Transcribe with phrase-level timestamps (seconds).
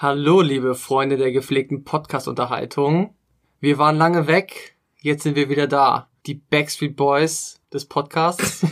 [0.00, 3.16] Hallo, liebe Freunde der gepflegten Podcast-Unterhaltung.
[3.58, 6.08] Wir waren lange weg, jetzt sind wir wieder da.
[6.24, 8.62] Die Backstreet Boys des Podcasts.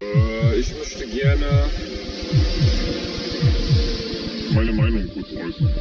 [0.00, 1.70] Äh, ich möchte gerne
[4.52, 5.74] meine Meinung kurz äußern.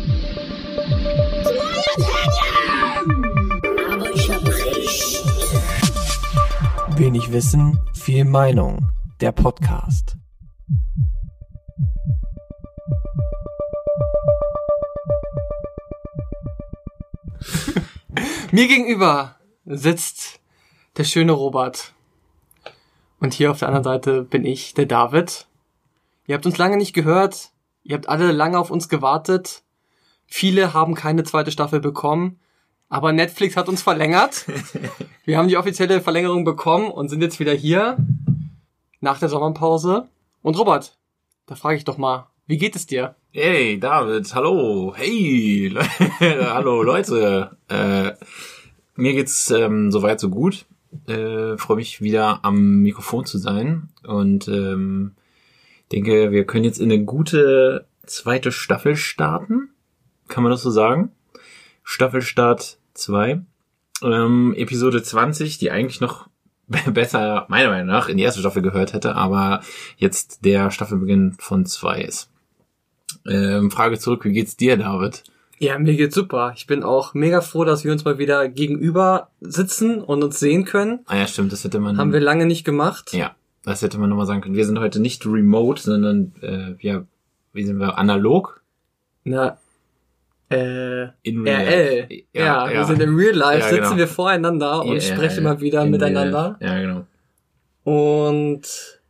[3.92, 5.24] Aber ich hab recht.
[6.96, 8.86] Wenig Wissen, viel Meinung.
[9.20, 10.21] Der Podcast.
[18.54, 20.42] Mir gegenüber sitzt
[20.98, 21.94] der schöne Robert.
[23.22, 25.48] Und hier auf der anderen Seite bin ich, der David.
[26.28, 27.52] Ihr habt uns lange nicht gehört.
[27.84, 29.64] Ihr habt alle lange auf uns gewartet.
[30.26, 32.42] Viele haben keine zweite Staffel bekommen.
[32.90, 34.46] Aber Netflix hat uns verlängert.
[35.24, 37.96] Wir haben die offizielle Verlängerung bekommen und sind jetzt wieder hier.
[39.00, 40.10] Nach der Sommerpause.
[40.42, 40.98] Und Robert,
[41.46, 43.16] da frage ich doch mal, wie geht es dir?
[43.32, 45.74] Hey, David, hallo, hey,
[46.20, 47.56] hallo Leute.
[47.70, 48.12] Äh,
[48.98, 50.66] mir geht's ähm, soweit so gut.
[51.08, 55.14] Äh, Freue mich wieder am Mikrofon zu sein und ähm,
[55.94, 59.70] denke, wir können jetzt in eine gute zweite Staffel starten.
[60.28, 61.14] Kann man das so sagen?
[61.86, 63.44] Staffelstart 2.
[64.04, 66.28] Ähm, Episode 20, die eigentlich noch
[66.68, 69.62] besser, meiner Meinung nach, in die erste Staffel gehört hätte, aber
[69.96, 72.28] jetzt der Staffelbeginn von 2 ist.
[73.28, 75.24] Ähm, Frage zurück, wie geht's dir, David?
[75.60, 76.54] Ja, mir geht's super.
[76.56, 80.66] Ich bin auch mega froh, dass wir uns mal wieder gegenüber sitzen und uns sehen
[80.66, 81.02] können.
[81.06, 81.98] Ah ja, stimmt, das hätte man.
[81.98, 83.14] Haben wir lange nicht gemacht.
[83.14, 84.56] Ja, das hätte man nochmal sagen können.
[84.56, 87.04] Wir sind heute nicht remote, sondern äh, ja,
[87.54, 87.98] wie sind wir?
[88.00, 88.64] Analog?
[89.24, 89.58] Na,
[90.50, 92.08] äh, In RL.
[92.10, 92.24] life.
[92.34, 93.98] Ja, wir sind im Real Life, Ja, sitzen genau.
[93.98, 96.58] wir voreinander und Ja, sprechen ja, mal wieder in miteinander.
[96.60, 96.76] real.
[96.76, 97.06] Ja, genau.
[97.84, 99.01] Und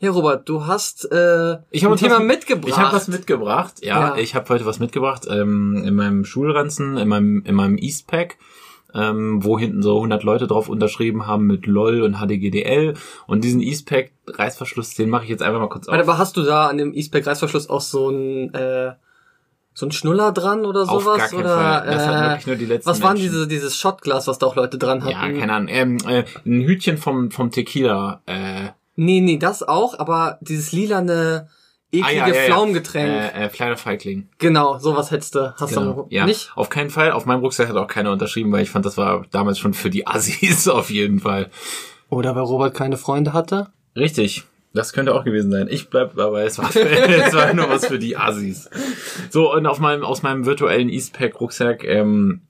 [0.00, 2.68] ja, Robert, du hast äh, Ich hab ein Thema was- mitgebracht.
[2.68, 3.74] Ich habe was mitgebracht.
[3.82, 4.16] Ja, Ja.
[4.16, 8.36] ich habe heute was mitgebracht ähm, in meinem Schulranzen, in meinem in meinem Eastpack.
[8.96, 12.94] Ähm, wo hinten so 100 Leute drauf unterschrieben haben mit LOL und HDGDL.
[13.26, 15.92] Und diesen Eastpack Reißverschluss, den mache ich jetzt einfach mal kurz auf.
[15.96, 18.92] Warte, aber hast du da an dem Eastpack Reißverschluss auch so ein äh,
[19.72, 21.86] so ein Schnuller dran oder Auf sowas gar keinen oder Fall.
[21.86, 23.32] Das hat äh, wirklich nur die letzten was waren Menschen.
[23.32, 25.10] diese dieses Shotglas, was da auch Leute dran hatten?
[25.34, 25.68] Ja, keine Ahnung.
[25.72, 28.22] Ähm, äh, ein Hütchen vom, vom Tequila.
[28.26, 31.48] Äh, Nee, nee, das auch, aber dieses lilane
[31.92, 32.46] eklige ah, ja, ja, ja.
[32.46, 33.08] Pflaumengetränk.
[33.08, 34.28] Äh, äh, kleiner Feigling.
[34.38, 35.54] Genau, sowas hättest du.
[35.56, 35.92] Hast Genau.
[35.92, 36.50] du Ja, nicht?
[36.56, 37.12] auf keinen Fall.
[37.12, 39.90] Auf meinem Rucksack hat auch keiner unterschrieben, weil ich fand, das war damals schon für
[39.90, 41.50] die Assis auf jeden Fall.
[42.08, 43.68] Oder weil Robert keine Freunde hatte?
[43.96, 44.44] Richtig.
[44.72, 45.68] Das könnte auch gewesen sein.
[45.70, 48.68] Ich bleib dabei, es war, es war nur was für die Assis.
[49.30, 52.42] So, und auf meinem, aus meinem virtuellen Eastpack-Rucksack, ähm,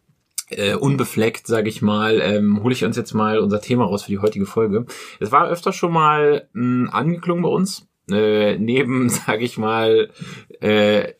[0.50, 4.10] äh, unbefleckt, sage ich mal, ähm, hole ich uns jetzt mal unser Thema raus für
[4.10, 4.86] die heutige Folge.
[5.20, 7.86] Es war öfter schon mal mh, angeklungen bei uns.
[8.10, 10.10] Äh, neben, sage ich mal,
[10.60, 11.12] äh,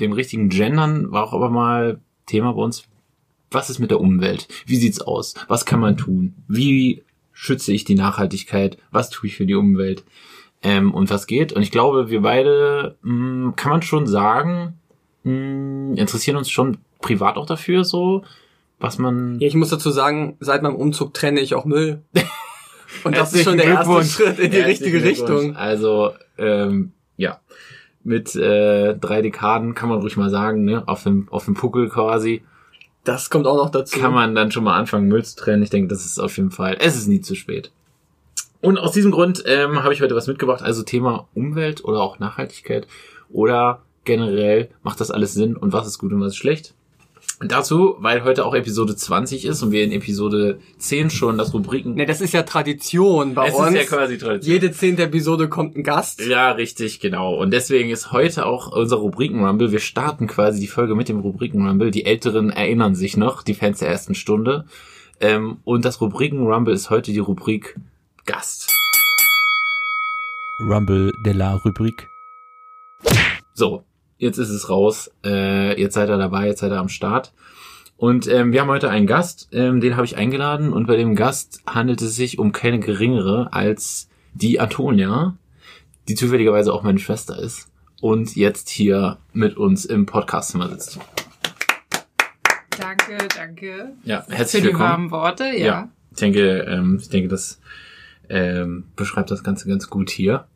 [0.00, 2.84] dem richtigen Gendern war auch aber mal Thema bei uns.
[3.50, 4.48] Was ist mit der Umwelt?
[4.66, 5.34] Wie sieht's aus?
[5.48, 6.34] Was kann man tun?
[6.46, 7.02] Wie
[7.32, 8.78] schütze ich die Nachhaltigkeit?
[8.90, 10.04] Was tue ich für die Umwelt?
[10.62, 11.52] Ähm, und was geht?
[11.52, 14.78] Und ich glaube, wir beide, mh, kann man schon sagen,
[15.24, 18.24] mh, interessieren uns schon privat auch dafür, so,
[18.80, 19.38] was man.
[19.38, 22.02] Ja, ich muss dazu sagen, seit meinem Umzug trenne ich auch Müll.
[23.04, 24.04] Und das ist schon der erste.
[24.04, 25.02] Schritt in die richtige.
[25.04, 25.54] Richtung.
[25.56, 27.40] Also, ähm, ja.
[28.02, 30.82] Mit äh, drei Dekaden kann man ruhig mal sagen, ne?
[30.88, 32.42] Auf dem, auf dem Puckel quasi,
[33.04, 34.00] Das kommt auch noch dazu.
[34.00, 35.62] kann man dann schon mal anfangen, Müll zu trennen.
[35.62, 37.70] Ich denke, das ist auf jeden Fall, es ist nie zu spät.
[38.62, 42.18] Und aus diesem Grund ähm, habe ich heute was mitgebracht, also Thema Umwelt oder auch
[42.18, 42.86] Nachhaltigkeit
[43.30, 46.74] oder generell macht das alles Sinn und was ist gut und was ist schlecht.
[47.40, 51.54] Und dazu, weil heute auch Episode 20 ist und wir in Episode 10 schon das
[51.54, 51.94] Rubriken...
[51.94, 53.70] Ne, das ist ja Tradition bei es uns.
[53.70, 54.52] ist ja quasi Tradition.
[54.52, 56.20] Jede zehnte Episode kommt ein Gast.
[56.20, 57.34] Ja, richtig, genau.
[57.34, 59.72] Und deswegen ist heute auch unser Rubriken-Rumble.
[59.72, 61.90] Wir starten quasi die Folge mit dem Rubriken-Rumble.
[61.90, 64.66] Die Älteren erinnern sich noch, die Fans der ersten Stunde.
[65.18, 67.74] Ähm, und das Rubriken-Rumble ist heute die Rubrik
[68.26, 68.70] Gast.
[70.60, 72.06] Rumble de la Rubrik.
[73.54, 73.82] So,
[74.20, 75.10] jetzt ist es raus.
[75.24, 77.32] Äh, jetzt seid ihr dabei, jetzt seid ihr am Start.
[77.96, 80.72] Und ähm, wir haben heute einen Gast, ähm, den habe ich eingeladen.
[80.72, 85.36] Und bei dem Gast handelt es sich um keine geringere als die Antonia,
[86.08, 87.68] die zufälligerweise auch meine Schwester ist.
[88.00, 90.98] Und jetzt hier mit uns im Podcastzimmer sitzt.
[92.78, 93.92] Danke, danke.
[94.04, 94.88] Ja, Für herzlich die willkommen.
[94.88, 95.66] warmen Worte, ja.
[95.66, 97.60] Ja, ich denke, ähm, ich denke, das
[98.30, 100.46] ähm, beschreibt das Ganze ganz gut hier.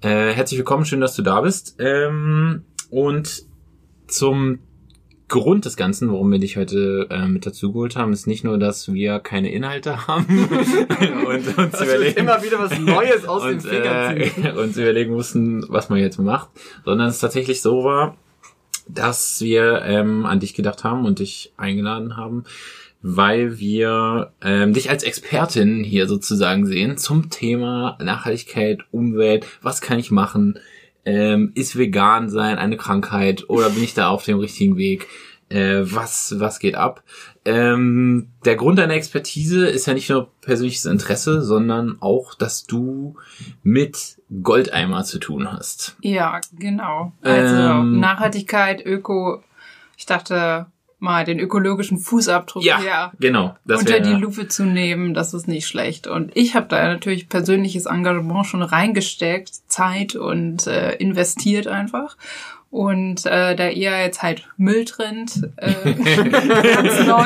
[0.00, 1.76] Äh, herzlich willkommen, schön, dass du da bist.
[1.78, 3.44] Ähm, und
[4.06, 4.58] zum
[5.30, 8.58] Grund des Ganzen, warum wir dich heute äh, mit dazu geholt haben, ist nicht nur,
[8.58, 13.54] dass wir keine Inhalte haben und uns Das überlegen, immer wieder was Neues aus den
[13.54, 14.44] und, Fingern ziehen.
[14.44, 16.50] äh, uns überlegen mussten, was man jetzt macht,
[16.84, 18.16] sondern es tatsächlich so war,
[18.88, 22.42] dass wir ähm, an dich gedacht haben und dich eingeladen haben,
[23.02, 30.00] weil wir ähm, dich als Expertin hier sozusagen sehen zum Thema Nachhaltigkeit, Umwelt, was kann
[30.00, 30.58] ich machen,
[31.04, 35.08] ähm, ist vegan sein eine Krankheit oder bin ich da auf dem richtigen Weg?
[35.48, 37.02] Äh, was, was geht ab?
[37.44, 43.16] Ähm, der Grund deiner Expertise ist ja nicht nur persönliches Interesse, sondern auch, dass du
[43.62, 45.96] mit Goldeimer zu tun hast.
[46.02, 47.12] Ja, genau.
[47.22, 47.98] Also Ähm.
[47.98, 49.42] Nachhaltigkeit, Öko.
[49.96, 50.66] Ich dachte
[51.02, 53.56] mal, den ökologischen Fußabdruck Ja, hier genau.
[53.68, 56.06] Unter wär- die Lupe zu nehmen, das ist nicht schlecht.
[56.06, 62.16] Und ich habe da natürlich persönliches Engagement schon reingesteckt, Zeit und äh, investiert einfach.
[62.70, 65.72] Und äh, da ihr jetzt halt Müll trennt, äh,
[66.62, 67.24] ganz neu,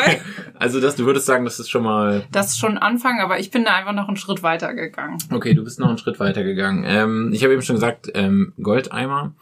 [0.58, 3.50] Also das, du würdest sagen, das ist schon mal das ist schon Anfang, aber ich
[3.50, 5.18] bin da einfach noch einen Schritt weiter gegangen.
[5.30, 6.84] Okay, du bist noch einen Schritt weiter gegangen.
[6.86, 9.34] Ähm, ich habe eben schon gesagt, ähm, Goldeimer.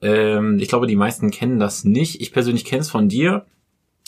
[0.00, 2.22] Ähm, ich glaube, die meisten kennen das nicht.
[2.22, 3.44] Ich persönlich kenne es von dir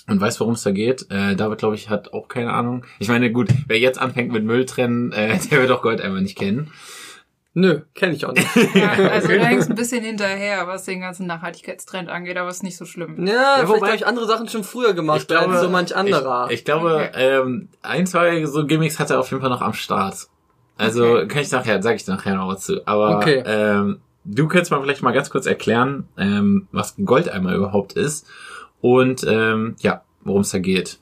[0.07, 1.07] und weiß, worum es da geht.
[1.11, 2.85] Äh, David, glaube ich, hat auch keine Ahnung.
[2.99, 6.37] Ich meine, gut, wer jetzt anfängt mit Müll trennen, äh, der wird auch Goldeimer nicht
[6.37, 6.71] kennen.
[7.57, 8.49] Nö, kenne ich auch nicht.
[8.75, 12.77] Ja, also da hängst ein bisschen hinterher, was den ganzen Nachhaltigkeitstrend angeht, aber ist nicht
[12.77, 13.25] so schlimm.
[13.27, 16.47] Ja, Ja, vielleicht wobei- habe ich andere Sachen schon früher gemacht, als so manch anderer.
[16.51, 17.11] Ich, ich glaube, Okay.
[17.15, 20.27] ähm, ein, zwei so Gimmicks hat er auf jeden Fall noch am Start.
[20.77, 21.29] Also Okay.
[21.29, 22.85] kann ich nachher, sage ich nachher noch was zu.
[22.89, 23.45] Aber Okay.
[23.47, 28.27] ähm, du könntest mal vielleicht mal ganz kurz erklären, ähm, was Goldeimer überhaupt ist
[28.85, 30.99] und ähm, ja, worum es da geht.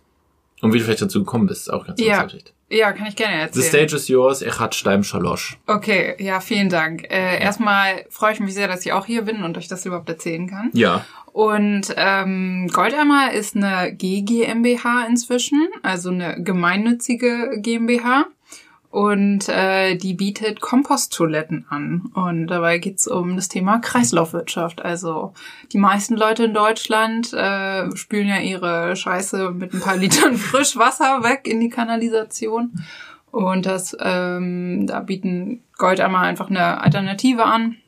[0.61, 2.23] Und wie du vielleicht dazu gekommen bist, auch ganz Ja.
[2.23, 2.52] interessant.
[2.70, 3.88] Ja, kann ich gerne The erzählen.
[3.88, 5.58] stage is yours, ich hat Steim Schalosch.
[5.67, 7.02] Okay, ja, vielen Dank.
[7.11, 10.08] Äh, erstmal freue ich mich sehr, dass ich auch hier bin und euch das überhaupt
[10.08, 10.70] erzählen kann.
[10.73, 11.05] Ja.
[11.32, 18.26] Und ähm, Goldeimer ist eine GGMBH inzwischen, also eine gemeinnützige GmbH.
[18.92, 22.10] Und äh, die bietet Komposttoiletten an.
[22.12, 24.84] Und dabei geht's um das Thema Kreislaufwirtschaft.
[24.84, 25.32] Also
[25.72, 31.22] die meisten Leute in Deutschland äh, spülen ja ihre Scheiße mit ein paar Litern Frischwasser
[31.22, 32.84] weg in die Kanalisation.
[33.30, 37.78] Und das, ähm, da bieten Goldeimer einfach eine Alternative an.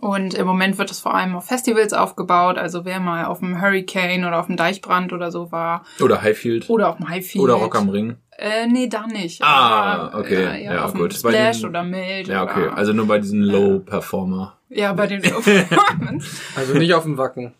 [0.00, 2.56] Und im Moment wird es vor allem auf Festivals aufgebaut.
[2.56, 5.84] Also wer mal auf dem Hurricane oder auf dem Deichbrand oder so war.
[6.00, 6.70] Oder Highfield.
[6.70, 7.44] Oder auf dem Highfield.
[7.44, 8.16] Oder Rock am Ring.
[8.40, 9.42] Äh, nee, da nicht.
[9.42, 10.42] Ah, Aber, okay.
[10.42, 11.12] Ja, ja, Ja, auf gut.
[11.12, 12.28] Splash den- oder Meld.
[12.28, 12.68] Ja, okay.
[12.68, 14.56] Oder, Also nur bei diesen Low-Performer.
[14.70, 15.20] ja, bei den
[15.68, 16.26] Performance.
[16.56, 17.52] Also nicht auf dem Wacken.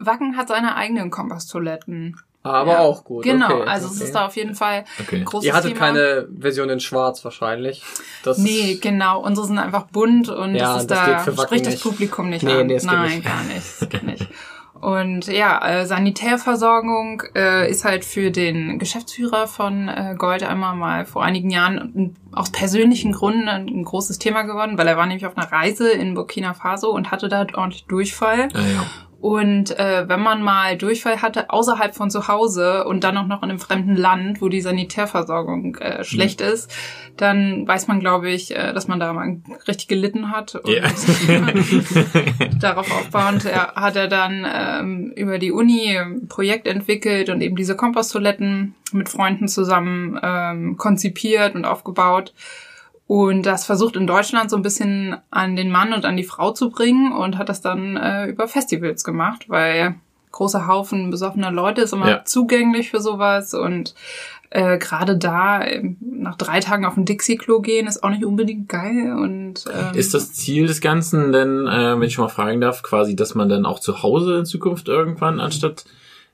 [0.00, 2.20] Wacken hat seine eigenen Komposttoiletten.
[2.44, 2.78] Aber Ja.
[2.80, 3.22] auch gut.
[3.24, 3.94] Genau, okay, also okay.
[3.96, 5.22] es ist da auf jeden Fall Okay.
[5.24, 5.86] großes Ihr hattet Thema.
[5.86, 7.82] keine Version in Schwarz wahrscheinlich.
[8.24, 9.20] Das Nee, genau.
[9.22, 11.80] Unsere sind einfach bunt und Ja, das ist das da spricht das.
[11.80, 12.66] Publikum nicht Nee, an.
[12.66, 13.24] nee, es geht Nein, nicht.
[13.24, 13.80] gar nicht.
[13.80, 14.26] Das geht nicht.
[14.82, 21.06] Und ja, äh, Sanitärversorgung äh, ist halt für den Geschäftsführer von äh, Gold einmal mal
[21.06, 25.36] vor einigen Jahren aus persönlichen Gründen ein, großes Thema geworden, weil er war nämlich auf
[25.36, 28.48] einer Reise in Burkina Faso und hatte da ordentlich Durchfall.
[28.54, 28.84] Ah, ja.
[29.22, 33.44] Und äh, wenn man mal Durchfall hatte außerhalb von zu Hause und dann auch noch
[33.44, 36.74] in einem fremden Land, wo die Sanitärversorgung äh, schlecht ist,
[37.16, 40.56] dann weiß man, glaube ich, äh, dass man da mal richtig gelitten hat.
[40.56, 40.82] Und Ja.
[42.60, 47.54] darauf aufbauend ja, hat er dann ähm, über die Uni ein Projekt entwickelt und eben
[47.54, 52.34] diese Komposttoiletten mit Freunden zusammen ähm, konzipiert und aufgebaut.
[53.06, 56.52] Und das versucht in Deutschland so ein bisschen an den Mann und an die Frau
[56.52, 59.96] zu bringen und hat das dann äh, über Festivals gemacht, weil
[60.30, 62.24] großer Haufen besoffener Leute ist immer Ja.
[62.24, 63.94] zugänglich für sowas und
[64.48, 68.68] äh, gerade da ähm, nach drei Tagen auf ein Dixie-Klo gehen ist auch nicht unbedingt
[68.68, 72.82] geil und ähm, Ist das Ziel des Ganzen denn, äh, wenn ich mal fragen darf,
[72.82, 75.84] quasi, dass man dann auch zu Hause in Zukunft irgendwann anstatt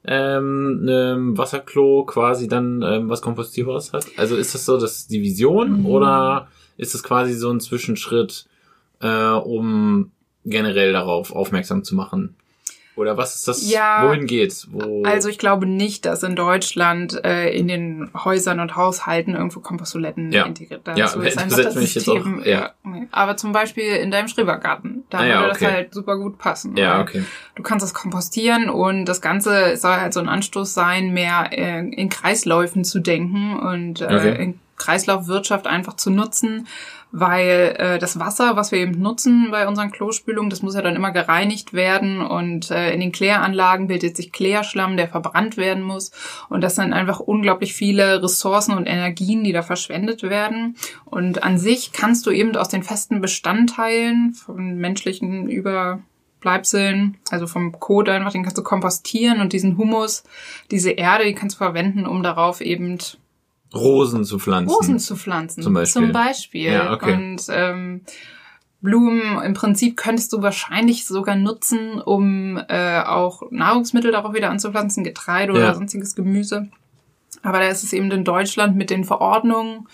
[0.05, 4.07] ähm, einem Wasserklo quasi dann ähm, was Kompostierbares hat?
[4.17, 5.87] Also ist das so das die Vision Mhm.
[5.87, 6.49] oder
[6.79, 8.47] ist das quasi so ein Zwischenschritt,
[9.03, 10.11] äh, um
[10.47, 12.35] generell darauf aufmerksam zu machen?
[12.97, 13.71] Oder was ist das?
[13.71, 14.67] Ja, wohin geht's?
[14.73, 19.61] Wo, Also ich glaube nicht, dass in Deutschland äh, in den Häusern und Haushalten irgendwo
[19.61, 20.47] Komposttoiletten Ja.
[20.47, 22.41] integriert Ja, Dazu ist das einfach das mich jetzt System.
[22.41, 22.73] auch- ja.
[23.13, 25.65] Aber zum Beispiel in deinem Schrebergarten, da Ah, ja, würde okay.
[25.67, 26.77] das halt super gut passen.
[26.77, 27.23] ja, okay.
[27.55, 31.79] Du kannst es kompostieren und das Ganze soll halt so ein Anstoß sein, mehr äh,
[31.89, 34.43] in Kreisläufen zu denken und äh, Okay.
[34.43, 36.67] in Kreislaufwirtschaft einfach zu nutzen,
[37.11, 40.97] weil äh, das Wasser, was wir eben nutzen bei unseren Klospülungen, das muss ja dann
[40.97, 46.13] immer gereinigt werden und äh, in den Kläranlagen bildet sich Klärschlamm, der verbrannt werden muss.
[46.49, 50.77] Und das sind einfach unglaublich viele Ressourcen und Energien, die da verschwendet werden.
[51.07, 56.01] Und an sich kannst du eben aus den festen Bestandteilen von menschlichen über
[56.41, 60.25] Bleibseln, also vom Kot einfach, den kannst du kompostieren und diesen Humus,
[60.71, 62.99] diese Erde, die kannst du verwenden, um darauf eben
[63.75, 64.75] Rosen zu pflanzen.
[64.75, 65.63] Rosen zu pflanzen.
[65.63, 66.03] Zum Beispiel.
[66.03, 66.71] Zum Beispiel.
[66.73, 67.13] Ja, okay.
[67.15, 68.03] Und ähm,
[68.81, 75.05] Blumen im Prinzip könntest du wahrscheinlich sogar nutzen, um äh, auch Nahrungsmittel darauf wieder anzupflanzen,
[75.05, 75.59] Getreide Ja.
[75.59, 76.69] oder sonstiges Gemüse.
[77.43, 79.87] Aber da ist es eben in Deutschland mit den Verordnungen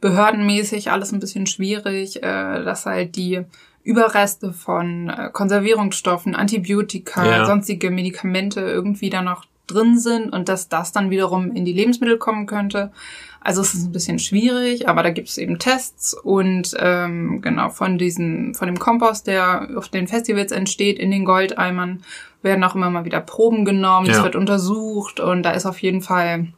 [0.00, 3.42] behördenmäßig alles ein bisschen schwierig, äh, dass halt die
[3.84, 7.44] Überreste von äh, Konservierungsstoffen, Antibiotika, Ja.
[7.46, 12.18] sonstige Medikamente irgendwie da noch drin sind und dass das dann wiederum in die Lebensmittel
[12.18, 12.92] kommen könnte.
[13.40, 17.70] Also es ist ein bisschen schwierig, aber da gibt es eben Tests und ähm, genau
[17.70, 22.02] von diesen, von dem Kompost, der auf den Festivals entsteht, in den Goldeimern,
[22.42, 24.22] werden auch immer mal wieder Proben genommen, es Ja.
[24.24, 26.48] wird untersucht und da ist auf jeden Fall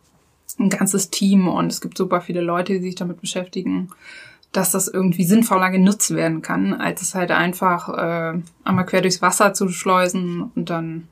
[0.59, 3.91] ein ganzes Team und es gibt super viele Leute, die sich damit beschäftigen,
[4.53, 9.21] dass das irgendwie sinnvoller genutzt werden kann, als es halt einfach äh, einmal quer durchs
[9.23, 11.09] Wasser zu schleusen und dann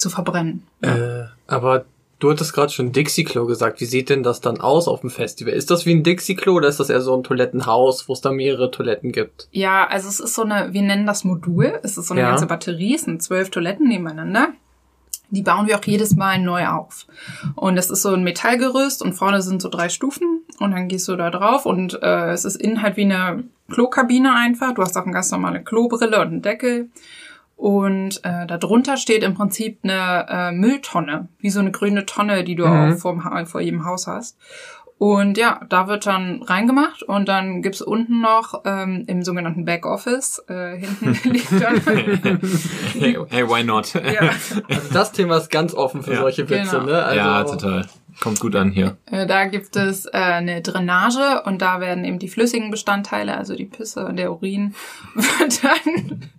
[0.00, 0.66] zu verbrennen.
[0.82, 1.84] Äh, aber
[2.18, 3.80] du hattest gerade schon Dixie-Klo gesagt.
[3.80, 5.52] Wie sieht denn das dann aus auf dem Festival?
[5.52, 8.32] Ist das wie ein Dixie-Klo oder ist das eher so ein Toilettenhaus, wo es da
[8.32, 9.48] mehrere Toiletten gibt?
[9.52, 12.30] Ja, also es ist so eine, wir nennen das Modul, es ist so eine Ja.
[12.30, 14.48] ganze Batterie, es sind zwölf Toiletten nebeneinander.
[15.32, 17.06] Die bauen wir auch jedes Mal neu auf.
[17.54, 21.06] Und es ist so ein Metallgerüst und vorne sind so drei Stufen und dann gehst
[21.06, 24.74] du da drauf und äh, es ist innen halt wie eine Klokabine einfach.
[24.74, 26.88] Du hast auch eine ganz normale Klobrille und einen Deckel.
[27.60, 32.54] Und äh, darunter steht im Prinzip eine äh, Mülltonne, wie so eine grüne Tonne, die
[32.54, 32.92] du Mhm.
[32.94, 34.38] auch vorm, Ha- vor jedem Haus hast.
[34.96, 40.42] Und ja, da wird dann reingemacht und dann gibt's unten noch ähm, im sogenannten Backoffice,
[40.48, 41.80] äh, hinten liegt dann,
[42.98, 43.92] hey, hey, why not?
[43.94, 44.30] ja,
[44.68, 46.20] Also das Thema ist ganz offen für Ja.
[46.20, 46.84] solche Witze, Genau.
[46.86, 47.02] ne?
[47.02, 47.86] Also, ja, total.
[48.22, 48.96] Kommt gut an hier.
[49.10, 53.54] äh, da gibt es äh, eine Drainage und da werden eben die flüssigen Bestandteile, also
[53.54, 54.74] die Pisse und der Urin,
[55.14, 56.30] wird dann,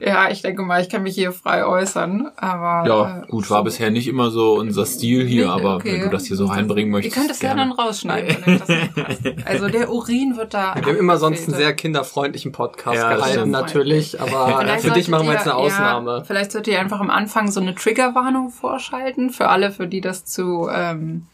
[0.00, 3.62] ja, ich denke mal, ich kann mich hier frei äußern, aber Ja, äh, gut, war
[3.62, 5.92] bisher nicht immer so unser Stil hier, aber okay.
[5.92, 7.16] wenn du das hier so reinbringen Ihr möchtest.
[7.16, 9.20] könnt es ja dann rausschneiden, wenn das nicht passt.
[9.46, 10.74] Also der Urin wird da.
[10.74, 15.08] wir haben immer sonst einen sehr kinderfreundlichen Podcast Ja, gehalten, natürlich, aber Vielleicht für dich
[15.08, 16.16] machen wir jetzt ihr- eine Ausnahme.
[16.18, 20.00] Ja, vielleicht solltet ihr einfach am Anfang so eine Triggerwarnung vorschalten für alle, für die
[20.00, 21.26] das zu ähm,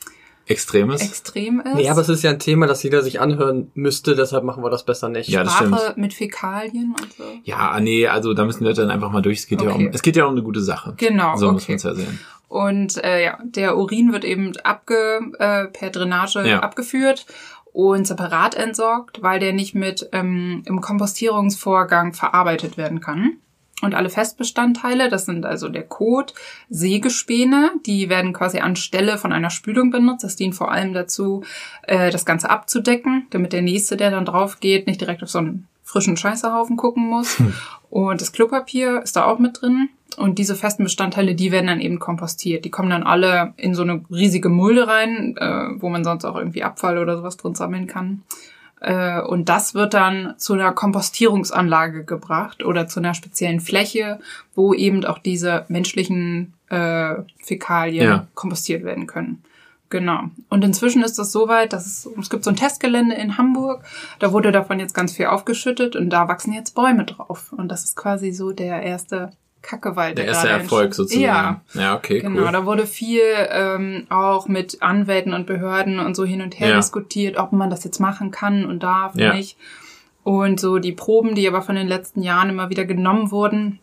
[0.47, 1.03] Extremes.
[1.03, 1.75] extrem ist.
[1.75, 4.71] Nee, aber es ist ja ein Thema, das jeder sich anhören müsste, deshalb machen wir
[4.71, 5.29] das besser nicht.
[5.29, 5.97] Ja, das Sprache stimmt.
[5.99, 7.25] mit Fäkalien und so.
[7.45, 9.39] Ja, ah, nee, also da müssen wir dann einfach mal durch.
[9.41, 9.87] Es geht ja Okay.
[9.89, 10.95] um, es geht ja um eine gute Sache.
[10.97, 11.73] Genau, So muss okay.
[11.73, 12.21] man es ja sehen.
[12.49, 16.61] Und äh, ja, der Urin wird eben abge, äh, per Drainage Ja.
[16.61, 17.27] abgeführt
[17.73, 23.39] und separat entsorgt, weil der nicht mit ähm, im Kompostierungsvorgang verarbeitet werden kann.
[23.83, 26.33] Und alle Festbestandteile, das sind also der Kot,
[26.71, 30.25] Sägespäne, die werden quasi anstelle von einer Spülung benutzt.
[30.25, 31.45] Das dient vor allem dazu,
[31.83, 35.39] äh, das Ganze abzudecken, damit der nächste, der dann drauf geht, nicht direkt auf so
[35.39, 37.41] einen frischen Scheißerhaufen gucken muss.
[37.91, 39.91] Und das Klopapier ist da auch mit drin.
[40.17, 42.65] Und diese festen Bestandteile, die werden dann eben kompostiert.
[42.65, 46.37] Die kommen dann alle in so eine riesige Mulde rein, äh, wo man sonst auch
[46.37, 48.23] irgendwie Abfall oder sowas drin sammeln kann.
[48.81, 54.21] Äh, und das wird dann zu einer Kompostierungsanlage gebracht oder zu einer speziellen Fläche,
[54.55, 58.27] wo eben auch diese menschlichen äh, Fäkalien Ja.
[58.35, 59.43] kompostiert werden können.
[59.89, 60.25] Genau.
[60.49, 63.85] Und inzwischen ist das soweit, dass es, es gibt so ein Testgelände in Hamburg,
[64.19, 67.53] da wurde davon jetzt ganz viel aufgeschüttet und da wachsen jetzt Bäume drauf.
[67.57, 69.31] Und das ist quasi so der erste
[69.67, 70.17] Kackewald.
[70.17, 71.23] Der erste gerade Erfolg sozusagen.
[71.25, 72.53] Ja, Ja, okay, Genau, cool.
[72.53, 73.21] da wurde viel
[73.51, 76.77] ähm, auch mit Anwälten und Behörden und so hin und her Ja.
[76.77, 79.35] diskutiert, ob man das jetzt machen kann und darf Ja.
[79.35, 79.59] nicht.
[80.23, 83.79] Und so die Proben, die aber von den letzten Jahren immer wieder genommen wurden,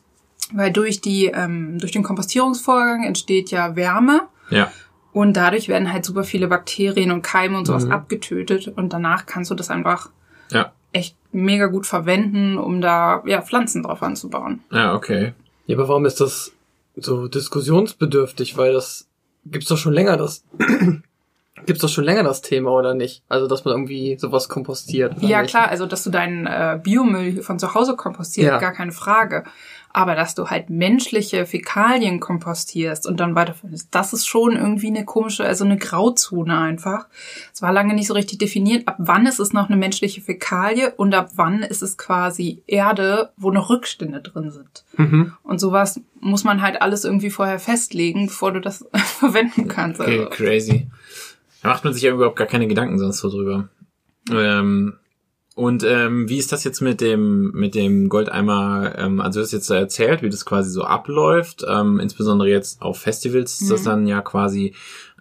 [0.53, 4.71] weil durch die ähm, durch den Kompostierungsvorgang entsteht ja Wärme Ja.
[5.13, 7.91] und dadurch werden halt super viele Bakterien und Keime und sowas Mhm.
[7.93, 10.09] abgetötet und danach kannst du das einfach
[10.51, 10.71] Ja.
[10.91, 14.61] echt mega gut verwenden, um da ja Pflanzen drauf anzubauen.
[14.71, 15.33] Ja, okay.
[15.65, 16.51] Ja, aber warum ist das
[16.95, 18.57] so diskussionsbedürftig?
[18.57, 19.07] Weil das
[19.45, 20.43] gibt's doch schon länger, das
[21.65, 23.23] gibt's doch schon länger das Thema, oder nicht?
[23.29, 25.21] Also, dass man irgendwie sowas kompostiert.
[25.21, 25.51] Ja, nicht?
[25.51, 28.59] klar, also dass du deinen äh, Biomüll von zu Hause kompostierst, Ja.
[28.59, 29.43] gar keine Frage.
[29.95, 35.05] Aber dass du halt menschliche Fäkalien kompostierst und dann weiterführst, das ist schon irgendwie eine
[35.05, 37.07] komische, also eine Grauzone einfach.
[37.53, 40.91] Es war lange nicht so richtig definiert, ab wann ist es noch eine menschliche Fäkalie
[40.95, 44.83] und ab wann ist es quasi Erde, wo noch Rückstände drin sind.
[44.97, 45.33] Mhm.
[45.43, 50.01] Und sowas muss man halt alles irgendwie vorher festlegen, bevor du das verwenden kannst.
[50.01, 50.29] Okay, Also.
[50.31, 50.87] crazy.
[51.61, 53.69] Da macht man sich ja überhaupt gar keine Gedanken sonst so drüber.
[54.31, 54.95] Ähm,
[55.55, 58.93] und ähm, wie ist das jetzt mit dem mit dem Goldeimer?
[58.97, 61.63] Ähm, also du hast jetzt erzählt, wie das quasi so abläuft.
[61.67, 63.85] Ähm, insbesondere jetzt auf Festivals ist das Mhm.
[63.85, 64.73] dann ja quasi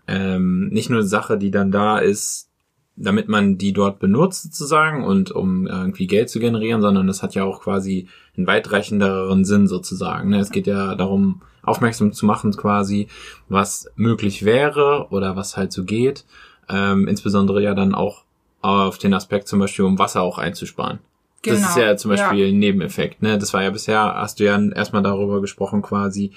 [0.08, 2.48] ähm, nicht nur eine Sache, die dann da ist,
[2.96, 7.34] damit man die dort benutzt sozusagen und um irgendwie Geld zu generieren, sondern das hat
[7.34, 10.30] ja auch quasi einen weitreichenderen Sinn sozusagen.
[10.30, 10.40] Ne?
[10.40, 13.06] Es geht ja darum, aufmerksam zu machen quasi,
[13.48, 16.24] was möglich wäre oder was halt so geht.
[16.68, 18.24] Ähm, insbesondere ja dann auch
[18.62, 21.00] auf den Aspekt zum Beispiel, um Wasser auch einzusparen.
[21.44, 23.20] Das ist Genau, ja zum Beispiel ein Nebeneffekt.
[23.20, 23.36] Ne?
[23.36, 26.30] Das war ja bisher, hast du ja erstmal darüber gesprochen quasi,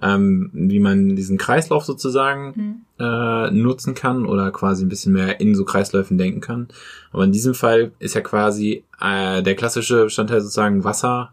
[0.00, 5.56] ähm, wie man diesen Kreislauf sozusagen äh, nutzen kann oder quasi ein bisschen mehr in
[5.56, 6.68] so Kreisläufen denken kann.
[7.10, 11.32] Aber in diesem Fall ist ja quasi äh, der klassische Bestandteil sozusagen Wasser,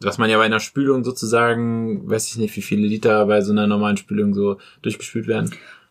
[0.00, 3.50] was man ja bei einer Spülung sozusagen, weiß ich nicht, wie viele Liter bei so
[3.50, 5.50] einer normalen Spülung so durchgespült werden.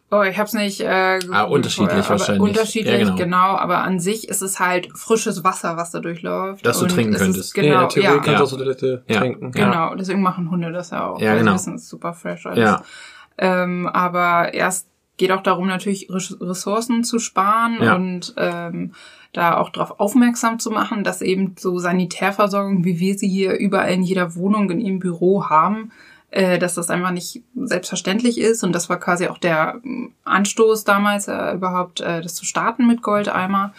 [0.09, 2.41] Oh, ich hab's nicht äh, Ah, unterschiedlich vorher, wahrscheinlich.
[2.41, 3.15] Unterschiedlich, Ja, genau.
[3.15, 3.57] genau.
[3.57, 6.65] Aber an sich ist es halt frisches Wasser, was da durchläuft.
[6.65, 7.57] Das du trinken es ist könntest.
[7.57, 8.39] Nee, in Genau, der Theorie ja, kannst du Ja.
[8.41, 9.19] aus der Toilette Ja.
[9.19, 9.51] trinken.
[9.51, 9.95] genau.
[9.95, 11.19] Deswegen machen Hunde das ja auch.
[11.19, 11.53] Ja, weil sie genau.
[11.55, 12.59] wissen, es ist super fresh alles.
[12.59, 12.81] Ja.
[13.37, 14.87] Ähm, aber erst
[15.17, 17.95] geht auch darum, natürlich Res- Ressourcen zu sparen Ja.
[17.95, 18.93] und ähm,
[19.33, 23.91] da auch darauf aufmerksam zu machen, dass eben so Sanitärversorgung, wie wir sie hier überall
[23.93, 25.91] in jeder Wohnung, in jedem Büro haben,
[26.31, 28.63] äh, dass das einfach nicht selbstverständlich ist.
[28.63, 32.85] Und das war quasi auch der ähm, Anstoß damals, äh, überhaupt äh, das zu starten
[32.87, 33.73] mit Goldeimer.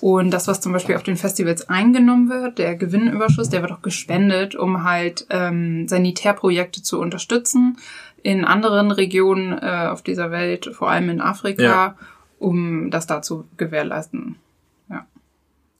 [0.00, 3.82] Und das, was zum Beispiel auf den Festivals eingenommen wird, der Gewinnüberschuss, der wird auch
[3.82, 7.76] gespendet, um halt ähm, Sanitärprojekte zu unterstützen
[8.22, 11.94] in anderen Regionen äh, auf dieser Welt, vor allem in Afrika, Ja.
[12.38, 14.36] um das da zu gewährleisten.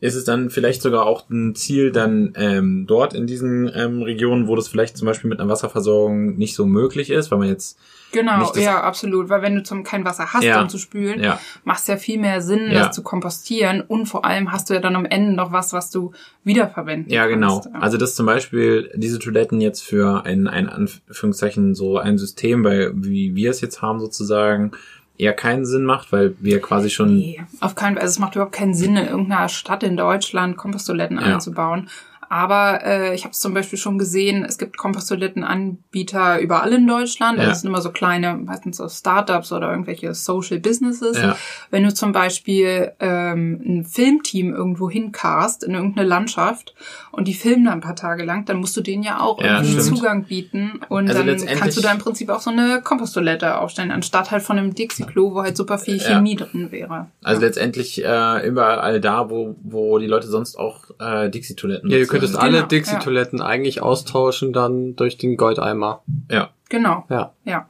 [0.00, 4.48] Ist es dann vielleicht sogar auch ein Ziel, dann ähm, dort in diesen ähm, Regionen,
[4.48, 7.78] wo das vielleicht zum Beispiel mit einer Wasserversorgung nicht so möglich ist, weil man jetzt
[8.12, 9.28] Genau, ja, absolut.
[9.28, 10.60] Weil wenn du zum kein Wasser hast, Ja.
[10.60, 11.38] um zu spülen, Ja.
[11.62, 12.86] macht es ja viel mehr Sinn, Ja.
[12.86, 13.82] das zu kompostieren.
[13.82, 16.10] Und vor allem hast du ja dann am Ende noch was, was du
[16.42, 17.60] wiederverwenden Ja, genau.
[17.60, 17.68] kannst.
[17.72, 17.80] Ja.
[17.80, 22.92] Also das zum Beispiel diese Toiletten jetzt für ein, ein Anführungszeichen so ein System, weil
[22.96, 24.72] wie wir es jetzt haben sozusagen,
[25.20, 28.02] eher keinen Sinn macht, weil wir quasi schon Nee, auf keinen Fall.
[28.02, 31.34] Also es macht überhaupt keinen Sinn, in irgendeiner Stadt in Deutschland Komposttoiletten Ja.
[31.34, 31.88] einzubauen.
[32.32, 37.38] Aber äh, ich habe es zum Beispiel schon gesehen, es gibt Komposttoilettenanbieter überall in Deutschland.
[37.38, 37.42] Ja.
[37.44, 41.18] Also es sind immer so kleine, meistens so Startups oder irgendwelche Social Businesses.
[41.18, 41.36] Ja.
[41.70, 46.74] Wenn du zum Beispiel ähm, ein Filmteam irgendwo hincast in irgendeine Landschaft
[47.10, 49.56] und die filmen da ein paar Tage lang, dann musst du denen ja auch Ja,
[49.60, 49.96] irgendwie stimmt.
[49.98, 50.80] Zugang bieten.
[50.88, 54.42] Und Also dann kannst du da im Prinzip auch so eine Komposttoilette aufstellen, anstatt halt
[54.44, 56.14] von einem Dixie-Klo, wo halt super viel Ja.
[56.14, 57.08] Chemie drin wäre.
[57.24, 62.19] Also letztendlich äh, überall da, wo, wo die Leute sonst auch äh, Dixie-Toiletten Ja, nutzen.
[62.20, 66.02] Könntest Genau, alle Dixie-Toiletten eigentlich austauschen dann durch den Goldeimer.
[66.30, 66.50] Ja.
[66.68, 67.32] Genau, Ja.
[67.44, 67.68] ja.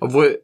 [0.00, 0.42] Obwohl,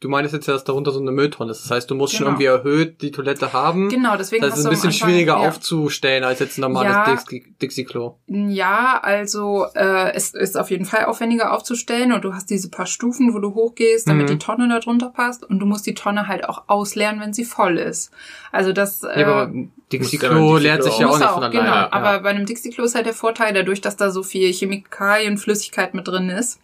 [0.00, 1.62] du meinst jetzt ja, dass darunter so eine Mülltonne ist.
[1.62, 2.30] Das heißt, du musst schon Genau.
[2.40, 3.88] irgendwie erhöht die Toilette haben.
[3.88, 5.48] Genau, deswegen Das ist ein bisschen Anfang- schwieriger ja.
[5.48, 7.04] aufzustellen als jetzt ein normales Ja.
[7.04, 8.16] Dixie- Dixie-Klo.
[8.26, 12.86] Ja, also äh, es ist auf jeden Fall aufwendiger aufzustellen und du hast diese paar
[12.86, 14.32] Stufen, wo du hochgehst, damit Mhm.
[14.32, 17.44] die Tonne da drunter passt und du musst die Tonne halt auch ausleeren, wenn sie
[17.44, 18.10] voll ist.
[18.50, 21.60] Also das äh, Ja, aber Muss Dixie-Klo leert sich ja auch nicht auch, von alleine.
[21.60, 21.74] genau.
[21.74, 21.88] Ja.
[21.92, 25.94] Aber bei einem Dixie-Klo ist halt der Vorteil, dadurch, dass da so viel Chemikalien, Flüssigkeit
[25.94, 26.58] mit drin ist,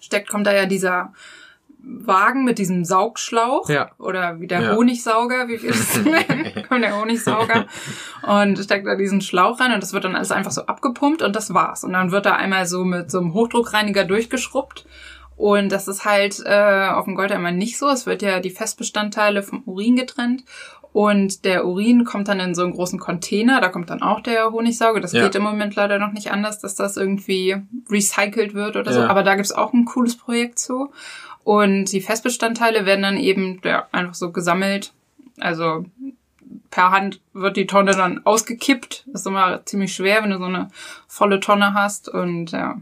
[0.00, 1.12] steckt, kommt da ja dieser
[1.84, 3.90] Wagen mit diesem Saugschlauch Ja.
[3.98, 4.76] oder wie der Ja.
[4.76, 7.66] Honigsauger, wie wir das nennen, kommt der Honigsauger
[8.26, 11.34] und steckt da diesen Schlauch rein und das wird dann alles einfach so abgepumpt und
[11.34, 11.82] das war's.
[11.82, 14.86] Und dann wird da einmal so mit so einem Hochdruckreiniger durchgeschrubbt
[15.36, 17.88] und das ist halt äh, auf dem Goldeimer nicht so.
[17.88, 20.44] Es wird ja die Festbestandteile vom Urin getrennt
[20.92, 23.60] und der Urin kommt dann in so einen großen Container.
[23.60, 25.00] Da kommt dann auch der Honigsauger.
[25.00, 25.22] Das Ja.
[25.24, 27.56] geht im Moment leider noch nicht anders, dass das irgendwie
[27.90, 29.00] recycelt wird oder so.
[29.00, 29.06] Ja.
[29.08, 30.92] Aber da gibt's auch ein cooles Projekt zu.
[31.44, 34.92] Und die Festbestandteile werden dann eben ja, einfach so gesammelt.
[35.40, 35.86] Also
[36.70, 39.04] per Hand wird die Tonne dann ausgekippt.
[39.06, 40.68] Das ist immer ziemlich schwer, wenn du so eine
[41.08, 42.08] volle Tonne hast.
[42.10, 42.78] Und ja,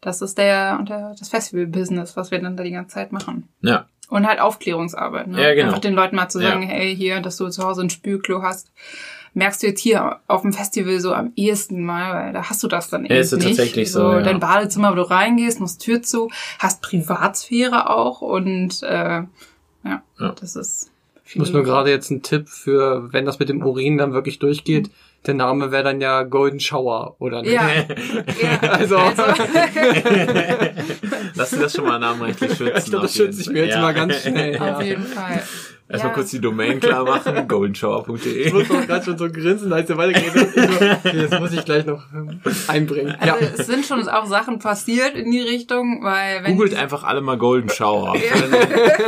[0.00, 3.48] das ist der, der das Festival-Business, was wir dann da die ganze Zeit machen.
[3.60, 3.84] Ja.
[4.10, 5.28] Und halt Aufklärungsarbeit.
[5.28, 5.40] Ne?
[5.42, 5.68] Ja, genau.
[5.68, 6.68] Einfach den Leuten mal zu sagen, Ja.
[6.68, 8.70] hey, hier, dass du zu Hause ein Spülklo hast.
[9.32, 12.66] Merkst du jetzt hier auf dem Festival so am ehesten mal, weil da hast du
[12.68, 13.46] das dann Ja, eben ist ja nicht.
[13.46, 14.22] tatsächlich so, ja.
[14.22, 19.22] Dein Badezimmer, wo du reingehst, musst Tür zu, hast Privatsphäre auch und äh,
[19.84, 20.34] ja, Ja.
[20.40, 20.90] das ist.
[21.24, 24.40] Ich muss nur gerade jetzt einen Tipp für, wenn das mit dem Urin dann wirklich
[24.40, 24.90] durchgeht.
[25.26, 27.52] Der Name wäre dann ja Golden Shower, oder nicht?
[27.52, 27.68] Ja,
[28.62, 28.96] ja Also-
[31.34, 32.76] Lass dir das schon mal namenrechtlich schützen.
[32.78, 33.82] Ich glaube, das schütze ich mir jetzt Fall.
[33.82, 34.56] mal ganz schnell.
[34.58, 34.80] auf Ja.
[34.82, 35.42] jeden Fall.
[35.90, 36.14] Erstmal Ja.
[36.14, 38.52] kurz die Domain klar machen, Ich goldenshower.de.
[38.52, 40.32] muss auch gerade schon so grinsen, als er weitergeht.
[40.34, 43.16] Ich so, okay, das muss ich gleich noch ähm, einbringen.
[43.18, 43.50] Also ja.
[43.58, 47.36] es sind schon auch Sachen passiert in die Richtung, weil wenn Googelt einfach alle mal
[47.38, 48.14] Golden Shower.
[48.20, 48.36] Ja.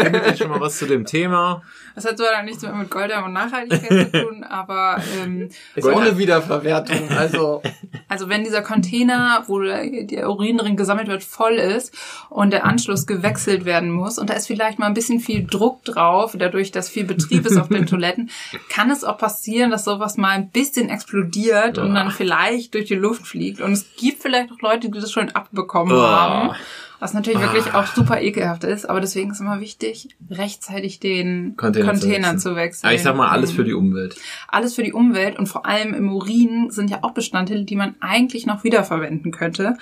[0.03, 1.63] Findet ihr schon mal was zu dem Thema.
[1.95, 5.87] das hat zwar dann nichts mehr mit Goldern und Nachhaltigkeit zu tun, aber ähm, Ist
[5.87, 7.09] eine Wiederverwertung.
[7.11, 7.63] Also,
[8.09, 11.95] Also wenn dieser Container, wo der der Urin drin gesammelt wird, voll ist
[12.31, 15.85] und der Anschluss gewechselt werden muss und da ist vielleicht mal ein bisschen viel Druck
[15.85, 18.31] drauf, dadurch, dass viel Betrieb ist auf den Toiletten,
[18.69, 22.95] kann es auch passieren, dass sowas mal ein bisschen explodiert und dann vielleicht durch die
[22.95, 23.61] Luft fliegt.
[23.61, 26.01] Und es gibt vielleicht auch Leute, die das schon abbekommen Oh.
[26.03, 26.55] haben.
[27.01, 27.81] Was natürlich wirklich Ah.
[27.81, 32.55] auch super ekelhaft ist, aber deswegen ist immer wichtig, rechtzeitig den Container Container, zu zu,
[32.57, 32.87] wechseln.
[32.87, 34.15] Aber ich sag mal, alles für die Umwelt.
[34.47, 37.97] alles für die Umwelt und vor allem im Urin sind ja auch Bestandteile, die man
[37.99, 39.77] eigentlich noch wiederverwenden könnte,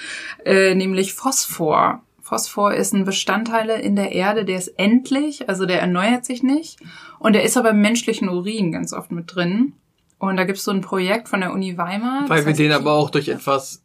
[0.46, 2.02] äh, nämlich Phosphor.
[2.30, 6.78] Phosphor ist ein Bestandteil in der Erde, der ist endlich, also der erneuert sich nicht
[7.18, 9.72] und der ist aber im menschlichen Urin ganz oft mit drin.
[10.20, 12.28] Und da gibt's so ein Projekt von der Uni Weimar.
[12.28, 13.82] Weil das wir den aber auch durch etwas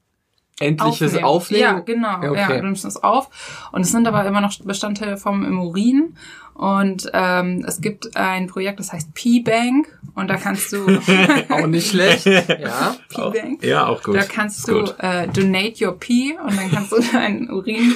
[0.59, 1.61] Endliches aufnehmen.
[1.61, 2.21] Ja, genau.
[2.21, 2.39] Ja, okay.
[2.39, 3.29] Ja, du nimmst es auf.
[3.71, 6.15] Und es sind aber immer noch Bestandteile vom im Urin.
[6.53, 9.99] Und ähm, es gibt ein Projekt, das heißt P-Bank.
[10.13, 10.87] Und da kannst du
[11.49, 12.25] Auch nicht schlecht.
[12.25, 12.95] Ja.
[13.09, 13.63] P-Bank.
[13.63, 14.15] Ja, auch gut.
[14.15, 14.95] Da kannst du gut.
[14.99, 17.93] äh, donate your pee und dann kannst du deinen Urin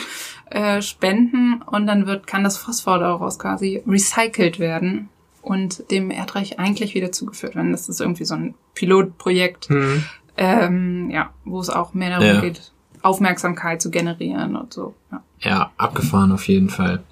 [0.49, 5.09] äh, spenden und dann wird kann das Phosphor daraus quasi recycelt werden
[5.41, 7.71] und dem Erdreich eigentlich wieder zugeführt werden.
[7.71, 10.03] Das ist irgendwie so ein Pilotprojekt, Hm.
[10.37, 12.41] ähm, ja, wo es auch mehr darum Ja.
[12.41, 14.93] geht, Aufmerksamkeit zu generieren und so.
[15.11, 15.23] Ja.
[15.41, 17.03] Ja, abgefahren auf jeden Fall.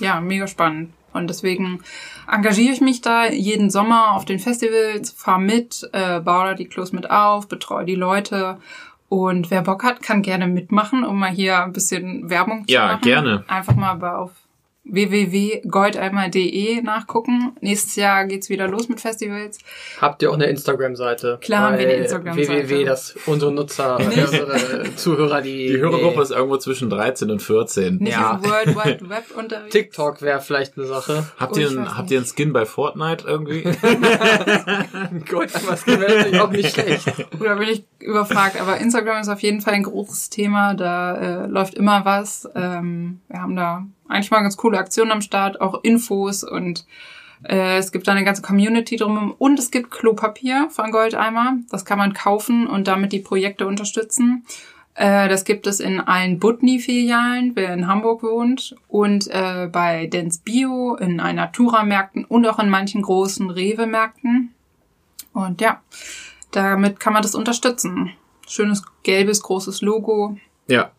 [0.00, 0.92] ja, mega spannend.
[1.12, 1.80] Und deswegen
[2.30, 6.66] engagiere ich mich da jeden Sommer auf den Festivals, fahre mit, äh, baue da die
[6.66, 8.58] Klos mit auf, betreue die Leute.
[9.10, 12.86] Und wer Bock hat, kann gerne mitmachen, um mal hier ein bisschen Werbung zu Ja,
[12.86, 13.00] machen.
[13.02, 13.44] gerne.
[13.48, 14.30] Einfach mal bei- auf
[14.84, 17.52] www.goldeimer.de nachgucken.
[17.60, 19.58] Nächstes Jahr geht's wieder los mit Festivals.
[20.00, 21.38] Habt ihr auch eine Instagram-Seite?
[21.40, 22.68] Klar haben wir eine Instagram-Seite.
[22.68, 25.68] www, dass unsere Nutzer, unsere Zuhörer, die...
[25.68, 27.96] Die Hörergruppe ist irgendwo zwischen 13 und 14.
[27.98, 28.36] Nicht Ja.
[28.36, 29.70] auf World Wide Web unterwegs.
[29.72, 31.26] TikTok wäre vielleicht eine Sache.
[31.38, 33.62] Habt Oh, ihr, einen, habt ihr einen Skin bei Fortnite irgendwie?
[33.62, 33.76] Gut,
[35.54, 37.06] aber es wäre natürlich auch nicht schlecht.
[37.40, 38.60] Oder bin ich überfragt?
[38.60, 40.74] Aber Instagram ist auf jeden Fall ein großes Thema.
[40.74, 42.48] Da äh, läuft immer was.
[42.54, 46.84] Ähm, wir haben da eigentlich mal ganz coole Aktionen am Start, auch Infos und
[47.42, 49.34] äh, es gibt da eine ganze Community drum.
[49.38, 51.56] Und es gibt Klopapier von Goldeimer.
[51.70, 54.44] Das kann man kaufen und damit die Projekte unterstützen.
[54.94, 60.40] Äh, das gibt es in allen Butni-Filialen, wer in Hamburg wohnt, und äh, bei Dance
[60.44, 64.54] Bio, in Natura-Märkten und auch in manchen großen Rewe-Märkten.
[65.32, 65.80] Und ja,
[66.50, 68.10] damit kann man das unterstützen.
[68.46, 70.36] Schönes gelbes, großes Logo.
[70.66, 70.90] ja,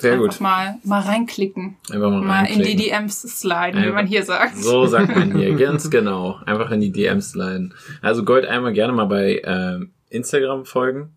[0.00, 0.40] sehr Einfach gut.
[0.40, 1.76] mal, mal reinklicken.
[1.90, 2.76] Einfach mal, Mal in die.
[2.76, 4.56] DMs sliden, wie Einfach- man hier sagt.
[4.56, 6.38] So sagt man hier, ganz genau.
[6.46, 7.74] Einfach in die DMs sliden.
[8.02, 11.10] Also Goldeimer gerne mal bei ähm, Instagram folgen.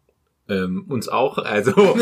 [0.50, 1.38] Ähm, uns auch.
[1.38, 1.72] Also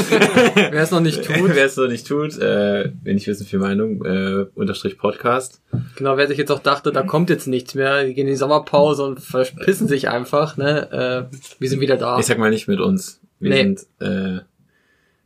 [0.55, 3.59] Wer es noch nicht tut, wer es noch nicht tut, äh, wenn ich wissen, viel
[3.59, 5.61] Meinung, äh, unterstrich Podcast.
[5.95, 8.37] genau, wer sich jetzt auch dachte, da kommt jetzt nichts mehr, die gehen in die
[8.37, 11.29] Sommerpause und verpissen sich einfach, ne?
[11.31, 12.17] Äh, wir sind wieder da.
[12.17, 13.21] Ich sag mal nicht mit uns.
[13.39, 13.57] Wir Nee.
[13.61, 14.39] sind, äh,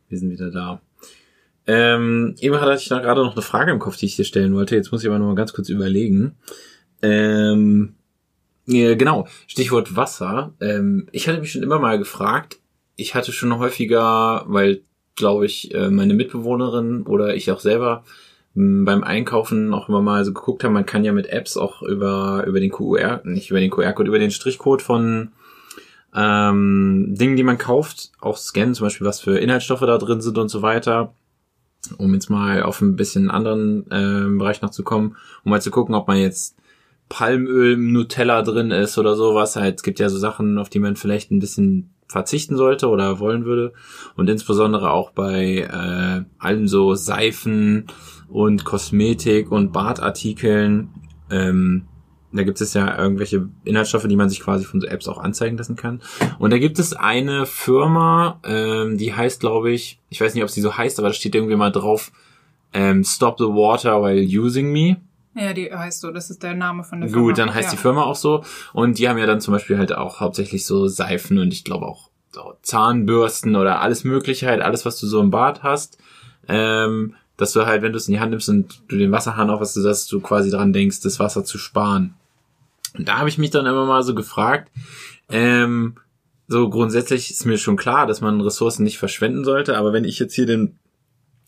[0.09, 0.81] wir sind wieder da.
[1.67, 4.53] Ähm, eben hatte ich noch gerade noch eine Frage im Kopf, die ich dir stellen
[4.55, 4.75] wollte.
[4.75, 6.35] Jetzt muss ich aber noch mal ganz kurz überlegen.
[7.01, 7.95] Ähm,
[8.67, 10.53] ja, genau, Stichwort Wasser.
[10.59, 12.59] Ähm, ich hatte mich schon immer mal gefragt,
[12.95, 14.81] ich hatte schon häufiger, weil,
[15.15, 18.03] glaube ich, äh, meine Mitbewohnerin oder ich auch selber
[18.55, 21.81] m, beim Einkaufen auch immer mal so geguckt haben, man kann ja mit Apps auch
[21.81, 25.31] über, über den QR, nicht über den QR-Code, über den Strichcode von
[26.15, 30.37] ähm, Dingen, die man kauft, auch scannen, zum Beispiel was für Inhaltsstoffe da drin sind
[30.37, 31.13] und so weiter,
[31.93, 35.71] um jetzt mal auf ein bisschen anderen ähm, Bereich noch zu kommen, um mal zu
[35.71, 36.57] gucken, ob man jetzt
[37.09, 39.55] Palmöl im Nutella drin ist oder sowas.
[39.55, 43.19] Halt, es gibt ja so Sachen, auf die man vielleicht ein bisschen verzichten sollte oder
[43.19, 43.73] wollen würde.
[44.15, 47.87] Und insbesondere auch bei äh, allen so Seifen
[48.27, 50.89] und Kosmetik und Badartikeln.
[51.29, 51.85] Ähm,
[52.37, 55.57] da gibt es ja irgendwelche Inhaltsstoffe, die man sich quasi von so Apps auch anzeigen
[55.57, 56.01] lassen kann.
[56.39, 60.49] Und da gibt es eine Firma, ähm, die heißt, glaube ich, ich weiß nicht, ob
[60.49, 62.11] sie so heißt, aber da steht irgendwie mal drauf,
[62.73, 64.97] ähm, Stop the Water while using me.
[65.35, 67.27] Ja, die heißt so, das ist der Name von der Firma.
[67.27, 67.71] Gut, dann heißt ja.
[67.71, 68.43] die Firma auch so.
[68.73, 71.85] Und die haben ja dann zum Beispiel halt auch hauptsächlich so Seifen und ich glaube
[71.85, 75.97] auch so Zahnbürsten oder alles Mögliche, halt alles, was du so im Bad hast.
[76.47, 79.49] Ähm, dass du halt, wenn du es in die Hand nimmst und du den Wasserhahn
[79.49, 82.15] aufhast, dass du quasi dran denkst, das Wasser zu sparen.
[82.97, 84.71] Und da habe ich mich dann immer mal so gefragt,
[85.29, 85.95] ähm,
[86.47, 90.19] so grundsätzlich ist mir schon klar, dass man Ressourcen nicht verschwenden sollte, aber wenn ich
[90.19, 90.77] jetzt hier den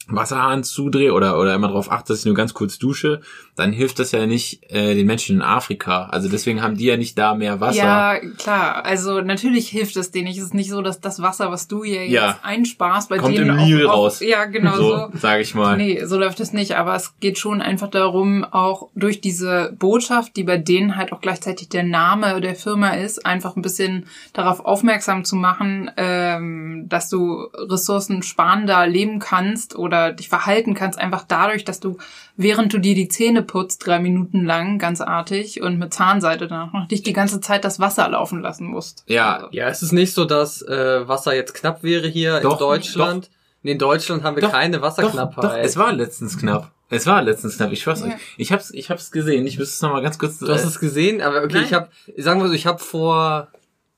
[0.09, 3.21] Wasserhahn zudrehe oder, oder immer darauf achte, dass ich nur ganz kurz dusche,
[3.55, 6.05] dann hilft das ja nicht äh, den Menschen in Afrika.
[6.05, 7.77] Also deswegen haben die ja nicht da mehr Wasser.
[7.77, 8.85] Ja, klar.
[8.85, 10.37] Also natürlich hilft es denen nicht.
[10.37, 12.27] Es ist nicht so, dass das Wasser, was du hier Ja.
[12.29, 14.19] jetzt einsparst, bei Kommt denen im Nil auch, raus.
[14.21, 14.83] Ja, genau so.
[14.97, 15.75] so, sage ich mal.
[15.75, 16.75] Nee, so läuft es nicht.
[16.77, 21.21] Aber es geht schon einfach darum, auch durch diese Botschaft, die bei denen halt auch
[21.21, 27.09] gleichzeitig der Name der Firma ist, einfach ein bisschen darauf aufmerksam zu machen, ähm, dass
[27.09, 31.97] du ressourcensparender leben kannst oder oder dich verhalten kannst, einfach dadurch, dass du,
[32.35, 36.73] während du dir die Zähne putzt, drei Minuten lang, ganz artig und mit Zahnseite danach
[36.73, 39.03] noch dich die ganze Zeit das Wasser laufen lassen musst.
[39.07, 42.59] Ja, Ja, es ist nicht so, dass äh, Wasser jetzt knapp wäre hier Doch, in
[42.59, 43.29] Deutschland.
[43.63, 45.43] Nee, in Deutschland haben wir Doch, keine doch, Wasserknappheit.
[45.43, 46.71] doch, es war letztens knapp.
[46.89, 48.07] Es war letztens knapp, ich schwör's Ja.
[48.07, 48.13] euch.
[48.37, 50.39] Ich hab's, ich hab's gesehen, ich müsste es nochmal ganz kurz...
[50.39, 51.63] Du hast äh, es gesehen, aber okay, Nein.
[51.65, 53.47] ich habe, sagen wir so, ich habe vor,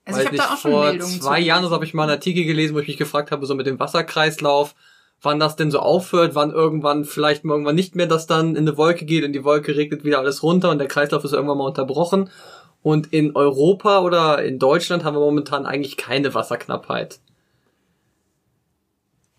[0.06, 1.40] Also ich habe nicht, da auch schon vor Meldungen zwei.
[1.40, 3.68] Jahren so habe ich mal einen Artikel gelesen, wo ich mich gefragt habe, so mit
[3.68, 4.74] dem Wasserkreislauf,
[5.22, 8.78] wann das denn so aufhört, wann irgendwann vielleicht irgendwann nicht mehr das dann in eine
[8.78, 11.68] Wolke geht und die Wolke regnet wieder alles runter und der Kreislauf ist irgendwann mal
[11.68, 12.30] unterbrochen.
[12.82, 17.20] Und in Europa oder in Deutschland haben wir momentan eigentlich keine Wasserknappheit.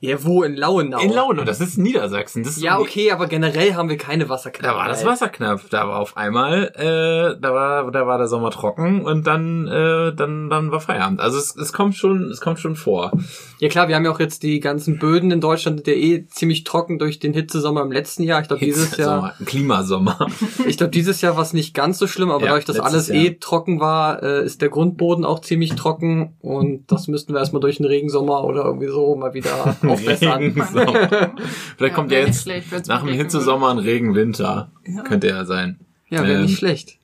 [0.03, 0.43] Ja, wo?
[0.43, 0.99] In Lauenau?
[1.01, 2.43] in Laune, das ist Niedersachsen.
[2.43, 4.75] Das ist Ja, okay, aber generell haben wir keine Wasserknappheit.
[4.75, 5.61] Da war das Wasser knapp.
[5.69, 10.15] Da war auf einmal, äh, da war, da war der Sommer trocken und dann, äh,
[10.15, 11.21] dann, dann war Feierabend.
[11.21, 13.13] Also es, es kommt schon, es kommt schon vor.
[13.59, 16.65] Ja klar, wir haben ja auch jetzt die ganzen Böden in Deutschland, der eh ziemlich
[16.65, 18.41] trocken durch den Hitzesommer im letzten Jahr.
[18.41, 20.29] Ich glaube dieses Jahr, Sommer, Klimasommer.
[20.67, 23.09] ich glaube dieses Jahr war es nicht ganz so schlimm, aber Ja, dadurch, dass alles
[23.09, 23.19] Jahr.
[23.19, 27.61] eh trocken war, äh, ist der Grundboden auch ziemlich trocken und das müssten wir erstmal
[27.61, 30.55] durch den Regensommer oder irgendwie so mal wieder aufbessern.
[31.77, 32.47] Vielleicht kommt ja jetzt
[32.89, 34.71] nach dem Hitzesommer ein Regenwinter.
[34.87, 35.03] Ja.
[35.03, 35.79] Könnte ja sein.
[36.09, 36.99] Ja, wäre Ähm, nicht schlecht.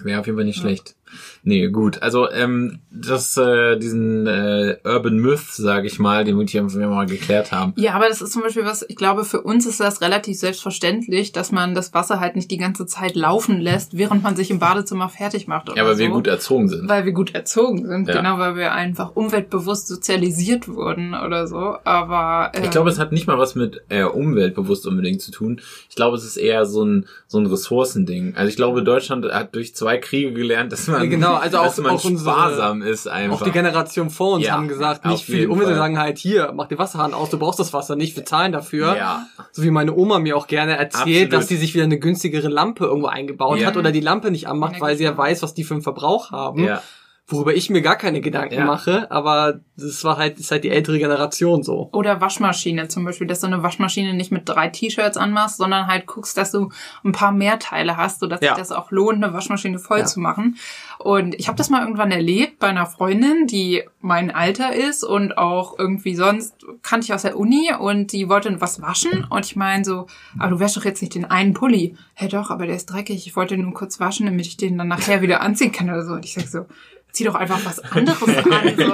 [0.00, 0.94] Wäre auf jeden Fall nicht schlecht.
[1.42, 2.02] Nee, gut.
[2.02, 7.06] Also ähm, das, äh, diesen äh, Urban Myth, sage ich mal, den wir hier mal
[7.06, 7.72] geklärt haben.
[7.76, 11.32] Ja, aber das ist zum Beispiel was, ich glaube, für uns ist das relativ selbstverständlich,
[11.32, 14.58] dass man das Wasser halt nicht die ganze Zeit laufen lässt, während man sich im
[14.58, 15.68] Badezimmer fertig macht.
[15.70, 16.00] Oder Ja, weil so.
[16.00, 16.88] wir gut erzogen sind.
[16.88, 18.16] Weil wir gut erzogen sind, Ja.
[18.16, 21.76] genau, weil wir einfach umweltbewusst sozialisiert wurden oder so.
[21.84, 25.60] Aber ähm, Ich glaube, es hat nicht mal was mit äh, umweltbewusst unbedingt zu tun.
[25.88, 28.34] Ich glaube, es ist eher so ein so ein Ressourcending.
[28.36, 31.78] Also ich glaube, Deutschland hat durch zwei Kriege gelernt, dass man, Ja, genau, also dass
[31.78, 33.40] auch- man auch unsere- sparsam ist einfach.
[33.40, 36.52] Auch die Generation vor uns Ja, haben gesagt, nicht für die Umwelt, sagen halt hier,
[36.54, 38.96] mach den Wasserhahn aus, du brauchst das Wasser nicht, wir zahlen dafür.
[38.96, 39.26] Ja.
[39.52, 41.32] So wie meine Oma mir auch gerne erzählt, Absolut.
[41.32, 43.66] dass sie sich wieder eine günstigere Lampe irgendwo eingebaut Ja.
[43.68, 46.30] hat oder die Lampe nicht anmacht, weil sie ja weiß, was die für einen Verbrauch
[46.30, 46.64] haben.
[46.64, 46.82] Ja.
[47.30, 48.64] Worüber ich mir gar keine Gedanken Ja.
[48.64, 51.90] mache, aber das war halt, ist halt die ältere Generation so.
[51.92, 56.06] Oder Waschmaschine zum Beispiel, dass du eine Waschmaschine nicht mit drei T-Shirts anmachst, sondern halt
[56.06, 56.70] guckst, dass du
[57.04, 58.54] ein paar mehr Teile hast, sodass Ja.
[58.54, 60.04] sich das auch lohnt, eine Waschmaschine voll Ja.
[60.06, 60.56] zu machen.
[60.98, 65.36] Und ich habe das mal irgendwann erlebt bei einer Freundin, die mein Alter ist und
[65.36, 69.54] auch irgendwie sonst kannte ich aus der Uni und die wollte was waschen und ich
[69.54, 70.06] meine so,
[70.38, 71.94] aber du wäschst doch jetzt nicht den einen Pulli.
[72.14, 73.26] Hä doch, aber der ist dreckig.
[73.26, 76.04] Ich wollte ihn nur kurz waschen, damit ich den dann nachher wieder anziehen kann oder
[76.04, 76.14] so.
[76.14, 76.64] Und ich sag so,
[77.12, 78.74] zieh doch einfach was anderes an.
[78.78, 78.92] So.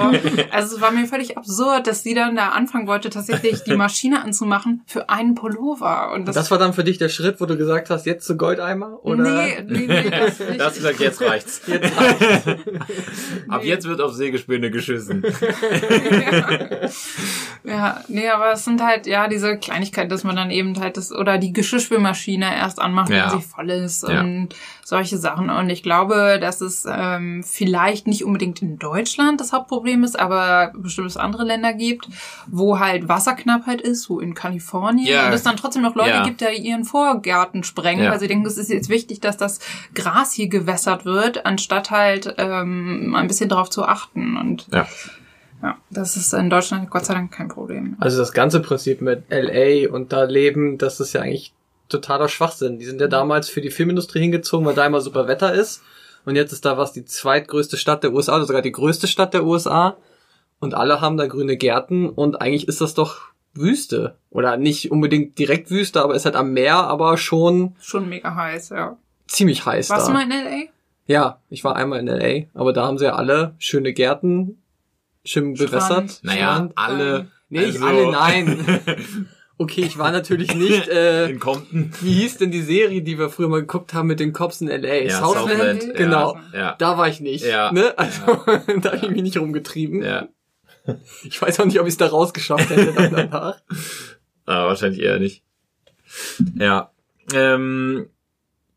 [0.51, 4.23] Also es war mir völlig absurd, dass sie dann da anfangen wollte, tatsächlich die Maschine
[4.23, 6.13] anzumachen für einen Pullover.
[6.13, 8.37] Und das, Das war dann für dich der Schritt, wo du gesagt hast, jetzt zu
[8.37, 8.99] Goldeimer?
[9.05, 9.23] Oder?
[9.25, 10.61] nee, nee, nee, das nicht.
[10.61, 11.63] Da hast du gesagt, jetzt reicht's.
[11.67, 11.93] Jetzt
[13.49, 13.69] Ab Nee.
[13.69, 15.23] jetzt wird auf Sägespäne geschissen.
[17.65, 21.13] Ja, nee, aber es sind halt, ja, diese Kleinigkeit, dass man dann eben halt das,
[21.13, 23.33] oder die Geschirrspülmaschine erst anmacht, Ja.
[23.33, 24.21] wenn sie voll ist Ja.
[24.21, 24.51] und
[24.85, 25.49] solche Sachen.
[25.51, 30.73] Und ich glaube, dass es ähm, vielleicht nicht unbedingt in Deutschland das Hauptproblem ist, aber
[30.77, 32.09] bestimmt es andere Länder gibt,
[32.47, 35.07] wo halt Wasserknappheit ist, so in Kalifornien.
[35.07, 35.27] Ja.
[35.29, 36.25] Und es dann trotzdem noch Leute Ja.
[36.25, 38.11] gibt, die ihren Vorgarten sprengen, Ja.
[38.11, 39.61] weil sie denken, es ist jetzt wichtig, dass das
[39.95, 44.37] Gras hier gewässert wird, anstatt halt ähm, ein bisschen darauf zu achten.
[44.37, 44.87] Und Ja.
[45.63, 47.97] ja, das ist in Deutschland Gott sei Dank kein Problem.
[48.01, 51.53] Also das ganze Prinzip mit LA und da leben, das ist ja eigentlich
[51.89, 52.79] totaler Schwachsinn.
[52.79, 55.83] Die sind ja damals für die Filmindustrie hingezogen, weil da immer super Wetter ist.
[56.25, 59.35] Und jetzt ist da was die zweitgrößte Stadt der USA, oder sogar die größte Stadt
[59.35, 59.97] der USA.
[60.61, 63.19] Und alle haben da grüne Gärten und eigentlich ist das doch
[63.53, 64.17] Wüste.
[64.31, 68.71] Oder nicht unbedingt direkt Wüste, aber ist halt am Meer, aber schon Schon mega heiß,
[68.71, 68.97] ja.
[69.27, 70.13] ziemlich heiß Warst da.
[70.13, 70.69] du mal in L.A.?
[71.07, 74.63] Ja, ich war einmal in LA, aber da haben sie ja alle schöne Gärten,
[75.25, 75.71] schön Strand.
[75.71, 76.21] bewässert.
[76.23, 76.73] Naja, Strand.
[76.77, 77.27] alle.
[77.51, 78.81] Nee, nicht also- alle, nein.
[79.57, 81.93] Okay, ich war natürlich nicht, äh, In Compton.
[82.01, 84.69] wie hieß denn die Serie, die wir früher mal geguckt haben mit den Cops in
[84.69, 85.05] L.A.?
[85.05, 85.83] Ja, Southland?
[85.83, 86.37] Southland, Genau.
[86.53, 86.75] Ja.
[86.79, 87.45] Da war ich nicht.
[87.45, 87.71] Ja.
[87.73, 87.97] Ne?
[87.97, 88.21] Also,
[88.81, 90.03] da habe ich mich nicht rumgetrieben.
[90.03, 90.29] ja.
[91.23, 93.57] Ich weiß auch nicht, ob ich es da rausgeschafft hätte danach.
[94.45, 95.43] Aber wahrscheinlich eher nicht.
[96.59, 96.91] Ja.
[97.33, 98.07] Ähm,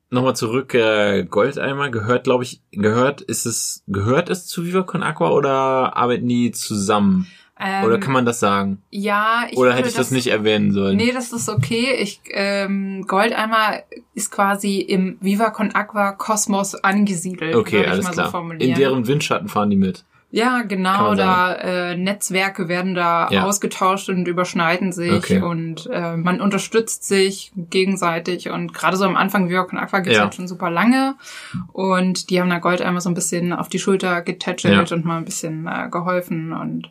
[0.09, 5.03] Nochmal zurück, äh, Goldeimer gehört, glaube ich, gehört ist es, gehört es zu Viva Con
[5.03, 7.27] Aqua oder arbeiten die zusammen?
[7.59, 8.81] Ähm, oder kann man das sagen?
[8.89, 10.95] Ja, ich oder hätte ich das, nicht erwähnen sollen?
[10.97, 11.95] Nee, das ist okay.
[11.99, 13.79] Ich, ähm, Goldeimer
[14.13, 17.55] ist quasi im Viva Con Aqua Kosmos angesiedelt.
[17.55, 18.29] okay, alles mal klar.
[18.31, 18.49] So.
[18.51, 20.05] In deren Windschatten fahren die mit.
[20.29, 21.15] Ja, genau.
[21.15, 23.43] Da äh, Netzwerke werden da Ja.
[23.45, 25.41] ausgetauscht und überschneiden sich Okay.
[25.41, 30.17] und äh, man unterstützt sich gegenseitig und gerade so am Anfang Viva Con Aqua gibt's
[30.17, 30.23] Ja.
[30.25, 31.15] halt schon super lange
[31.71, 34.95] und die haben da Goldeimer so ein bisschen auf die Schulter getätschelt Ja.
[34.97, 36.89] und mal ein bisschen äh, geholfen und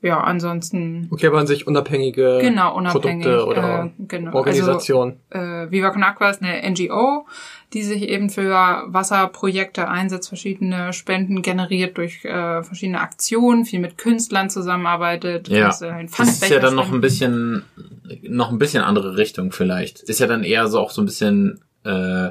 [0.00, 3.26] ja, ansonsten Okay, aber an sich unabhängige genau unabhängig.
[3.26, 4.32] Produkte oder äh, genau.
[4.34, 5.16] Organisation.
[5.30, 7.26] Also, äh, Viva Con Aqua ist eine NGO,
[7.72, 8.50] die sich eben für
[8.86, 15.48] Wasserprojekte einsetzt, verschiedene Spenden generiert durch äh, verschiedene Aktionen, viel mit Künstlern zusammenarbeitet.
[15.48, 15.66] Ja.
[15.66, 17.64] große Das ist ja dann noch ein bisschen,
[18.22, 20.02] noch ein bisschen andere Richtung vielleicht.
[20.02, 22.30] Ist ja dann eher so auch so ein bisschen, äh,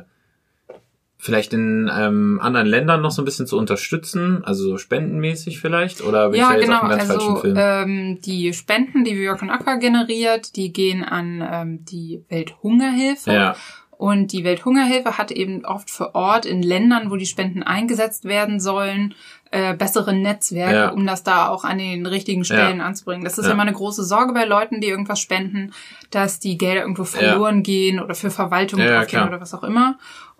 [1.20, 6.02] vielleicht in ähm, anderen Ländern noch so ein bisschen zu unterstützen, also so spendenmäßig vielleicht,
[6.02, 6.78] oder bin Ja, ich da jetzt genau.
[6.78, 7.56] auf einem ganz falschen Also Film?
[7.60, 13.32] ähm, die Spenden, die Viva Con Aqua generiert, die gehen an ähm, die Welthungerhilfe.
[13.34, 13.56] ja,
[14.00, 18.60] Und die Welthungerhilfe hat eben oft vor Ort in Ländern, wo die Spenden eingesetzt werden
[18.60, 19.16] sollen,
[19.50, 20.90] äh, bessere Netzwerke, Ja.
[20.90, 23.24] um das da auch an den richtigen Stellen anzubringen.
[23.24, 23.54] Das ist Ja.
[23.54, 25.74] immer eine große Sorge bei Leuten, die irgendwas spenden,
[26.12, 29.64] dass die Gelder irgendwo verloren gehen oder für Verwaltung Ja, ja, draufgehen oder was auch
[29.64, 29.98] immer.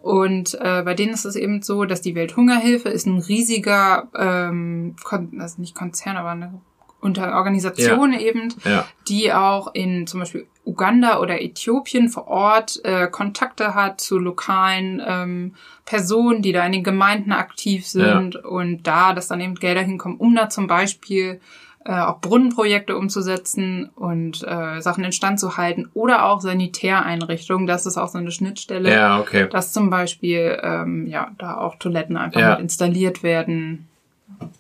[0.08, 4.96] Und äh, bei denen ist es eben so, dass die Welthungerhilfe ist ein riesiger, ähm,
[5.04, 6.62] Kon also nicht Konzern, aber eine
[7.02, 13.08] unter Organisation eben, ja, die auch in zum Beispiel Uganda oder Äthiopien vor Ort äh,
[13.08, 19.14] Kontakte hat zu lokalen ähm, Personen, die da in den Gemeinden aktiv sind und da,
[19.14, 21.42] dass dann eben Gelder hinkommen, um da zum Beispiel
[21.88, 27.66] äh, auch Brunnenprojekte umzusetzen und äh, Sachen instand zu halten oder auch Sanitäreinrichtungen.
[27.66, 29.48] Das ist auch so eine Schnittstelle, ja, okay.
[29.50, 32.50] dass zum Beispiel ähm, ja da auch Toiletten einfach Ja.
[32.52, 33.88] mit installiert werden,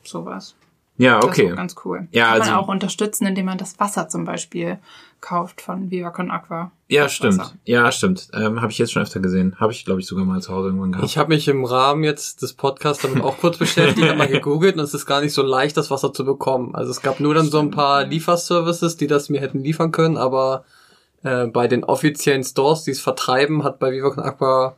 [0.04, 0.56] sowas.
[0.98, 1.46] Ja, Das okay.
[1.48, 2.08] ist auch ganz cool.
[2.12, 4.80] Ja, Kann also- man auch unterstützen, indem man das Wasser zum Beispiel
[5.22, 6.72] kauft von Viva Con Aqua.
[6.88, 7.40] Ja, stimmt.
[7.40, 7.54] Wasser.
[7.66, 8.30] Ja, stimmt.
[8.34, 9.56] Ähm, habe ich jetzt schon öfter gesehen.
[9.60, 11.08] Habe ich, glaube ich, sogar mal zu Hause irgendwann gehabt.
[11.08, 14.76] Ich habe mich im Rahmen jetzt des Podcasts damit auch kurz beschäftigt, habe mal gegoogelt
[14.76, 16.76] und es ist gar nicht so leicht, das Wasser zu bekommen.
[16.76, 20.18] Also es gab nur dann so ein paar Lieferservices, die das mir hätten liefern können,
[20.18, 20.64] aber
[21.24, 24.78] äh, bei den offiziellen Stores, die es vertreiben, hat bei Viva Con Aqua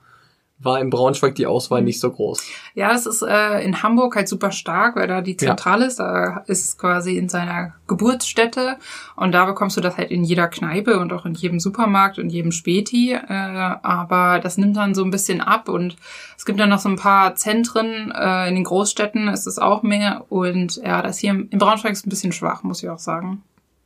[0.61, 2.43] war in Braunschweig die Auswahl nicht so groß.
[2.75, 5.99] Ja, das ist äh, in Hamburg halt super stark, weil da die Zentrale ist.
[5.99, 8.77] Da ist es quasi in seiner Geburtsstätte
[9.15, 12.29] und da bekommst du das halt in jeder Kneipe und auch in jedem Supermarkt und
[12.29, 13.13] jedem Späti.
[13.13, 15.95] Äh, aber das nimmt dann so ein bisschen ab und
[16.37, 19.81] es gibt dann noch so ein paar Zentren äh, in den Großstädten ist es auch
[19.81, 23.43] mehr und ja, das hier in Braunschweig ist ein bisschen schwach, muss ich auch sagen.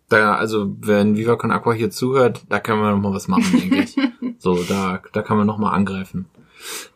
[0.09, 3.59] Da, also, wenn Viva Con Aqua hier zuhört, da können wir noch mal was machen,
[3.59, 3.95] denke ich.
[4.39, 6.25] So, da, da kann man noch mal angreifen.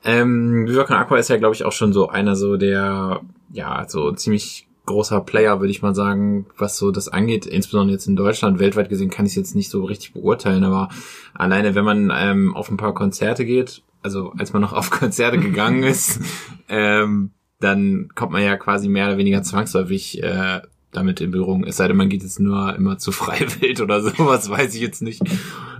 [0.03, 3.86] Ähm, Viva Con Aqua ist ja, glaube ich, auch schon so einer so der, ja,
[3.88, 7.45] so ziemlich großer Player, würde ich mal sagen, was so das angeht.
[7.45, 8.58] Insbesondere jetzt in Deutschland.
[8.58, 10.89] Weltweit gesehen kann ich es jetzt nicht so richtig beurteilen, aber
[11.34, 15.38] alleine, wenn man ähm, auf ein paar Konzerte geht, also als man noch auf Konzerte
[15.38, 16.21] gegangen ist,
[16.69, 21.63] ähm, dann kommt man ja quasi mehr oder weniger zwangsläufig äh, damit in Berührung.
[21.63, 25.01] Es sei denn, man geht jetzt nur immer zu Freiwild oder sowas, weiß ich jetzt
[25.01, 25.21] nicht.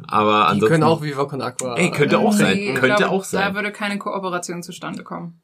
[0.08, 0.67] Aber Die ansonsten.
[0.67, 1.76] können auch Viva Con Aqua.
[1.76, 2.56] Ey, könnte auch sein.
[2.58, 3.50] Nee, Könnte glaube, auch sein.
[3.50, 5.41] Da würde keine Kooperation zustande kommen.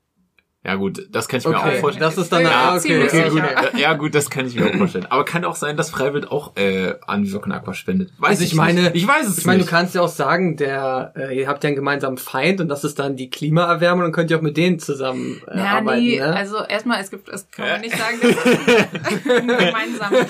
[0.66, 2.04] Ja gut, das kann ich mir Okay, auch vorstellen.
[2.10, 3.80] das ist dann Ja, okay, ziemlich okay, Okay, gut.
[3.82, 5.06] Ja gut, das kann ich mir auch vorstellen.
[5.10, 8.12] Aber kann auch sein, dass Freiwild auch äh, an Con Aqua spendet.
[8.18, 8.96] Weiß Also ich meine- nicht.
[8.96, 11.68] ich weiß es Ich meine, du kannst ja auch sagen, der, äh, ihr habt ja
[11.68, 14.80] einen gemeinsamen Feind und das ist dann die Klimaerwärmung und könnt ihr auch mit denen
[14.80, 16.02] zusammen äh, Ja, arbeiten.
[16.02, 16.34] nee, ne?
[16.34, 20.26] also erstmal, es gibt, es kann man nicht sagen, dass es einen gemeinsamen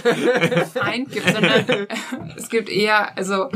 [0.73, 1.87] Feind gibt, sondern äh,
[2.35, 3.49] es gibt eher, also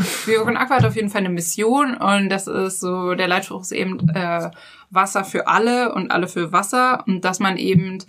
[0.43, 3.71] Con Aqua hat auf jeden Fall eine Mission und das ist so, der Leitspruch ist
[3.71, 4.49] eben äh,
[4.89, 7.99] Wasser für alle und alle für Wasser und dass man eben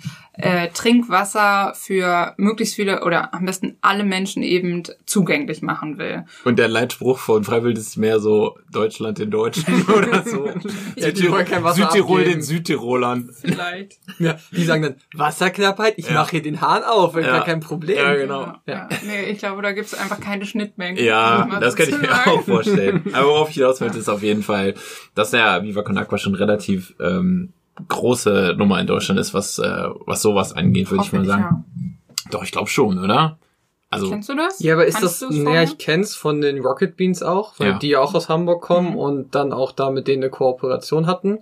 [0.40, 6.24] äh, Trinkwasser für möglichst viele oder am besten alle Menschen eben zugänglich machen will.
[6.44, 9.64] Und der Leitspruch von Freiwild ist mehr so Deutschland den Deutschen
[9.96, 10.48] oder so.
[10.96, 12.24] Südtirol abgeben.
[12.24, 13.30] den Südtirolern.
[13.40, 13.98] Vielleicht.
[14.18, 16.14] ja, die sagen dann, Wasserknappheit, ich Ja.
[16.14, 17.22] mache hier den Hahn auf, Ja.
[17.22, 17.96] gar kein Problem.
[17.98, 18.42] Ja, genau.
[18.42, 18.88] Ja, ja.
[19.06, 21.02] Nee, ich glaube, da gibt es einfach keine Schnittmengen.
[21.04, 22.30] Ja, das kann ich mir sozusagen.
[22.30, 23.02] auch vorstellen.
[23.12, 24.74] Aber worauf ich hinaus möchte, ist auf jeden Fall,
[25.14, 27.52] dass der Viva Con Aqua schon relativ ähm,
[27.88, 31.98] große Nummer in Deutschland ist, was, äh, was sowas angeht, würde ich mal sagen.
[32.30, 33.38] Doch, ich glaube schon, oder?
[33.90, 34.60] Also, Kennst du das?
[34.60, 37.78] Ja, aber ist Kannst das, naja, ich kenn's von den Rocket Beans auch, weil Ja.
[37.78, 38.96] die ja auch aus Hamburg kommen Mhm.
[38.96, 41.38] und dann auch da mit denen eine Kooperation hatten.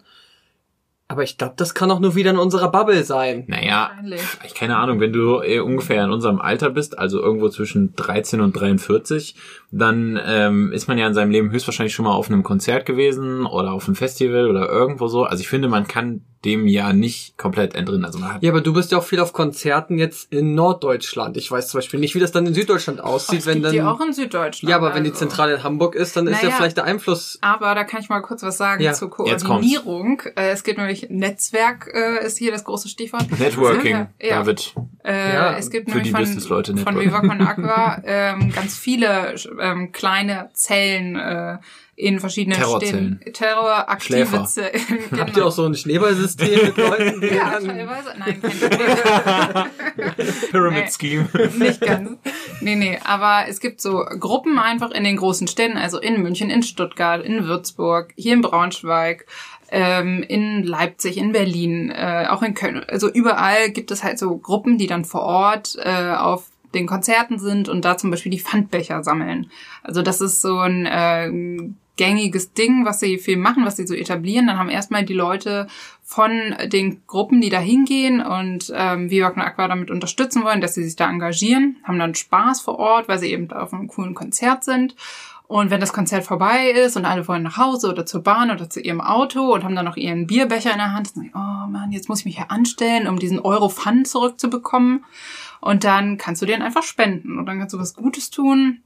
[1.08, 3.44] Aber ich glaube, das kann auch nur wieder in unserer Bubble sein.
[3.46, 4.22] naja, Wahrscheinlich.
[4.44, 8.40] ich keine Ahnung, wenn du äh, ungefähr in unserem Alter bist, also irgendwo zwischen 13
[8.40, 9.36] und 43,
[9.70, 13.46] dann ähm, ist man ja in seinem Leben höchstwahrscheinlich schon mal auf einem Konzert gewesen
[13.46, 15.22] oder auf einem Festival oder irgendwo so.
[15.22, 18.04] Also ich finde, man kann dem ja nicht komplett entrinnen.
[18.06, 21.36] Also man hat Ja, aber du bist ja auch viel auf Konzerten jetzt in Norddeutschland.
[21.36, 23.72] Ich weiß zum Beispiel nicht, wie das dann in Süddeutschland aussieht, es wenn dann.
[23.72, 24.70] die auch in Süddeutschland.
[24.70, 25.26] ja, aber wenn die also.
[25.26, 26.56] Zentrale in Hamburg ist, dann ist ja Naja.
[26.56, 27.38] vielleicht der Einfluss.
[27.42, 29.10] Aber da kann ich mal kurz was sagen Ja, zur.
[29.10, 30.22] Koordinierung.
[30.36, 33.26] Äh, es gibt nämlich Netzwerk, äh, ist hier das große Stichwort.
[33.38, 34.38] Networking, Ja.
[34.40, 34.74] David.
[35.04, 36.98] Äh, Ja, es gibt für nämlich die von, Businessleute von.
[37.00, 41.58] Viva Con Aqua ähm, ganz viele ähm, kleine Zellen äh,
[41.96, 43.18] in verschiedenen Terrorzellen.
[43.22, 43.32] Städten.
[43.32, 44.44] Terroraktive.
[44.44, 44.72] Zellen.
[45.10, 45.22] Genau.
[45.22, 48.14] Habt ihr auch so ein Schneeballsystem mit Leuten, Ja, teilweise.
[48.18, 48.40] Nein.
[50.50, 50.90] Pyramid Nee.
[50.90, 51.28] Scheme.
[51.58, 52.10] Nicht ganz.
[52.60, 56.50] Nee, nee, aber es gibt so Gruppen einfach in den großen Städten, also in München,
[56.50, 59.26] in Stuttgart, in Würzburg, hier in Braunschweig,
[59.70, 62.84] ähm, in Leipzig, in Berlin, äh, auch in Köln.
[62.88, 66.44] Also überall gibt es halt so Gruppen, die dann vor Ort äh, auf
[66.74, 69.50] den Konzerten sind und da zum Beispiel die Pfandbecher sammeln.
[69.82, 71.30] Also das ist so ein äh,
[71.96, 74.46] gängiges Ding, was sie viel machen, was sie so etablieren.
[74.46, 75.66] Dann haben erstmal die Leute
[76.02, 80.74] von den Gruppen, die da hingehen und ähm, Viva Con Aqua damit unterstützen wollen, dass
[80.74, 84.14] sie sich da engagieren, haben dann Spaß vor Ort, weil sie eben auf einem coolen
[84.14, 84.94] Konzert sind.
[85.48, 88.68] Und wenn das Konzert vorbei ist und alle wollen nach Hause oder zur Bahn oder
[88.68, 91.70] zu ihrem Auto und haben dann noch ihren Bierbecher in der Hand, dann sagen, oh
[91.70, 95.04] Mann, jetzt muss ich mich hier anstellen, um diesen Euro Pfand zurückzubekommen.
[95.60, 98.82] Und dann kannst du den einfach spenden und dann kannst du was Gutes tun.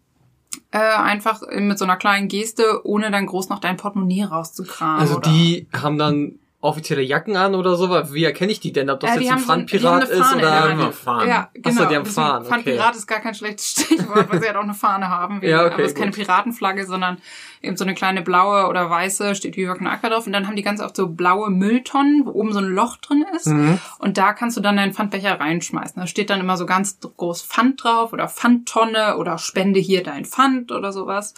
[0.73, 5.01] Äh, einfach mit so einer kleinen Geste, ohne dann groß noch dein Portemonnaie rauszukramen.
[5.01, 5.29] Also oder?
[5.29, 7.89] die haben dann offizielle Jacken an oder so?
[8.13, 8.91] Wie erkenne ich die denn?
[8.91, 11.27] Ob das Ja, die jetzt ein haben so ist oder...
[11.27, 11.89] Ja, Ach so, genau.
[11.89, 12.79] die haben Fahnen, okay.
[12.95, 15.41] Ist gar kein schlechtes Stichwort, weil sie halt auch eine Fahne haben.
[15.43, 16.11] Ja, okay, aber es ist keine.
[16.11, 17.19] Piratenflagge, sondern
[17.63, 20.27] eben so eine kleine blaue oder weiße, steht Viva Con Aqua drauf.
[20.27, 23.25] Und dann haben die ganz oft so blaue Mülltonnen, wo oben so ein Loch drin
[23.35, 23.47] ist.
[23.47, 23.79] Mhm.
[23.99, 26.01] Und da kannst du dann deinen Pfandbecher reinschmeißen.
[26.01, 30.25] Da steht dann immer so ganz groß Pfand drauf oder Pfandtonne oder spende hier dein
[30.25, 31.35] Pfand oder sowas.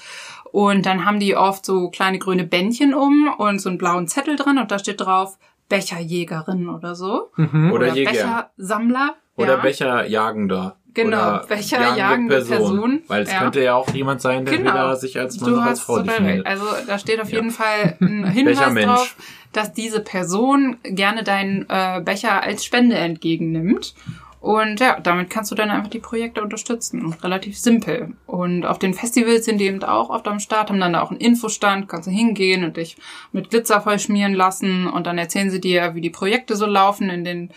[0.52, 4.36] Und dann haben die oft so kleine grüne Bändchen um und so einen blauen Zettel
[4.36, 5.38] dran und da steht drauf
[5.70, 7.30] Becherjägerin oder so.
[7.36, 7.72] Mhm.
[7.72, 8.10] Oder Jäger.
[8.10, 9.16] Bechersammler.
[9.36, 9.60] Oder ja.
[9.62, 10.76] Becherjagender.
[10.94, 13.38] Genau, Oder Becherjagende Person, Weil es ja.
[13.38, 14.72] könnte ja auch jemand sein, der Genau.
[14.72, 16.46] wieder sich als Mann Du noch als Frau definiert.
[16.46, 17.36] Also da steht auf Ja.
[17.36, 19.16] jeden Fall ein Hinweis drauf,
[19.54, 23.94] dass diese Person gerne deinen äh, Becher als Spende entgegennimmt.
[24.42, 27.14] Und ja, damit kannst du dann einfach die Projekte unterstützen.
[27.22, 28.16] Relativ simpel.
[28.26, 31.12] Und auf den Festivals sind die eben auch oft am Start, haben dann da auch
[31.12, 32.96] einen Infostand, kannst du hingehen und dich
[33.30, 37.22] mit Glitzer vollschmieren lassen und dann erzählen sie dir, wie die Projekte so laufen in
[37.22, 37.50] den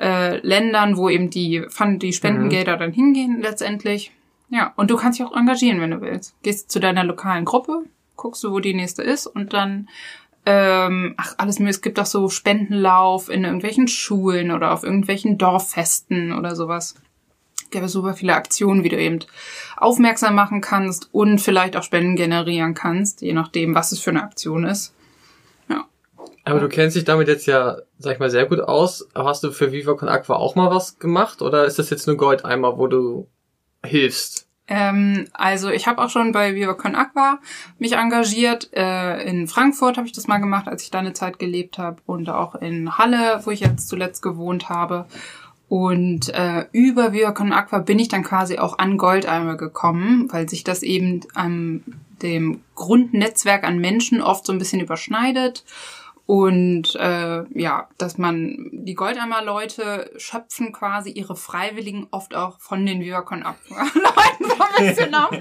[0.00, 1.66] äh, Ländern, wo eben die,
[1.98, 4.10] die Spendengelder dann hingehen letztendlich.
[4.48, 6.34] Ja, und du kannst dich auch engagieren, wenn du willst.
[6.42, 7.84] Gehst zu deiner lokalen Gruppe,
[8.16, 9.86] guckst du, wo die nächste ist und dann,
[10.46, 15.38] ähm, ach, alles mir, es gibt auch so Spendenlauf in irgendwelchen Schulen oder auf irgendwelchen
[15.38, 16.94] Dorffesten oder sowas.
[17.56, 19.20] Es gäbe super viele Aktionen, wie du eben
[19.76, 24.22] aufmerksam machen kannst und vielleicht auch Spenden generieren kannst, je nachdem, was es für eine
[24.22, 24.94] Aktion ist.
[26.44, 29.08] Aber du kennst dich damit jetzt ja, sag ich mal, sehr gut aus.
[29.14, 31.40] Hast du für Viva Con Aqua auch mal was gemacht?
[31.40, 33.28] Oder ist das jetzt nur Goldeimer, wo du
[33.84, 34.48] hilfst?
[34.68, 37.38] Ähm, also ich habe auch schon bei Viva Con Aqua
[37.78, 38.70] mich engagiert.
[38.72, 41.98] Äh, in Frankfurt habe ich das mal gemacht, als ich da eine Zeit gelebt habe.
[42.06, 45.06] Und auch in Halle, wo ich jetzt zuletzt gewohnt habe.
[45.68, 50.48] Und äh, über Viva Con Aqua bin ich dann quasi auch an Goldeimer gekommen, weil
[50.48, 51.82] sich das eben an
[52.22, 55.64] dem Grundnetzwerk an Menschen oft so ein bisschen überschneidet.
[56.26, 63.00] Und äh, ja, dass man die Goldeimer-Leute schöpfen quasi ihre Freiwilligen oft auch von den
[63.00, 65.36] Viva Con Aqua-Leuten so ein bisschen ab.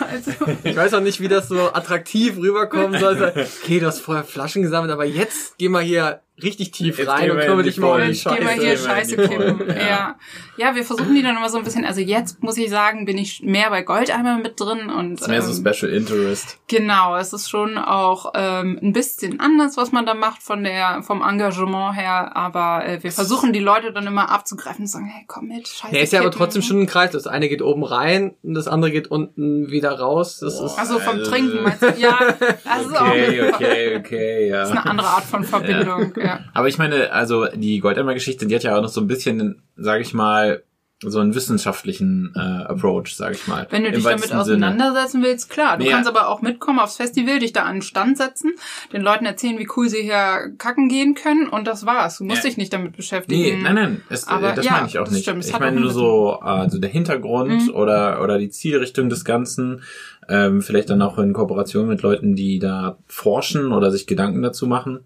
[0.00, 0.30] Also,
[0.64, 3.10] Ich weiß auch nicht, wie das so attraktiv rüberkommen soll.
[3.62, 7.30] Okay, du hast vorher Flaschen gesammelt, aber jetzt geh mal hier richtig tief Jetzt rein
[7.30, 9.16] und kümmere dich mal um Jetzt gehen wir Scheiße.
[9.16, 9.58] hier kippen.
[9.58, 9.76] Vollen.
[9.78, 10.16] Ja.
[10.56, 13.18] ja, wir versuchen die dann immer so ein bisschen, also jetzt muss ich sagen, bin
[13.18, 16.58] ich mehr bei Goldeimer mit drin und Das ist mehr so ähm, Special Interest.
[16.68, 21.02] Genau, es ist schon auch ähm, ein bisschen anders, was man da macht von der
[21.02, 25.24] vom Engagement her, aber äh, wir versuchen die Leute dann immer abzugreifen und sagen, hey,
[25.26, 25.94] komm mit, scheiße.
[25.96, 27.10] Ja, ist ja aber trotzdem schon ein Kreis.
[27.10, 30.38] Das eine geht oben rein und das andere geht unten wieder raus.
[30.40, 31.86] Das ist Also vom Also- Trinken meinst du?
[31.98, 34.56] Ja, das ist auch Okay, eine, okay, okay, ja.
[34.60, 36.12] Das ist eine andere Art von Verbindung.
[36.16, 36.29] Ja.
[36.54, 40.02] Aber ich meine, also die Goldeimer-Geschichte, die hat ja auch noch so ein bisschen, sage
[40.02, 40.62] ich mal,
[41.02, 43.66] so einen wissenschaftlichen äh, Approach, sage ich mal.
[43.70, 44.66] Wenn du dich damit weitesten Sinne.
[44.66, 45.78] auseinandersetzen willst, klar.
[45.78, 46.14] Du Nee, kannst ja.
[46.14, 48.52] aber auch mitkommen aufs Festival, dich da an den Stand setzen,
[48.92, 52.18] den Leuten erzählen, wie cool sie hier kacken gehen können und das war's.
[52.18, 52.50] Du musst Ja.
[52.50, 53.40] dich nicht damit beschäftigen.
[53.40, 55.22] Nee, nein, nein, es, Aber das ja, meine ich auch nicht.
[55.22, 57.74] stimmt, ich meine nur so also der Hintergrund Mhm.
[57.74, 59.80] oder oder die Zielrichtung des Ganzen.
[60.28, 64.66] Ähm, vielleicht dann auch in Kooperation mit Leuten, die da forschen oder sich Gedanken dazu
[64.66, 65.00] machen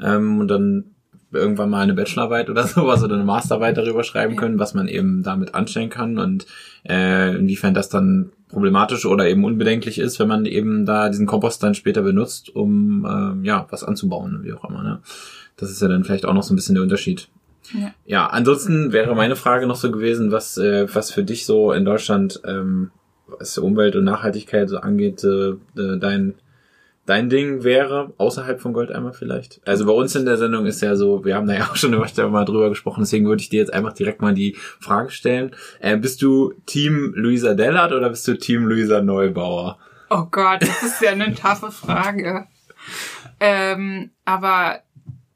[0.00, 0.84] ähm, und dann
[1.32, 5.22] irgendwann mal eine Bachelorarbeit oder sowas oder eine Masterarbeit darüber schreiben können, was man eben
[5.22, 6.46] damit anstellen kann und
[6.88, 11.62] äh, inwiefern das dann problematisch oder eben unbedenklich ist, wenn man eben da diesen Kompost
[11.62, 14.82] dann später benutzt, um ähm, ja was anzubauen, wie auch immer.
[14.82, 15.00] Ne?
[15.56, 17.28] Das ist ja dann vielleicht auch noch so ein bisschen der Unterschied.
[17.74, 17.92] Ja.
[18.04, 21.84] Ja, ansonsten wäre meine Frage noch so gewesen, was, äh, was für dich so in
[21.84, 22.90] Deutschland, ähm,
[23.26, 26.34] was Umwelt und Nachhaltigkeit so angeht, äh, äh, dein,
[27.06, 29.60] dein Ding wäre, außerhalb von Goldeimer vielleicht.
[29.66, 31.92] Also bei uns in der Sendung ist ja so, wir haben da ja auch schon
[31.92, 35.52] mal drüber gesprochen, deswegen würde ich dir jetzt einfach direkt mal die Frage stellen.
[35.80, 39.78] Äh, bist du Team Luisa Dellert oder bist du Team Luisa Neubauer?
[40.10, 42.46] Oh Gott, das ist ja eine taffe Frage.
[43.38, 44.80] Ähm, aber,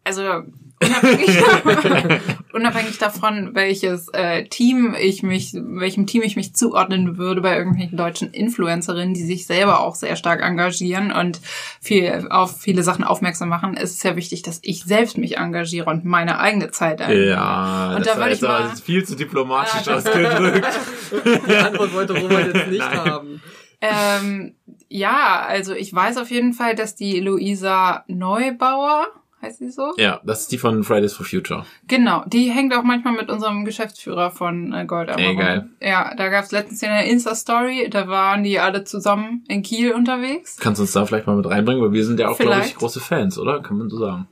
[0.05, 0.45] also,
[0.83, 1.43] unabhängig,
[2.53, 7.97] unabhängig davon, welches äh, Team ich mich, welchem Team ich mich zuordnen würde bei irgendwelchen
[7.97, 11.41] deutschen Influencerinnen, die sich selber auch sehr stark engagieren und
[11.81, 15.87] viel auf viele Sachen aufmerksam machen, ist es sehr wichtig, dass ich selbst mich engagiere
[15.91, 17.27] und meine eigene Zeit einnehme.
[17.31, 20.67] Ja, Und das da war jetzt mal- viel zu diplomatisch Ja, ausgedrückt.
[21.49, 22.99] Die Antwort wollte Robert jetzt nicht Nein.
[23.05, 23.43] haben.
[23.83, 24.55] Ähm,
[24.89, 29.07] ja, also ich weiß auf jeden Fall, dass die Luisa Neubauer,
[29.43, 29.93] heißt sie so?
[29.97, 31.65] Ja, das ist die von Fridays for Future.
[31.89, 35.69] Genau, die hängt auch manchmal mit unserem Geschäftsführer von äh, Gold Ey, geil.
[35.81, 40.57] Ja, da gab's letztens eine Insta-Story, da waren die alle zusammen in Kiel unterwegs.
[40.61, 42.59] Kannst du uns da vielleicht mal mit reinbringen, weil wir sind ja auch, glaube ich,
[42.59, 42.77] Vielleicht.
[42.79, 43.61] große Fans, oder?
[43.63, 44.29] Kann man so sagen.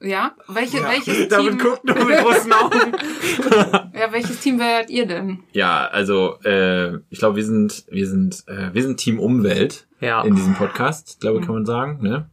[0.00, 1.58] Ja, welche, welches David Team?
[1.58, 2.92] guckt nur mit großen Augen.
[3.98, 5.40] Ja, welches Team wärt ihr denn?
[5.52, 10.22] Ja, also äh, ich glaube, wir sind wir sind äh, wir sind Team Umwelt Ja.
[10.22, 11.98] in diesem Podcast, glaube ich, kann man sagen.
[12.00, 12.30] Ne?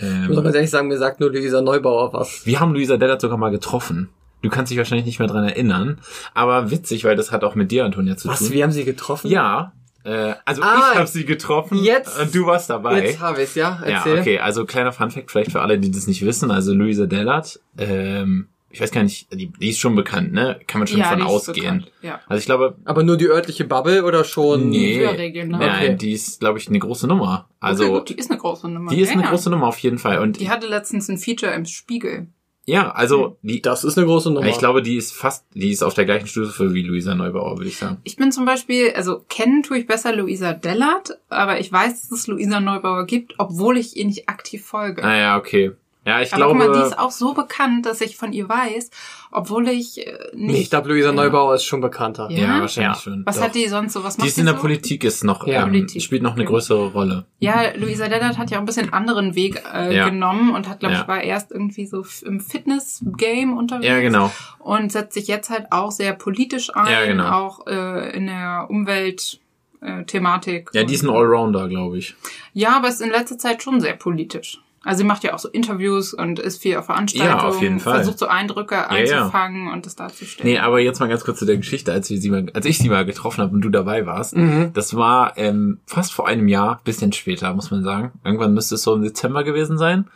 [0.00, 2.46] Ich muss auch Ähm, ganz ehrlich sagen, mir sagt nur Luisa Neubauer was.
[2.46, 4.08] wir haben Luisa Dellert sogar mal getroffen.
[4.42, 5.98] Du kannst dich wahrscheinlich nicht mehr dran erinnern,
[6.34, 8.52] aber witzig, weil das hat auch mit dir, Antonia, zu Was, tun.
[8.52, 9.28] wir haben sie getroffen?
[9.28, 9.72] Ja,
[10.04, 13.04] äh, also Ah, ich habe sie getroffen jetzt- und du warst dabei.
[13.04, 13.80] Jetzt habe ich's, ja?
[13.84, 14.20] Ja, Erzähl.
[14.20, 16.52] okay, also kleiner Funfact vielleicht für alle, die das nicht wissen.
[16.52, 20.60] Also Luisa Dellert, ähm, ich weiß gar nicht, die, die ist schon bekannt, ne?
[20.66, 21.78] Kann man schon von die ist ausgehen.
[21.78, 22.20] bekannt, Ja.
[22.26, 24.68] Also ich glaube, Aber nur die örtliche Bubble oder schon?
[24.68, 25.96] nee, nein, Okay.
[25.96, 27.48] die ist, glaube ich, eine große Nummer.
[27.60, 28.90] Also okay, gut, die ist eine große Nummer.
[28.90, 29.30] die ist ja, eine ja.
[29.30, 30.18] große Nummer auf jeden Fall.
[30.20, 32.28] Und Die hatte letztens ein Feature im Spiegel.
[32.66, 34.46] ja, also die, Das ist eine große Nummer.
[34.46, 37.70] ich glaube, die ist fast, die ist auf der gleichen Stufe wie Luisa Neubauer, würde
[37.70, 37.96] ich sagen.
[38.04, 42.12] Ich bin zum Beispiel, also kennen tue ich besser Luisa Dellert, aber ich weiß, dass
[42.12, 45.02] es Luisa Neubauer gibt, obwohl ich ihr nicht aktiv folge.
[45.02, 45.72] Ah ja, okay.
[46.08, 48.48] Ja, ich aber glaube, guck mal, die ist auch so bekannt, dass ich von ihr
[48.48, 48.90] weiß,
[49.30, 50.52] obwohl ich äh, nicht.
[50.52, 51.14] Nee, ich glaube, Luisa Ja.
[51.14, 52.30] Neubauer ist schon bekannter.
[52.30, 52.38] Ja?
[52.38, 53.02] ja, wahrscheinlich Ja.
[53.02, 53.22] schon.
[53.26, 53.44] Was Doch.
[53.44, 54.02] hat die sonst so?
[54.04, 54.60] Was Die macht ist in der so?
[54.62, 55.62] Politik, ist noch, Ja.
[55.64, 56.00] ähm, Politik.
[56.02, 57.26] spielt noch eine größere Rolle.
[57.40, 60.08] Ja, Luisa Dellert hat ja auch ein bisschen einen anderen Weg äh, Ja.
[60.08, 61.02] genommen und hat, glaube Ja.
[61.02, 63.86] ich, war erst irgendwie so im Fitness-Game unterwegs.
[63.86, 64.32] Ja, genau.
[64.58, 67.30] Und setzt sich jetzt halt auch sehr politisch ein, Ja, genau.
[67.30, 69.40] auch äh, in der Umwelt.
[69.80, 70.70] äh, Thematik.
[70.72, 72.16] Ja, die ist ein Allrounder, glaube ich.
[72.52, 74.58] Ja, aber ist in letzter Zeit schon sehr politisch.
[74.84, 77.80] Also sie macht ja auch so Interviews und ist viel auf Veranstaltungen, Ja, auf jeden
[77.80, 77.96] Fall.
[77.96, 78.86] versucht so Eindrücke ja.
[78.88, 80.50] einzufangen und das darzustellen.
[80.50, 82.78] Nee, aber jetzt mal ganz kurz zu der Geschichte, als wir sie mal, als ich
[82.78, 84.36] sie mal getroffen habe und du dabei warst.
[84.36, 84.70] Mhm.
[84.74, 88.12] Das war ähm, fast vor einem Jahr, bisschen später, muss man sagen.
[88.24, 90.06] Irgendwann müsste es so im Dezember gewesen sein.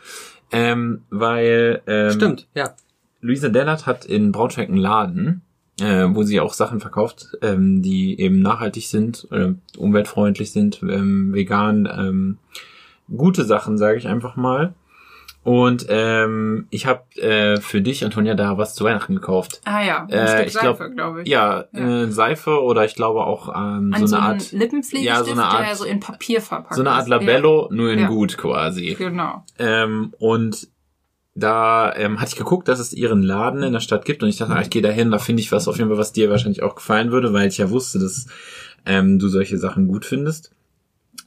[0.51, 2.73] Ähm, weil ähm, Stimmt, ja.
[3.21, 5.41] Luisa Dellert hat in Braunschweig einen Laden,
[5.81, 11.33] äh, wo sie auch Sachen verkauft, ähm, die eben nachhaltig sind, äh, umweltfreundlich sind, ähm,
[11.33, 12.37] vegan, ähm,
[13.15, 14.73] gute Sachen, sage ich einfach mal.
[15.43, 19.59] Und ähm, ich habe äh, für dich, Antonia, da was zu Weihnachten gekauft.
[19.65, 21.27] Ah ja, ein Äh, Stück ich glaub- Seife, glaube ich.
[21.27, 22.03] Ja, Ja.
[22.03, 25.43] Äh, Seife oder ich glaube auch ähm, An so eine Art, Lippenpflegestift, ja, so eine
[25.43, 27.09] Art- der so in Papier verpackt so eine Art.
[27.09, 28.07] Labello, nur in Ja.
[28.07, 28.91] gut quasi.
[28.91, 29.43] Ja, genau.
[29.59, 30.69] Ähm, und
[31.35, 34.37] da ähm, hatte ich geguckt, dass es ihren Laden in der Stadt gibt und ich
[34.37, 36.29] dachte, ah, ich gehe da hin, da finde ich was auf jeden Fall, was dir
[36.29, 38.27] wahrscheinlich auch gefallen würde, weil ich ja wusste, dass
[38.85, 40.51] ähm, du solche Sachen gut findest.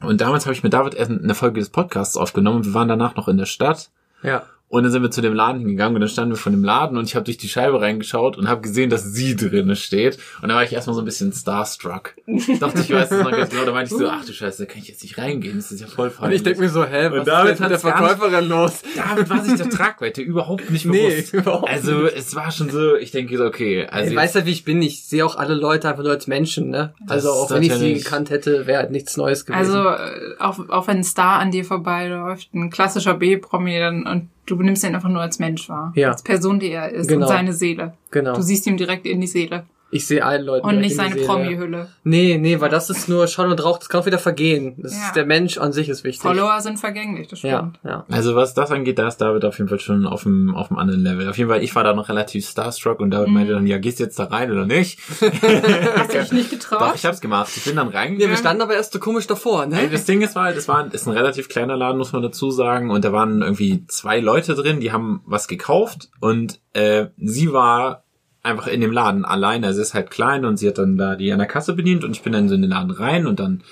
[0.00, 3.16] Und damals habe ich mit David erst eine Folge des Podcasts aufgenommen wir waren danach
[3.16, 3.90] noch in der Stadt
[4.22, 4.42] Ja.
[4.68, 6.98] Und dann sind wir zu dem Laden hingegangen und dann standen wir vor dem Laden
[6.98, 10.18] und ich habe durch die Scheibe reingeschaut und habe gesehen, dass sie drinne steht.
[10.42, 12.14] Und da war ich erstmal so ein bisschen starstruck.
[12.58, 13.64] Dachte ich, weiß das noch ganz genau.
[13.64, 15.56] Da meinte ich so, ach du Scheiße, da kann ich jetzt nicht reingehen.
[15.56, 16.38] Das ist ja voll Und feindlich.
[16.40, 18.48] ich denke mir so, hä, Und was David ist denn mit der gar nicht- Verkäuferin
[18.48, 18.82] los?
[18.96, 21.32] David war sich der Tragweite überhaupt nicht Nee, bewusst.
[21.34, 24.50] überhaupt Also es war schon so, ich denke so, okay, also ich weiß ja, wie
[24.50, 24.82] ich bin.
[24.82, 26.92] Ich sehe auch alle Leute einfach nur als Menschen, ne?
[27.06, 29.58] Also auch wenn ich sie gekannt hätte, wäre halt nichts Neues gewesen.
[29.58, 34.28] Also äh, auch, auch wenn ein Star an dir vorbeiläuft, ein klassischer B-Promi, dann und
[34.46, 35.92] du nimmst ihn einfach nur als Mensch wahr.
[35.96, 36.10] Ja.
[36.12, 37.26] Als Person, die er ist Genau.
[37.26, 37.94] und seine Seele.
[38.10, 38.34] genau.
[38.34, 39.64] Du siehst ihm direkt in die Seele.
[39.90, 40.66] Ich sehe allen Leuten.
[40.66, 41.14] Und nicht seine.
[41.14, 41.88] Promi-Hülle.
[42.02, 44.74] Nee, nee, weil das ist nur Schall und Rauch, das kann auch wieder vergehen.
[44.78, 45.06] Das Ja.
[45.06, 46.22] ist der Mensch an sich ist wichtig.
[46.22, 47.78] Follower sind vergänglich, das Ja, stimmt.
[47.84, 48.04] ja.
[48.10, 50.78] Also was das angeht, da ist David auf jeden Fall schon auf dem, auf dem
[50.78, 51.28] anderen Level.
[51.30, 53.34] Auf jeden Fall, ich war da noch relativ starstruck und David Mhm.
[53.34, 54.98] meinte dann, ja, gehst du jetzt da rein oder nicht?
[55.20, 56.92] Hast du dich nicht Doch, getraut?
[56.96, 57.50] ich hab's gemacht.
[57.56, 58.36] Ich bin dann Ja, wir reingegangen.
[58.36, 59.88] standen aber erst so komisch davor, Ey, ne?
[59.90, 62.90] das Ding ist mal, das war, ist ein relativ kleiner Laden, muss man dazu sagen.
[62.90, 68.02] Und da waren irgendwie zwei Leute drin, die haben was gekauft und äh, sie war
[68.46, 69.64] einfach in dem Laden allein.
[69.64, 72.04] Also sie ist halt klein und sie hat dann da die an der Kasse bedient
[72.04, 73.62] und ich bin dann so in den Laden rein und dann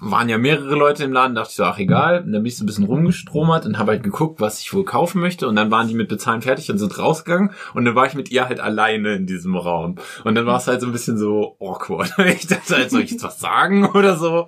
[0.00, 2.22] waren ja mehrere Leute im Laden, dachte ich so, ach egal.
[2.22, 4.84] Und dann bin ich so ein bisschen rumgestromert und habe halt geguckt, was ich wohl
[4.84, 5.48] kaufen möchte.
[5.48, 7.50] Und dann waren die mit Bezahlen fertig und sind rausgegangen.
[7.74, 9.96] Und dann war ich mit ihr halt alleine in diesem Raum.
[10.24, 12.12] Und dann war es halt so ein bisschen so awkward.
[12.38, 14.46] Ich dachte halt, soll ich jetzt was sagen oder so?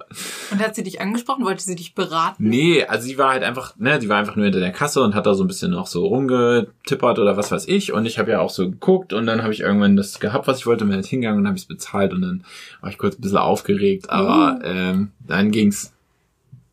[0.51, 1.45] Und hat sie dich angesprochen?
[1.45, 2.49] Wollte sie dich beraten?
[2.49, 5.15] Nee, also sie war halt einfach, ne, die war einfach nur hinter der Kasse und
[5.15, 7.93] hat da so ein bisschen noch so rumgetippert oder was weiß ich.
[7.93, 10.59] Und ich habe ja auch so geguckt und dann habe ich irgendwann das gehabt, was
[10.59, 12.45] ich wollte, bin halt hingegangen und habe es bezahlt und dann
[12.81, 15.93] war ich kurz ein bisschen aufgeregt, aber ähm, dann ging's.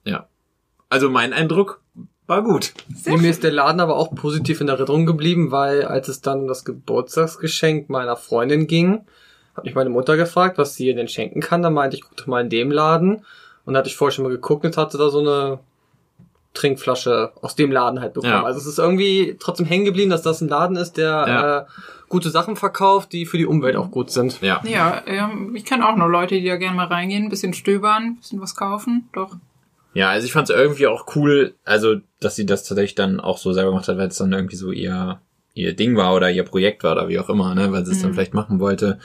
[0.04, 0.28] Ja.
[0.90, 1.82] Also mein Eindruck
[2.28, 2.74] war gut.
[3.06, 6.42] Nee, mir ist der Laden aber auch positiv in Erinnerung geblieben, weil als es dann
[6.42, 9.06] um das Geburtstagsgeschenk meiner Freundin ging,
[9.56, 11.62] hat mich meine Mutter gefragt, was sie ihr denn schenken kann.
[11.62, 13.26] Da meinte ich, guck doch mal in dem Laden.
[13.66, 15.60] Und da hatte ich vorher schon mal geguckt und hatte da so eine
[16.54, 18.34] Trinkflasche aus dem Laden halt bekommen.
[18.34, 18.44] Ja.
[18.44, 21.58] Also es ist irgendwie trotzdem hängen geblieben, dass das ein Laden ist, der Ja.
[21.60, 21.66] äh,
[22.10, 24.42] gute Sachen verkauft, die für die Umwelt auch gut sind.
[24.42, 24.62] Ja.
[24.66, 28.04] Ja, ähm, ich kenne auch noch Leute, die da gerne mal reingehen, ein bisschen stöbern,
[28.04, 29.10] ein bisschen was kaufen.
[29.14, 29.36] Doch.
[29.94, 33.38] Ja, also ich fand es irgendwie auch cool, also dass sie das tatsächlich dann auch
[33.38, 35.20] so selber gemacht hat, weil es dann irgendwie so ihr
[35.54, 38.02] ihr Ding war oder ihr Projekt war oder wie auch immer, ne, weil sie es
[38.04, 39.00] dann vielleicht machen wollte.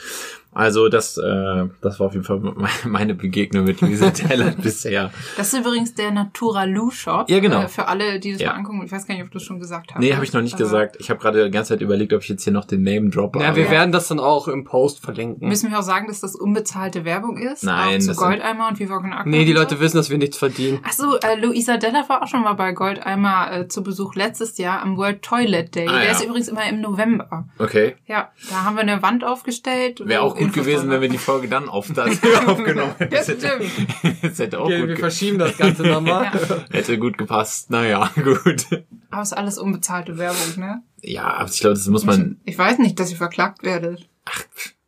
[0.55, 5.11] Also das, äh, das war auf jeden Fall me- meine Begegnung mit Luisa Teller bisher.
[5.37, 7.31] Das ist übrigens der Naturalu Shop.
[7.31, 7.63] Ja, genau.
[7.63, 8.51] Äh, für alle, die das Ja.
[8.51, 8.83] mal angucken.
[8.85, 10.01] Ich weiß gar nicht, ob du es schon gesagt hast.
[10.01, 10.97] Nee, habe ich noch nicht Aber gesagt.
[11.01, 13.41] Ich habe gerade die ganze Zeit überlegt, ob ich jetzt hier noch den Name droppe.
[13.41, 15.49] Ja, wir werden das dann auch im Post verlinken.
[15.49, 17.65] Müssen wir auch sagen, dass das unbezahlte Werbung ist?
[17.65, 19.59] Nein, Auch zu Goldeimer und Viva Con Aqua Nee, die so?
[19.59, 20.81] Leute wissen, dass wir nichts verdienen.
[20.85, 24.83] Achso, äh, Luisa Della war auch schon mal bei Goldeimer äh, zu Besuch letztes Jahr
[24.83, 25.89] am World Toilet Day.
[25.89, 26.11] Ah, Der ja.
[26.13, 27.49] ist übrigens immer im November.
[27.59, 27.97] Okay.
[28.07, 30.03] Ja, da haben wir eine Wand aufgestellt.
[30.07, 33.15] Wäre auch gut gewesen, wenn wir die Folge dann auf das aufgenommen hätten.
[33.15, 33.71] Das stimmt.
[34.23, 36.31] Das hätte auch Okay, gut, wir verschieben das Ganze nochmal.
[36.33, 36.79] Ja.
[36.79, 37.71] hätte gut gepasst.
[37.71, 38.67] Naja, gut.
[39.11, 40.83] Aber ist alles unbezahlte Werbung, ne?
[41.01, 42.41] Ja, aber ich glaube, das muss man.
[42.45, 44.09] Ich weiß nicht, dass ihr verklagt werdet.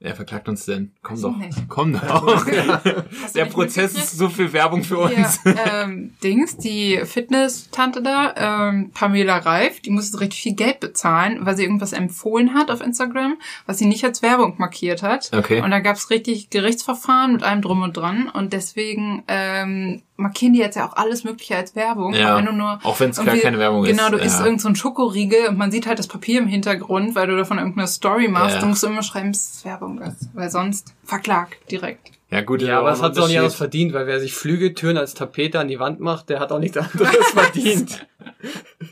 [0.05, 0.93] Wer verklagt uns denn?
[1.03, 1.35] Komm doch.
[1.67, 2.45] Komm doch.
[2.45, 5.41] Du Der Prozess ist so viel Werbung für uns.
[5.47, 8.35] Ja, ähm, Dings, die Fitness-Tante da,
[8.69, 12.83] ähm, Pamela Reif, die musste richtig viel Geld bezahlen, weil sie irgendwas empfohlen hat auf
[12.83, 15.31] Instagram, was sie nicht als Werbung markiert hat.
[15.33, 15.63] Okay.
[15.63, 18.29] Und da gab's richtig Gerichtsverfahren mit allem drum und dran.
[18.29, 22.15] Und deswegen ähm, markieren die jetzt ja auch alles Mögliche als Werbung.
[22.15, 24.25] Ja, Auch wenn du nur auch wenn's gar irgendwie- keine Werbung ist, Genau, du ja.
[24.25, 27.37] isst irgend so ein Schokoriegel und man sieht halt das Papier im Hintergrund, weil du
[27.37, 28.57] davon irgendeine Story machst.
[28.57, 28.61] Ja.
[28.61, 30.29] Du musst immer schreiben, dass es Werbung ist.
[30.35, 32.11] Weil sonst verklagt direkt.
[32.31, 32.63] Ja, gut.
[32.63, 35.61] Ja, aber es ein hat auch nicht anders verdient, weil wer sich Flügeltüren als Tapete
[35.61, 38.07] an die Wand macht, der hat auch nichts anderes verdient.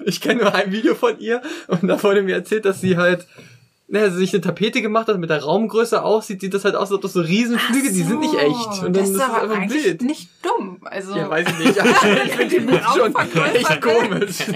[0.05, 3.27] Ich kenne nur ein Video von ihr und da wurde mir erzählt, dass sie halt
[3.93, 6.89] naja, sie sich eine Tapete gemacht hat, mit der Raumgröße aussieht, sieht das halt aus,
[6.89, 8.83] als ob das so riesen Flügel, die sind nicht echt.
[8.83, 10.03] Und dann das ist das aber einfach ein eigentlich Bild.
[10.03, 10.79] nicht dumm.
[10.81, 11.77] Also, Ja, weiß ich nicht.
[12.25, 13.15] ich finde die Bild schon
[13.55, 14.39] echt komisch.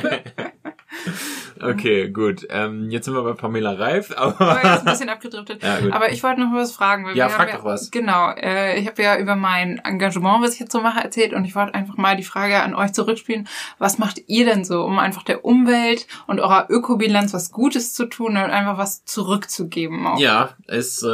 [1.63, 2.47] Okay, gut.
[2.51, 5.63] Ähm, jetzt sind wir bei Pamela Reif, aber aber jetzt ein bisschen abgedriftet.
[5.63, 5.93] Ja, gut.
[5.93, 7.05] aber ich wollte noch was fragen.
[7.07, 7.91] weil Ja, wir frag haben doch was.
[7.91, 8.31] Genau.
[8.31, 11.55] Äh, ich habe ja über mein Engagement, was ich jetzt so mache, erzählt und ich
[11.55, 13.49] wollte einfach mal die Frage an euch zurückspielen.
[13.79, 18.07] Was macht ihr denn so, um einfach der Umwelt und eurer Ökobilanz was Gutes zu
[18.07, 20.07] tun und einfach was zurückzugeben?
[20.07, 20.19] Auch?
[20.19, 21.07] ja, ist äh,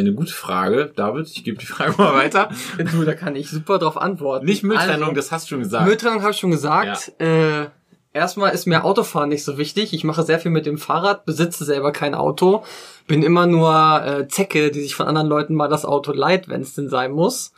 [0.00, 0.92] eine gute Frage.
[0.96, 2.48] David, ich gebe die Frage mal weiter.
[2.92, 4.44] Du, da kann ich super drauf antworten.
[4.44, 5.86] Nicht Mülltrennung, Also, das hast du schon gesagt.
[5.86, 7.12] Mülltrennung habe ich schon gesagt.
[7.20, 7.66] Äh,
[8.12, 9.92] erstmal ist mir Autofahren nicht so wichtig.
[9.92, 12.64] Ich mache sehr viel mit dem Fahrrad, besitze selber kein Auto,
[13.06, 16.62] bin immer nur äh, Zecke, die sich von anderen Leuten mal das Auto leiht, wenn
[16.62, 17.52] es denn sein muss.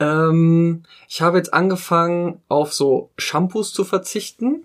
[0.00, 4.64] Ähm, ich habe jetzt angefangen, auf so Shampoos zu verzichten.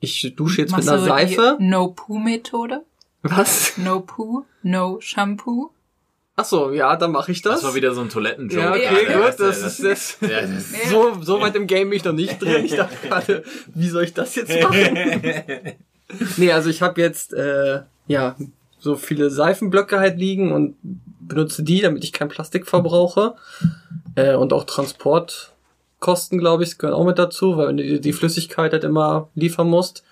[0.00, 1.56] Ich dusche jetzt Machst mit einer Seife.
[1.60, 2.82] No-Poo-Methode?
[3.22, 3.76] Was?
[3.76, 5.70] No Poo, No Shampoo.
[6.40, 7.56] Ach so, ja, dann mache ich das.
[7.56, 8.62] das war wieder so ein Toilettenjoke.
[8.62, 9.38] ja, okay, Ja, gut.
[9.38, 10.30] das, Das ist das.
[10.30, 12.64] Ja, das So, so weit im Game bin ich noch nicht drin.
[12.64, 14.74] Ich dachte gerade, wie soll ich das jetzt machen?
[16.38, 18.36] nee, also ich habe jetzt äh, ja
[18.78, 20.76] so viele Seifenblöcke halt liegen und
[21.20, 23.34] benutze die, damit ich kein Plastik verbrauche.
[24.14, 28.72] Äh, und auch Transportkosten, glaube ich, gehören auch mit dazu, weil du die, die Flüssigkeit
[28.72, 30.04] halt immer liefern musst.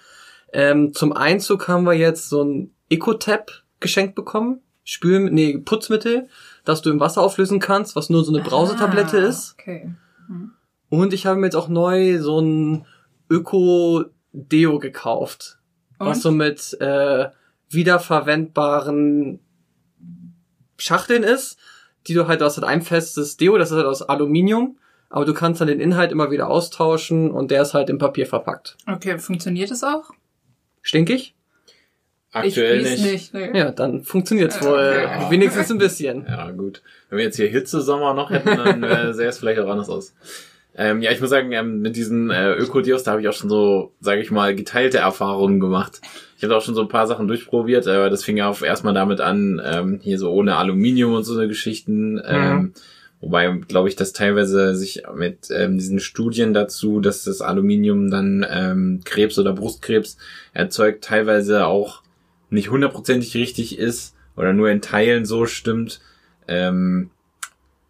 [0.52, 3.50] Ähm, zum Einzug haben wir jetzt so ein Eco-Tab
[3.80, 4.60] geschenkt bekommen.
[4.90, 6.28] Spül, nee, Putzmittel,
[6.64, 9.54] das du im Wasser auflösen kannst, was nur so eine Brausetablette Ah, ist.
[9.60, 9.92] Okay.
[10.88, 12.86] Und ich habe mir jetzt auch neu so ein
[13.28, 15.58] Öko-Deo gekauft.
[15.98, 16.22] Was Und?
[16.22, 17.28] so mit äh,
[17.68, 19.40] wiederverwendbaren
[20.78, 21.58] Schachteln ist,
[22.06, 24.78] die du halt, du hast halt ein festes Deo, das ist halt aus Aluminium,
[25.10, 28.26] aber du kannst dann den Inhalt immer wieder austauschen und der ist halt im Papier
[28.26, 28.78] verpackt.
[28.86, 30.10] Okay, funktioniert es auch?
[30.80, 31.34] Stinkig?
[32.38, 33.04] Aktuell ich nicht.
[33.04, 33.34] nicht.
[33.34, 33.58] Nee.
[33.58, 35.06] Ja, dann funktioniert's wohl.
[35.06, 35.30] Okay.
[35.30, 36.26] Wenigstens ein bisschen.
[36.28, 36.82] Ja, gut.
[37.08, 40.14] Wenn wir jetzt hier Hitzesommer noch hätten, dann äh, sähe es vielleicht auch anders aus.
[40.76, 43.50] Ähm, ja, ich muss sagen, ähm, mit diesen äh, Ökodios, da habe ich auch schon
[43.50, 46.00] so, sage ich mal, geteilte Erfahrungen gemacht.
[46.36, 48.94] Ich habe auch schon so ein paar Sachen durchprobiert, aber das fing ja auf erstmal
[48.94, 52.22] damit an, ähm, hier so ohne Aluminium und so eine Geschichten.
[52.24, 52.74] Ähm,
[53.20, 58.46] Wobei, glaube ich, dass teilweise sich mit ähm, diesen Studien dazu, dass das Aluminium dann
[58.48, 60.18] ähm, Krebs oder Brustkrebs
[60.52, 62.02] erzeugt, teilweise auch
[62.50, 66.00] nicht hundertprozentig richtig ist oder nur in Teilen so stimmt.
[66.46, 67.10] Ähm,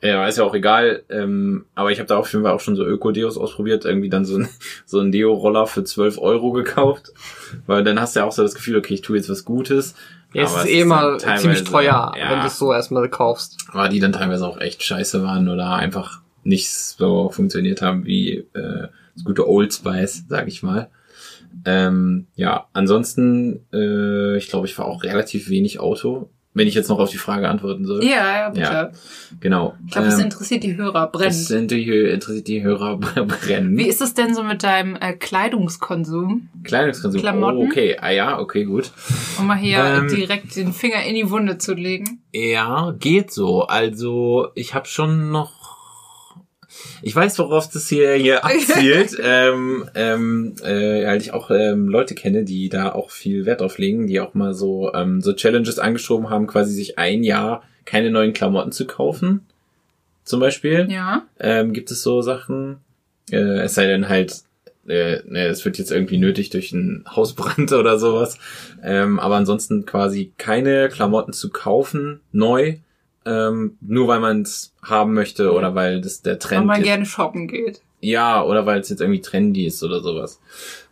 [0.00, 1.02] ja, ist ja auch egal.
[1.08, 3.84] Ähm, aber ich habe da auf jeden Fall auch schon so Öko-Deos ausprobiert.
[3.84, 4.48] Irgendwie dann so ein,
[4.86, 7.12] so ein Deo-Roller für 12 Euro gekauft.
[7.66, 9.94] Weil dann hast du ja auch so das Gefühl, okay, ich tue jetzt was Gutes.
[10.32, 13.56] Ja, es ist eh mal ziemlich teuer, ja, wenn du es so erstmal kaufst.
[13.72, 18.46] aber die dann teilweise auch echt scheiße waren oder einfach nicht so funktioniert haben wie
[18.52, 20.90] äh, das gute Old Spice, sag ich mal.
[21.64, 26.88] Ähm, ja, ansonsten, äh, ich glaube, ich fahre auch relativ wenig Auto, wenn ich jetzt
[26.88, 28.02] noch auf die Frage antworten soll.
[28.02, 28.62] Ja, ja, bitte.
[28.62, 28.90] Ja.
[29.38, 29.74] Genau.
[29.86, 31.72] Ich glaube, das Ähm, interessiert die Hörer das brennend.
[31.72, 32.96] interessiert interessiert die Hörer
[33.26, 33.76] brennen.
[33.76, 36.48] Wie ist es denn so mit deinem äh, Kleidungskonsum?
[36.64, 37.20] Kleidungskonsum.
[37.20, 37.58] Klamotten?
[37.58, 37.96] Oh, okay.
[38.00, 38.90] Ah ja, okay, gut.
[39.38, 42.22] Um mal hier Ähm, direkt den Finger in die Wunde zu legen.
[42.32, 43.62] Ja, geht so.
[43.64, 45.57] Also, ich habe schon noch.
[47.02, 52.14] Ich weiß, worauf das hier, hier abzielt, ähm, ähm, äh, weil ich auch ähm, Leute
[52.14, 55.78] kenne, die da auch viel Wert drauf legen, die auch mal so, ähm, so Challenges
[55.78, 59.46] angeschoben haben, quasi sich ein Jahr keine neuen Klamotten zu kaufen.
[60.24, 60.86] Zum Beispiel.
[60.90, 61.26] Ja.
[61.40, 62.78] ähm, gibt es so Sachen.
[63.30, 64.42] Äh, es sei denn halt,
[64.86, 68.38] äh, ne, es wird jetzt irgendwie nötig durch einen Hausbrand oder sowas.
[68.82, 72.76] Ähm, aber ansonsten quasi keine Klamotten zu kaufen, neu,
[73.28, 76.86] ähm, nur weil man es haben möchte oder weil das der Trend man ist.
[76.86, 77.82] gerne shoppen geht.
[78.00, 80.40] Ja, oder weil es jetzt irgendwie trendy ist oder sowas.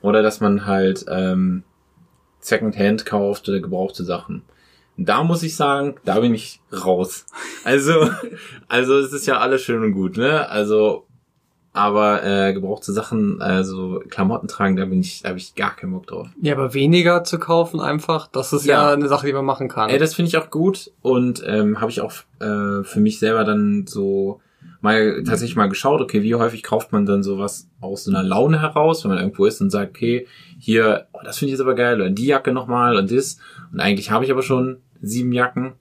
[0.03, 1.63] Oder dass man halt ähm,
[2.41, 4.43] Secondhand kauft oder gebrauchte Sachen.
[4.99, 7.27] Da muss ich sagen, da bin ich raus.
[7.65, 8.11] Also,
[8.69, 10.49] also es ist ja alles schön und gut, ne?
[10.49, 11.06] Also,
[11.77, 15.93] aber äh, gebrauchte Sachen, also Klamotten tragen, da bin ich, da habe ich gar keinen
[15.93, 16.29] Bock drauf.
[16.41, 18.93] Ja, aber weniger zu kaufen einfach, das ist ja, Ja.
[18.95, 19.91] eine Sache, die man machen kann.
[19.91, 23.45] Ey, das finde ich auch gut und ähm, habe ich auch äh, für mich selber
[23.45, 24.41] dann so
[24.81, 28.61] mal tatsächlich mal geschaut, okay, wie häufig kauft man dann sowas aus so einer Laune
[28.61, 30.27] heraus, wenn man irgendwo ist und sagt, okay,
[30.59, 33.39] hier, oh, das finde ich jetzt aber geil, oder die Jacke nochmal und das.
[33.73, 35.73] Und eigentlich habe ich aber schon sieben Jacken.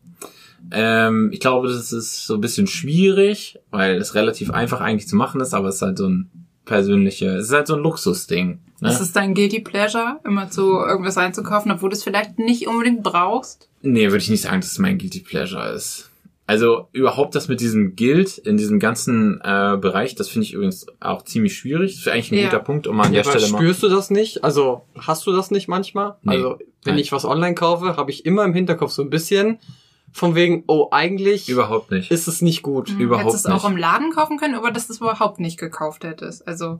[0.71, 5.15] Ähm, ich glaube, das ist so ein bisschen schwierig, weil es relativ einfach eigentlich zu
[5.15, 6.29] machen ist, aber es ist halt so ein
[6.65, 8.59] persönliche, es ist halt so ein Luxusding.
[8.81, 8.89] Ne?
[8.89, 13.03] Ist es dein Guilty Pleasure, immer so irgendwas einzukaufen, obwohl du es vielleicht nicht unbedingt
[13.03, 13.69] brauchst?
[13.81, 16.09] Nee, würde ich nicht sagen, dass es mein Guilty Pleasure ist.
[16.47, 20.85] Also überhaupt das mit diesem Guild in diesem ganzen äh, Bereich, das finde ich übrigens
[20.99, 21.93] auch ziemlich schwierig.
[21.93, 22.45] Das ist eigentlich ein Ja.
[22.49, 23.57] guter Punkt, um an der Ja, aber Stelle mal.
[23.59, 24.43] spürst du das nicht?
[24.43, 26.15] Also hast du das nicht manchmal?
[26.21, 26.35] Nee.
[26.35, 26.99] Also wenn Nein.
[26.99, 29.57] ich was online kaufe, habe ich immer im Hinterkopf so ein bisschen
[30.15, 32.09] von wegen, oh, eigentlich Überhaupt nicht.
[32.09, 32.87] ist es nicht gut.
[32.89, 35.41] Hm, Überhaupt Hättest du es auch im Laden kaufen können, aber dass du es überhaupt
[35.41, 36.47] nicht gekauft hättest.
[36.47, 36.79] Also,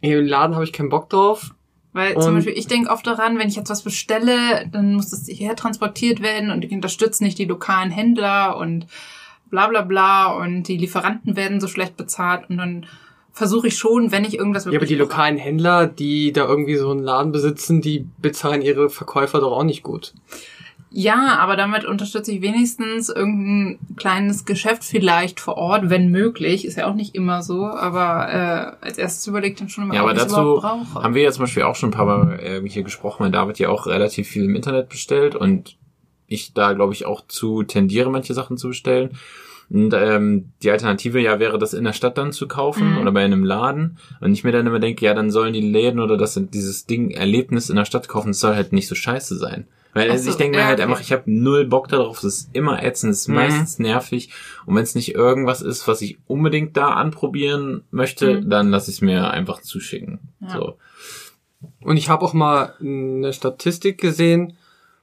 [0.00, 1.50] Im Laden habe ich keinen Bock drauf.
[1.92, 5.10] weil Und- zum Beispiel ich denke oft daran, wenn ich jetzt was bestelle, dann muss
[5.10, 8.86] das hierher transportiert werden und ich unterstütze nicht die lokalen Händler und
[9.50, 12.86] bla bla bla und die Lieferanten werden so schlecht bezahlt und dann
[13.32, 16.76] versuche ich schon, wenn ich irgendwas Ja, aber die brauche- lokalen Händler, die da irgendwie
[16.76, 20.12] so einen Laden besitzen, die bezahlen ihre Verkäufer doch auch nicht gut.
[20.90, 26.64] Ja, aber damit unterstütze ich wenigstens irgendein kleines Geschäft vielleicht vor Ort, wenn möglich.
[26.64, 30.00] Ist ja auch nicht immer so, aber äh, als erstes überlegt dann schon immer, Ja,
[30.02, 33.24] aber dazu haben wir ja zum Beispiel auch schon ein paar Mal äh, hier gesprochen,
[33.24, 35.76] weil David ja auch relativ viel im Internet bestellt und
[36.26, 39.10] ich da, glaube ich, auch zu tendiere, manche Sachen zu bestellen.
[39.70, 42.98] Und ähm, die Alternative ja wäre, das in der Stadt dann zu kaufen Mhm.
[42.98, 43.98] oder bei einem Laden.
[44.22, 47.10] Und ich mir dann immer denke, ja, dann sollen die Läden oder das dieses Ding
[47.10, 49.66] Erlebnis in der Stadt kaufen, das soll halt nicht so scheiße sein.
[49.94, 50.88] Weil also so, ich denke mir ja, halt okay.
[50.88, 53.34] einfach, ich habe null Bock darauf, es ist immer ätzend, es ist Mhm.
[53.34, 54.30] meistens nervig.
[54.66, 58.50] Und wenn es nicht irgendwas ist, was ich unbedingt da anprobieren möchte, Mhm.
[58.50, 60.20] dann lasse ich es mir einfach zuschicken.
[60.40, 60.50] Ja.
[60.50, 60.74] So.
[61.80, 64.56] Und ich habe auch mal eine Statistik gesehen,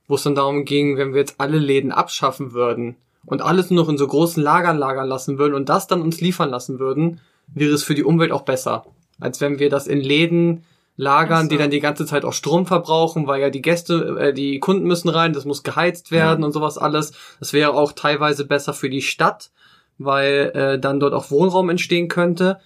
[0.07, 3.83] wo es dann darum ging, wenn wir jetzt alle Läden abschaffen würden und alles nur
[3.83, 7.19] noch in so großen Lagern lagern lassen würden und das dann uns liefern lassen würden,
[7.47, 8.85] wäre es für die Umwelt auch besser,
[9.19, 10.63] als wenn wir das in Läden
[10.97, 11.49] lagern, so.
[11.49, 14.87] die dann die ganze Zeit auch Strom verbrauchen, weil ja die Gäste, äh, die Kunden
[14.87, 17.13] müssen rein, das muss geheizt werden und sowas alles.
[17.39, 19.51] Das wäre auch teilweise besser für die Stadt,
[19.97, 22.59] weil äh, dann dort auch Wohnraum entstehen könnte.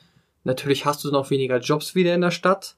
[0.44, 2.76] Natürlich hast du dann auch weniger Jobs wieder in der Stadt.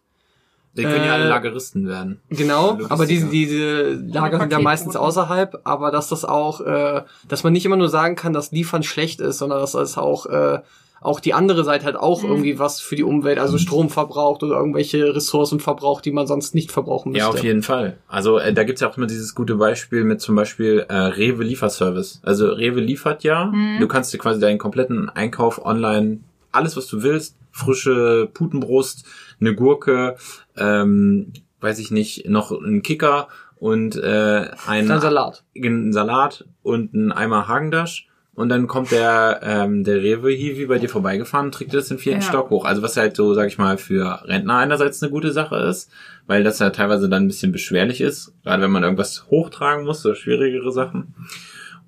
[0.77, 2.21] Die können ja Äh, alle Lageristen werden.
[2.29, 2.93] Genau, Logistiker.
[2.93, 7.51] aber diese, diese Lager sind ja meistens außerhalb, aber dass das auch, äh, dass man
[7.51, 10.59] nicht immer nur sagen kann, dass Liefern schlecht ist, sondern dass das auch, äh,
[11.01, 12.29] auch die andere Seite halt auch Mhm.
[12.29, 16.53] irgendwie was für die Umwelt, also Strom verbraucht oder irgendwelche Ressourcen verbraucht, die man sonst
[16.55, 17.25] nicht verbrauchen müsste.
[17.25, 17.97] Ja, auf jeden Fall.
[18.07, 21.43] Also äh, da gibt's ja auch immer dieses gute Beispiel mit zum Beispiel äh, Rewe
[21.43, 22.21] Lieferservice.
[22.23, 23.79] Also Rewe liefert ja, Mhm.
[23.79, 26.19] du kannst dir quasi deinen kompletten Einkauf online,
[26.51, 29.03] alles was du willst, frische Putenbrust,
[29.39, 30.15] eine Gurke,
[30.55, 33.27] ähm, weiß ich nicht, noch ein Kicker
[33.57, 35.43] und äh, ein Salat.
[35.55, 38.07] einen Salat und einen Eimer Hagendash
[38.41, 41.87] und dann kommt der ähm, der Rewe Hiwi bei dir vorbeigefahren und trägt dir das
[41.87, 42.27] den vierten Ja.
[42.27, 42.65] Stock hoch.
[42.65, 45.89] Also was halt so, sag ich mal, für Rentner einerseits eine gute Sache ist,
[46.27, 50.01] weil das ja teilweise dann ein bisschen beschwerlich ist, gerade wenn man irgendwas hochtragen muss,
[50.01, 51.13] so schwierigere Sachen.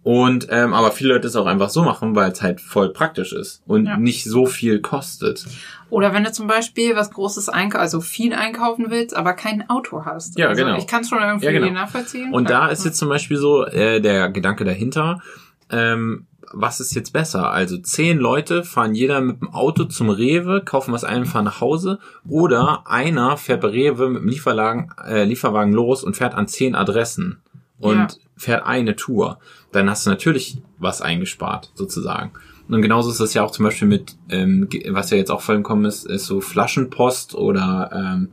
[0.04, 3.32] Und ähm, aber viele Leute es auch einfach so machen, weil es halt voll praktisch
[3.32, 3.96] ist und Ja.
[3.96, 5.46] nicht so viel kostet.
[5.90, 10.04] Oder wenn du zum Beispiel was Großes einkaufen, also viel einkaufen willst, aber kein Auto
[10.04, 10.38] hast.
[10.38, 10.78] Ja, also genau.
[10.78, 11.70] Ich kann es schon irgendwie Ja, genau.
[11.72, 12.34] nachvollziehen.
[12.34, 15.22] Und da ist jetzt zum Beispiel so äh, der Gedanke dahinter,
[15.70, 17.52] ähm, was ist jetzt besser?
[17.52, 21.62] Also zehn Leute fahren jeder mit dem Auto zum Rewe, kaufen was ein, fahren nach
[21.62, 26.48] Hause oder einer fährt bei Rewe mit dem Lieferwagen, äh, Lieferwagen los und fährt an
[26.48, 27.42] zehn Adressen
[27.80, 28.08] und Ja.
[28.38, 29.40] fährt eine Tour.
[29.72, 32.32] Dann hast du natürlich was eingespart, sozusagen.
[32.70, 35.56] Und genauso ist das ja auch zum Beispiel mit, ähm, was ja jetzt auch voll
[35.56, 38.30] im Kommen ist, ist so Flaschenpost oder ähm,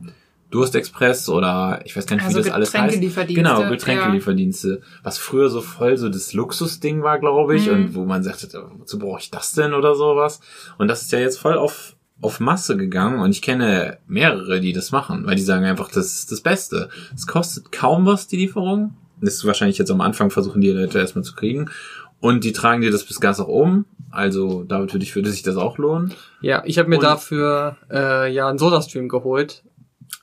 [0.51, 2.83] Durstexpress oder ich weiß gar nicht, Also wie das alles heißt.
[2.83, 4.81] Getränkelieferdienste, Genau, Getränkelieferdienste.
[5.03, 7.73] Was früher so voll so das Luxusding war, glaube ich, Mhm.
[7.73, 8.47] und wo man sagte,
[8.77, 10.39] wozu brauche ich das denn oder sowas?
[10.77, 14.73] Und das ist ja jetzt voll auf auf Masse gegangen und ich kenne mehrere, die
[14.73, 16.89] das machen, weil die sagen einfach, das ist das Beste.
[17.15, 18.93] Es kostet kaum was, die Lieferung.
[19.19, 21.71] Das ist wahrscheinlich jetzt am Anfang versuchen die Leute erstmal zu kriegen.
[22.19, 23.85] Und die tragen dir das bis ganz auch um.
[24.11, 26.13] Also damit würde ich, würde sich das auch lohnen.
[26.41, 29.63] Ja, ich habe mir Und- dafür äh, ja einen Sodastream geholt.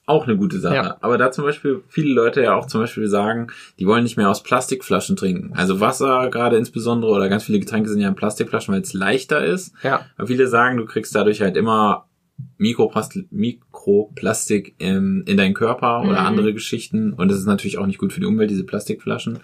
[0.06, 0.74] Auch eine gute Sache.
[0.74, 0.96] Ja.
[1.02, 4.30] Aber da zum Beispiel viele Leute ja auch zum Beispiel sagen, die wollen nicht mehr
[4.30, 5.52] aus Plastikflaschen trinken.
[5.54, 9.44] Also Wasser gerade insbesondere oder ganz viele Getränke sind ja in Plastikflaschen, weil es leichter
[9.44, 9.72] ist.
[9.82, 12.06] Ja, Aber viele sagen, du kriegst dadurch halt immer
[12.56, 16.26] Mikroplastik, Mikroplastik im, in deinen Körper oder Mhm.
[16.26, 17.12] andere Geschichten.
[17.12, 19.40] Und das ist natürlich auch nicht gut für die Umwelt, diese Plastikflaschen.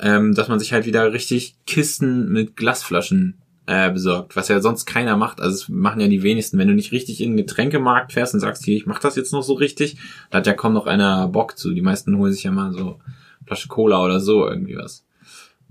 [0.00, 4.86] Ähm, dass man sich halt wieder richtig Kisten mit Glasflaschen äh, besorgt, was ja sonst
[4.86, 5.40] keiner macht.
[5.40, 6.58] Also es machen ja die wenigsten.
[6.58, 9.32] Wenn du nicht richtig in den Getränkemarkt fährst und sagst, hier, ich mach das jetzt
[9.32, 9.96] noch so richtig,
[10.30, 11.72] da hat ja kaum noch einer Bock zu.
[11.72, 12.98] Die meisten holen sich ja mal so
[13.46, 15.04] Flasche Cola oder so irgendwie was.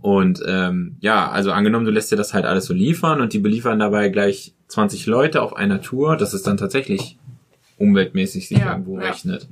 [0.01, 3.39] Und ähm, ja, also angenommen, du lässt dir das halt alles so liefern und die
[3.39, 7.17] beliefern dabei gleich 20 Leute auf einer Tour, das ist dann tatsächlich
[7.77, 9.07] umweltmäßig sich Ja, irgendwo ja.
[9.07, 9.49] rechnet.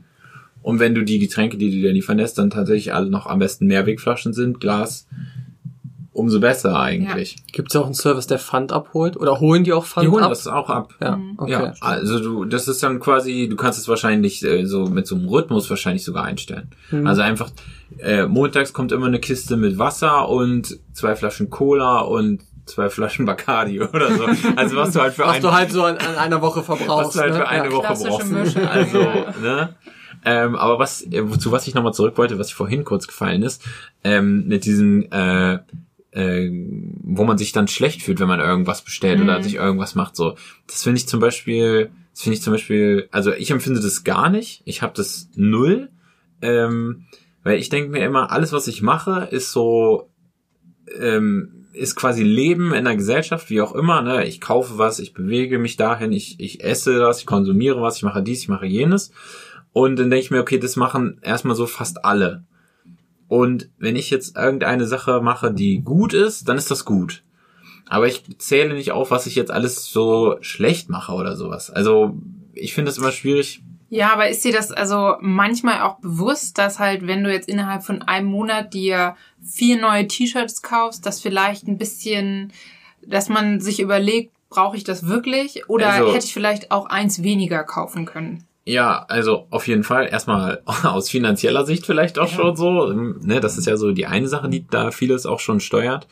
[0.61, 3.39] Und wenn du die Getränke, die du dir liefern lässt, dann tatsächlich alle noch am
[3.39, 5.07] besten Mehrwegflaschen sind, Glas,
[6.17, 7.37] umso besser eigentlich.
[7.53, 9.15] gibt's auch einen Service, der Pfand abholt?
[9.17, 10.29] Oder holen die auch Pfand Die holen ab?
[10.29, 10.93] das auch ab.
[11.01, 11.33] Ja, Mhm.
[11.37, 11.51] okay.
[11.51, 15.15] Ja, also du, das ist dann quasi, du kannst es wahrscheinlich äh, so mit so
[15.15, 16.71] einem Rhythmus wahrscheinlich sogar einstellen.
[16.91, 17.05] Mhm.
[17.07, 17.49] Also einfach,
[17.99, 23.25] äh, montags kommt immer eine Kiste mit Wasser und zwei Flaschen Cola und zwei Flaschen
[23.25, 24.25] Bacardi oder so.
[24.55, 26.65] Also was du halt für Was ein, du halt so an, an einer Woche was
[26.65, 27.15] verbrauchst.
[27.15, 27.37] du halt ne?
[27.39, 27.71] für eine ja.
[27.71, 28.57] Woche brauchst.
[28.57, 29.33] Also, ja.
[29.41, 29.75] ne?
[30.25, 33.43] Ähm, aber was, äh, wozu was ich nochmal zurück wollte, was ich vorhin kurz gefallen
[33.43, 33.63] ist,
[34.03, 35.59] ähm, mit diesen, äh,
[36.11, 36.49] äh,
[37.03, 39.43] wo man sich dann schlecht fühlt, wenn man irgendwas bestellt oder Mhm.
[39.43, 40.35] sich irgendwas macht, so.
[40.67, 44.29] Das finde ich zum Beispiel, das finde ich zum Beispiel, also ich empfinde das gar
[44.29, 44.61] nicht.
[44.65, 45.89] Ich habe das null,
[46.41, 47.05] ähm,
[47.43, 50.09] weil ich denke mir immer, alles, was ich mache, ist so,
[50.99, 54.01] ähm, ist quasi Leben in der Gesellschaft, wie auch immer.
[54.01, 54.25] Ne?
[54.25, 58.03] Ich kaufe was, ich bewege mich dahin, ich, ich esse das, ich konsumiere was, ich
[58.03, 59.11] mache dies, ich mache jenes.
[59.73, 62.45] Und dann denke ich mir, okay, das machen erstmal so fast alle.
[63.27, 67.23] Und wenn ich jetzt irgendeine Sache mache, die gut ist, dann ist das gut.
[67.89, 71.69] Aber ich zähle nicht auf, was ich jetzt alles so schlecht mache oder sowas.
[71.69, 72.17] Also
[72.53, 73.61] ich finde es immer schwierig.
[73.89, 77.83] Ja, aber ist dir das also manchmal auch bewusst, dass halt, wenn du jetzt innerhalb
[77.83, 82.51] von einem Monat dir vier neue T-Shirts kaufst, dass vielleicht ein bisschen,
[83.05, 85.69] dass man sich überlegt, brauche ich das wirklich?
[85.69, 88.43] Oder Also- hätte ich vielleicht auch eins weniger kaufen können?
[88.67, 92.35] Ja, also auf jeden Fall erstmal aus finanzieller Sicht vielleicht auch Ja.
[92.35, 92.91] schon so.
[92.91, 96.05] Ne, das ist ja so die eine Sache, die da vieles auch schon steuert.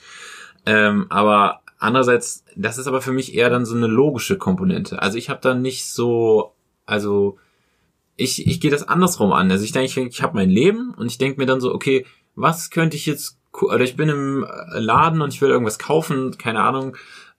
[0.65, 5.01] Ähm, aber andererseits, das ist aber für mich eher dann so eine logische Komponente.
[5.01, 6.53] Also ich habe dann nicht so,
[6.85, 7.37] also
[8.15, 9.51] ich, ich gehe das andersrum an.
[9.51, 12.05] Also ich denke, ich, ich habe mein Leben und ich denke mir dann so, okay,
[12.35, 16.61] was könnte ich jetzt, oder ich bin im Laden und ich will irgendwas kaufen, keine
[16.61, 16.95] Ahnung,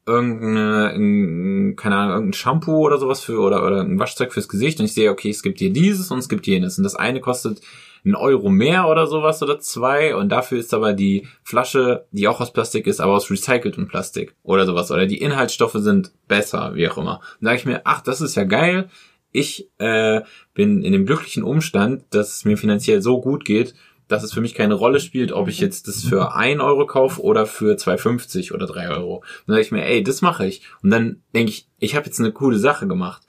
[0.06, 4.78] irgendeine, ein- keine Ahnung, irgendein Shampoo oder sowas für, oder, oder ein Waschzeug fürs Gesicht
[4.78, 7.20] und ich sehe, okay, es gibt hier dieses und es gibt jenes und das eine
[7.20, 7.60] kostet
[8.04, 12.40] einen Euro mehr oder sowas oder zwei und dafür ist aber die Flasche, die auch
[12.40, 16.88] aus Plastik ist, aber aus recyceltem Plastik oder sowas oder die Inhaltsstoffe sind besser, wie
[16.88, 17.20] auch immer.
[17.40, 18.88] Dann sage ich mir, ach, das ist ja geil.
[19.32, 20.20] Ich äh,
[20.54, 23.74] bin in dem glücklichen Umstand, dass es mir finanziell so gut geht,
[24.08, 27.20] dass es für mich keine Rolle spielt, ob ich jetzt das für ein Euro kaufe
[27.22, 29.24] oder für 2,50 oder drei Euro.
[29.46, 30.62] Dann sage ich mir, ey, das mache ich.
[30.82, 33.22] Und dann denke ich, ich habe jetzt eine coole Sache gemacht.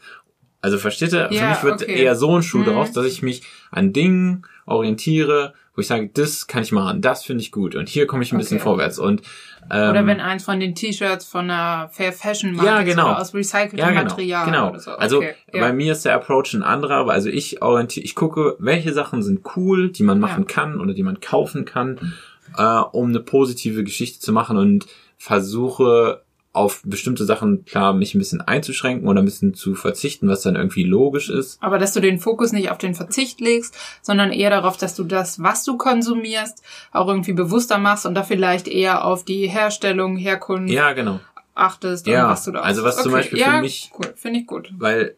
[0.61, 1.28] Also versteht ihr?
[1.30, 2.01] für Ja, mich wird okay.
[2.03, 2.65] eher so ein Schuh Mhm.
[2.65, 7.23] daraus, dass ich mich an Dingen orientiere, wo ich sage, das kann ich machen, das
[7.23, 8.63] finde ich gut und hier komme ich ein bisschen Okay.
[8.63, 8.97] vorwärts.
[8.99, 9.21] Und
[9.70, 13.05] ähm, Oder wenn eins von den T-Shirts von einer Fair Fashion Marke Ja, genau.
[13.11, 14.70] oder aus recyceltem ja, genau, Material genau.
[14.70, 14.91] oder so.
[14.91, 15.59] Also Okay, ja.
[15.61, 19.24] bei mir ist der Approach ein anderer, aber also ich orientiere, ich gucke, welche Sachen
[19.24, 20.53] sind cool, die man machen Ja.
[20.55, 22.13] kann oder die man kaufen kann,
[22.57, 24.86] äh, um eine positive Geschichte zu machen und
[25.18, 26.22] versuche
[26.58, 30.55] auf bestimmte Sachen klar mich ein bisschen einzuschränken oder ein bisschen zu verzichten, was dann
[30.55, 31.62] irgendwie logisch ist.
[31.64, 35.03] Aber dass du den Fokus nicht auf den Verzicht legst, sondern eher darauf, dass du
[35.03, 40.18] das, was du konsumierst, auch irgendwie bewusster machst und da vielleicht eher auf die Herstellung,
[40.18, 41.20] Herkunft Ja, genau.
[41.55, 43.03] achtest Ja, und was du da also was aussuchst.
[43.03, 44.74] zum Beispiel für ja, mich- Cool, finde ich gut.
[44.78, 45.16] weil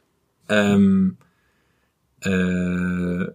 [0.50, 1.18] ähm,
[2.22, 3.28] äh,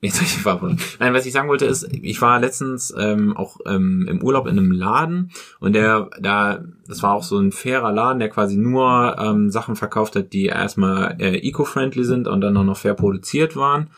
[0.00, 0.84] Jetzt ich Farbprodukte.
[1.00, 4.56] Nein, was ich sagen wollte ist, ich war letztens ähm, auch ähm, im Urlaub in
[4.56, 9.16] einem Laden und der da, das war auch so ein fairer Laden, der quasi nur
[9.18, 13.56] ähm, Sachen verkauft hat, die erstmal äh, eco-friendly sind und dann auch noch fair produziert
[13.56, 13.90] waren.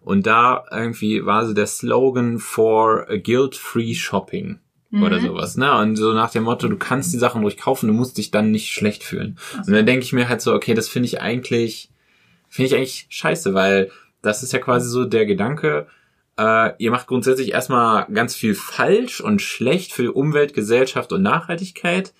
[0.00, 4.60] Und da irgendwie war so der Slogan for a guilt-free shopping
[5.02, 5.76] oder sowas, ne?
[5.76, 8.50] Und so nach dem Motto, du kannst die Sachen ruhig kaufen, du musst dich dann
[8.50, 9.36] nicht schlecht fühlen.
[9.66, 11.90] Und dann denke ich mir halt so, okay, das finde ich eigentlich,
[12.48, 13.90] finde ich eigentlich scheiße, weil
[14.22, 15.86] das ist ja quasi so der Gedanke,
[16.38, 22.12] äh, ihr macht grundsätzlich erstmal ganz viel falsch und schlecht für Umwelt, Gesellschaft und Nachhaltigkeit.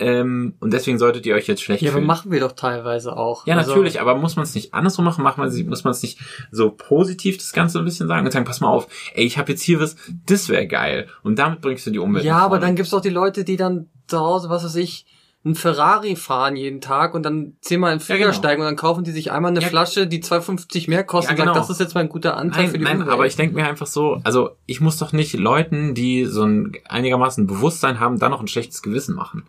[0.00, 2.06] Ähm, und deswegen solltet ihr euch jetzt schlecht Ja, aber fühlen.
[2.08, 3.46] machen wir doch teilweise auch.
[3.46, 5.22] Ja, Also, natürlich, aber muss man es nicht andersrum machen?
[5.22, 6.18] Macht man, muss man es nicht
[6.50, 9.52] so positiv das Ganze ein bisschen sagen und sagen, pass mal auf, ey, ich habe
[9.52, 9.94] jetzt hier was,
[10.26, 11.06] das wäre geil.
[11.22, 12.24] Und damit bringst du die Umwelt.
[12.24, 15.06] Ja, aber dann gibt's auch die Leute, die dann zu Hause, was weiß ich,
[15.46, 18.32] ein Ferrari fahren jeden Tag und dann zehnmal in den Flieger genau.
[18.32, 19.68] steigen und dann kaufen die sich einmal eine Ja.
[19.68, 21.50] Flasche, die 2,50 mehr kostet Ja, genau.
[21.50, 23.10] und sagen, das ist jetzt mein guter Anteil für Nein, die nein, Umwelt.
[23.12, 26.72] aber ich denke mir einfach so, also ich muss doch nicht Leuten, die so ein
[26.88, 29.44] einigermaßen Bewusstsein haben, dann noch ein schlechtes Gewissen machen.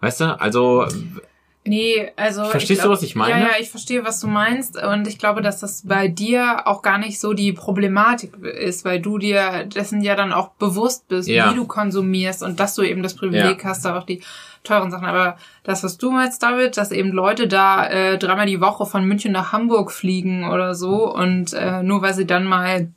[0.00, 0.40] Weißt du?
[0.40, 0.86] Also,
[1.70, 2.44] Nee, also.
[2.44, 3.30] Verstehst ich du, glaub- was ich meine?
[3.40, 4.76] Ja, ja, ich verstehe, was du meinst.
[4.82, 9.00] Und ich glaube, dass das bei dir auch gar nicht so die Problematik ist, weil
[9.00, 11.50] du dir dessen ja dann auch bewusst bist, Ja.
[11.50, 13.70] wie du konsumierst und dass du eben das Privileg Ja.
[13.70, 14.22] hast, da auch die
[14.64, 15.06] teuren Sachen.
[15.06, 19.04] Aber das, was du meinst, David, dass eben Leute da äh, dreimal die Woche von
[19.04, 22.90] München nach Hamburg fliegen oder so und äh, nur weil sie dann mal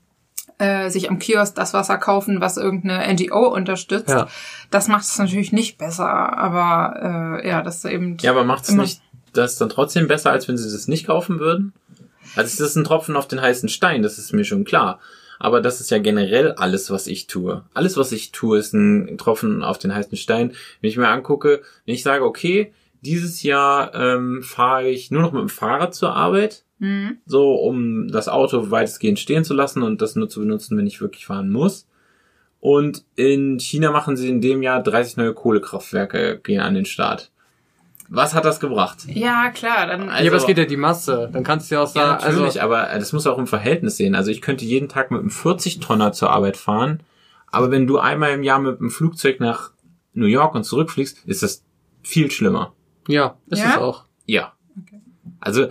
[0.57, 4.27] äh, sich am Kiosk das Wasser kaufen, was irgendeine NGO unterstützt, Ja.
[4.71, 6.07] das macht es natürlich nicht besser.
[6.37, 9.01] Aber äh, ja, das ist eben ja, aber macht es nicht
[9.33, 11.73] das dann trotzdem besser, als wenn sie das nicht kaufen würden?
[12.35, 14.99] Also es ist ein Tropfen auf den heißen Stein, das ist mir schon klar.
[15.39, 17.63] Aber das ist ja generell alles, was ich tue.
[17.73, 20.53] Alles, was ich tue, ist ein Tropfen auf den heißen Stein.
[20.79, 25.33] Wenn ich mir angucke, wenn ich sage, okay, dieses Jahr ähm, fahre ich nur noch
[25.33, 27.17] mit dem Fahrrad zur Arbeit, Mhm.
[27.25, 30.99] so um das Auto weitestgehend stehen zu lassen und das nur zu benutzen, wenn ich
[31.01, 31.87] wirklich fahren muss.
[32.59, 37.31] Und in China machen sie in dem Jahr 30 neue Kohlekraftwerke gehen an den Start.
[38.09, 38.99] Was hat das gebracht?
[39.07, 41.29] Ja, klar, dann Also- ja, aber es geht ja die Masse.
[41.31, 43.97] Dann kannst du ja auch Ja, sagen, natürlich, also, aber das muss auch im Verhältnis
[43.97, 44.13] sehen.
[44.13, 47.01] Also ich könnte jeden Tag mit einem 40-Tonner zur Arbeit fahren,
[47.47, 49.71] aber wenn du einmal im Jahr mit einem Flugzeug nach
[50.13, 51.63] New York und zurückfliegst, ist das
[52.01, 52.73] viel schlimmer.
[53.07, 53.71] ja, ist Ja?
[53.71, 54.03] es auch.
[54.25, 54.53] Ja.
[55.39, 55.67] Also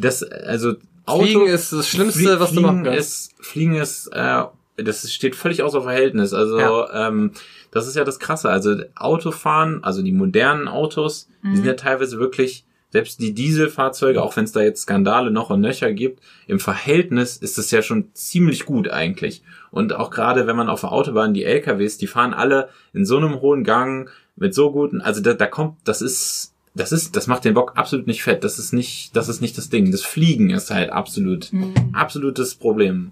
[0.00, 0.74] das, also
[1.06, 2.98] Fliegen ist das Schlimmste, Flie- was du Fliegen machen kannst.
[3.00, 4.44] Ist, Fliegen ist, äh,
[4.76, 6.32] das steht völlig außer Verhältnis.
[6.34, 7.08] Also Ja.
[7.08, 7.32] ähm,
[7.70, 8.48] das ist ja das Krasse.
[8.50, 14.34] Also Autofahren, also die modernen Autos, die sind ja teilweise wirklich, selbst die Dieselfahrzeuge, auch
[14.36, 18.08] wenn es da jetzt Skandale noch und nöcher gibt, im Verhältnis ist es ja schon
[18.14, 19.42] ziemlich gut eigentlich.
[19.70, 23.18] Und auch gerade wenn man auf der Autobahn die LKWs, die fahren alle in so
[23.18, 27.26] einem hohen Gang mit so guten, also da, da kommt, das ist, das ist, das
[27.26, 28.44] macht den Bock absolut nicht fett.
[28.44, 29.90] Das ist nicht, das ist nicht das Ding.
[29.90, 31.50] Das Fliegen ist halt absolut,
[31.92, 33.10] absolutes Problem.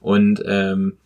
[0.00, 0.96] Und ähm,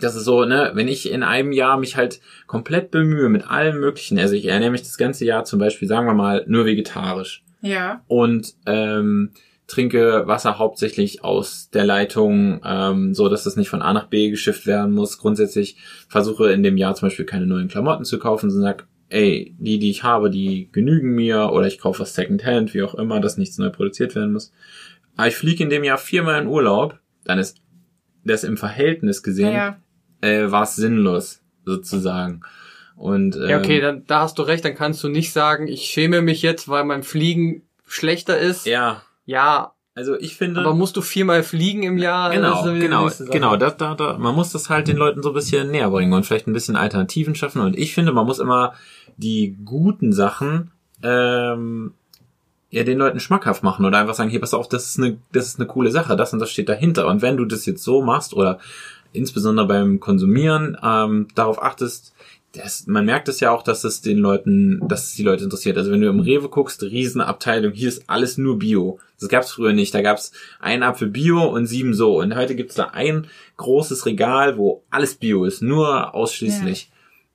[0.00, 3.80] das ist so, ne, wenn ich in einem Jahr mich halt komplett bemühe mit allem
[3.80, 7.44] möglichen, also ich ernähre mich das ganze Jahr zum Beispiel, sagen wir mal, nur vegetarisch
[7.60, 8.02] ja.
[8.08, 9.30] und ähm,
[9.66, 14.30] trinke Wasser hauptsächlich aus der Leitung, ähm, so dass das nicht von A nach B
[14.30, 15.18] geschifft werden muss.
[15.18, 15.76] Grundsätzlich
[16.08, 19.78] versuche in dem Jahr zum Beispiel keine neuen Klamotten zu kaufen, sondern sag, ey, die,
[19.78, 23.36] die ich habe, die genügen mir oder ich kaufe was Secondhand, wie auch immer, dass
[23.36, 24.52] nichts neu produziert werden muss.
[25.16, 27.60] Aber ich fliege in dem Jahr viermal in Urlaub, dann ist
[28.24, 29.78] das im Verhältnis gesehen, Ja,
[30.20, 32.40] äh, war es sinnlos, sozusagen.
[32.96, 35.82] Und ähm, Ja, okay, dann, da hast du recht, dann kannst du nicht sagen, ich
[35.82, 38.66] schäme mich jetzt, weil mein Fliegen schlechter ist.
[38.66, 40.60] ja, Ja, also ich finde.
[40.60, 42.30] aber musst du viermal fliegen im Jahr?
[42.30, 43.56] Genau, genau, genau.
[43.56, 46.24] Da, da, da, man muss das halt den Leuten so ein bisschen näher bringen und
[46.24, 47.60] vielleicht ein bisschen Alternativen schaffen.
[47.60, 48.74] Und ich finde, man muss immer
[49.16, 50.70] die guten Sachen
[51.02, 51.94] ähm,
[52.70, 55.48] ja den Leuten schmackhaft machen oder einfach sagen, hier pass auf, das ist eine, das
[55.48, 57.08] ist eine coole Sache, das und das steht dahinter.
[57.08, 58.58] Und wenn du das jetzt so machst oder
[59.12, 62.14] insbesondere beim Konsumieren ähm, darauf achtest,
[62.52, 65.76] das, man merkt es ja auch, dass es den Leuten, dass es die Leute interessiert.
[65.78, 68.98] Also wenn du im Rewe guckst, Riesenabteilung, hier ist alles nur Bio.
[69.20, 69.94] Das gab's früher nicht.
[69.94, 72.18] Da gab's ein Apfel Bio und sieben so.
[72.18, 73.26] Und heute gibt's da ein
[73.56, 76.90] großes Regal, wo alles Bio ist, nur ausschließlich.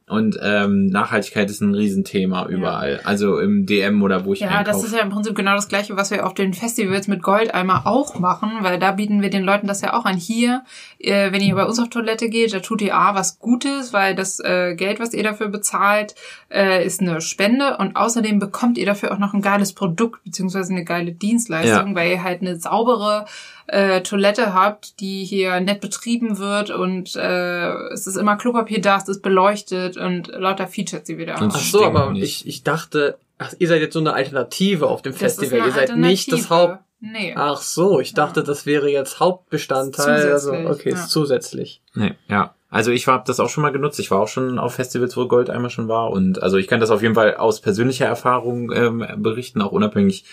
[0.07, 3.01] Und ähm, Nachhaltigkeit ist ein Riesenthema überall.
[3.05, 4.65] Also im DM oder wo ich Ja, einkaufe.
[4.65, 7.87] das ist ja im Prinzip genau das Gleiche, was wir auf den Festivals mit Goldeimer
[7.87, 10.15] auch machen, weil da bieten wir den Leuten das ja auch an.
[10.15, 10.63] Hier,
[11.05, 14.15] äh, wenn ihr bei uns auf Toilette geht, da tut ihr A was Gutes, weil
[14.15, 16.15] das äh, Geld, was ihr dafür bezahlt,
[16.49, 20.73] äh, ist eine Spende und außerdem bekommt ihr dafür auch noch ein geiles Produkt beziehungsweise
[20.73, 21.95] eine geile Dienstleistung, Ja.
[21.95, 23.25] weil ihr halt eine saubere
[23.67, 28.97] äh, Toilette habt, die hier nett betrieben wird und äh, es ist immer Klopapier da,
[28.97, 31.51] es ist beleuchtet und lauter Features, die wir da haben.
[31.53, 35.13] Ach so, aber ich, ich dachte, ach, ihr seid jetzt so eine Alternative auf dem
[35.13, 35.67] Das Festival.
[35.67, 36.84] Ihr seid nicht das Alternative.
[36.99, 37.33] Nee.
[37.35, 40.31] Ach so, ich dachte, das wäre jetzt Hauptbestandteil.
[40.31, 40.95] Also, Zusätzlich, okay, ja.
[40.95, 41.81] ist zusätzlich.
[41.93, 42.55] Nee, ja.
[42.69, 43.99] Also ich habe das auch schon mal genutzt.
[43.99, 46.09] Ich war auch schon auf Festivals, wo Gold einmal schon war.
[46.09, 50.25] Und also ich kann das auf jeden Fall aus persönlicher Erfahrung ähm, berichten, auch unabhängig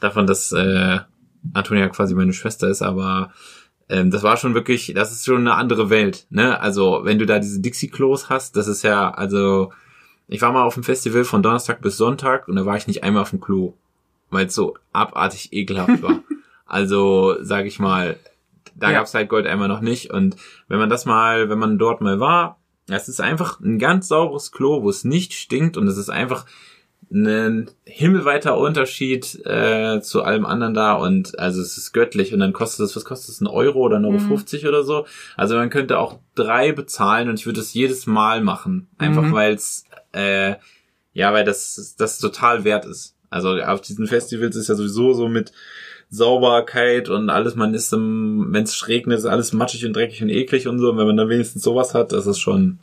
[0.00, 0.98] davon, dass äh,
[1.52, 3.32] Antonia quasi meine Schwester ist, aber
[3.88, 6.26] ähm, das war schon wirklich, das ist schon eine andere Welt.
[6.30, 6.58] Ne?
[6.60, 9.72] Also wenn du da diese Dixie-Klos hast, das ist ja, also
[10.26, 13.04] ich war mal auf dem Festival von Donnerstag bis Sonntag und da war ich nicht
[13.04, 13.74] einmal auf dem Klo,
[14.30, 16.20] weil es so abartig ekelhaft war.
[16.66, 18.16] also sag ich mal,
[18.74, 18.98] da Ja.
[18.98, 20.10] gab's halt Goldeimer noch nicht.
[20.10, 20.36] Und
[20.68, 22.58] wenn man das mal, wenn man dort mal war,
[22.88, 26.44] es ist einfach ein ganz sauberes Klo, wo es nicht stinkt und es ist einfach
[27.12, 32.52] ein himmelweiter Unterschied äh, zu allem anderen da und also es ist göttlich und dann
[32.52, 34.28] kostet es, was kostet es, ein Euro oder ein Euro Mhm.
[34.28, 35.06] 50 oder so.
[35.36, 38.88] Also man könnte auch drei bezahlen und ich würde es jedes Mal machen.
[38.98, 39.32] Einfach Mhm.
[39.32, 40.56] weil es äh,
[41.12, 43.13] ja, weil das das total wert ist.
[43.34, 45.50] Also auf diesen Festivals ist ja sowieso so mit
[46.08, 50.68] Sauberkeit und alles, man ist wenn es regnet, ist alles matschig und dreckig und eklig
[50.68, 50.90] und so.
[50.90, 52.78] Und wenn man dann wenigstens sowas hat, das ist schon,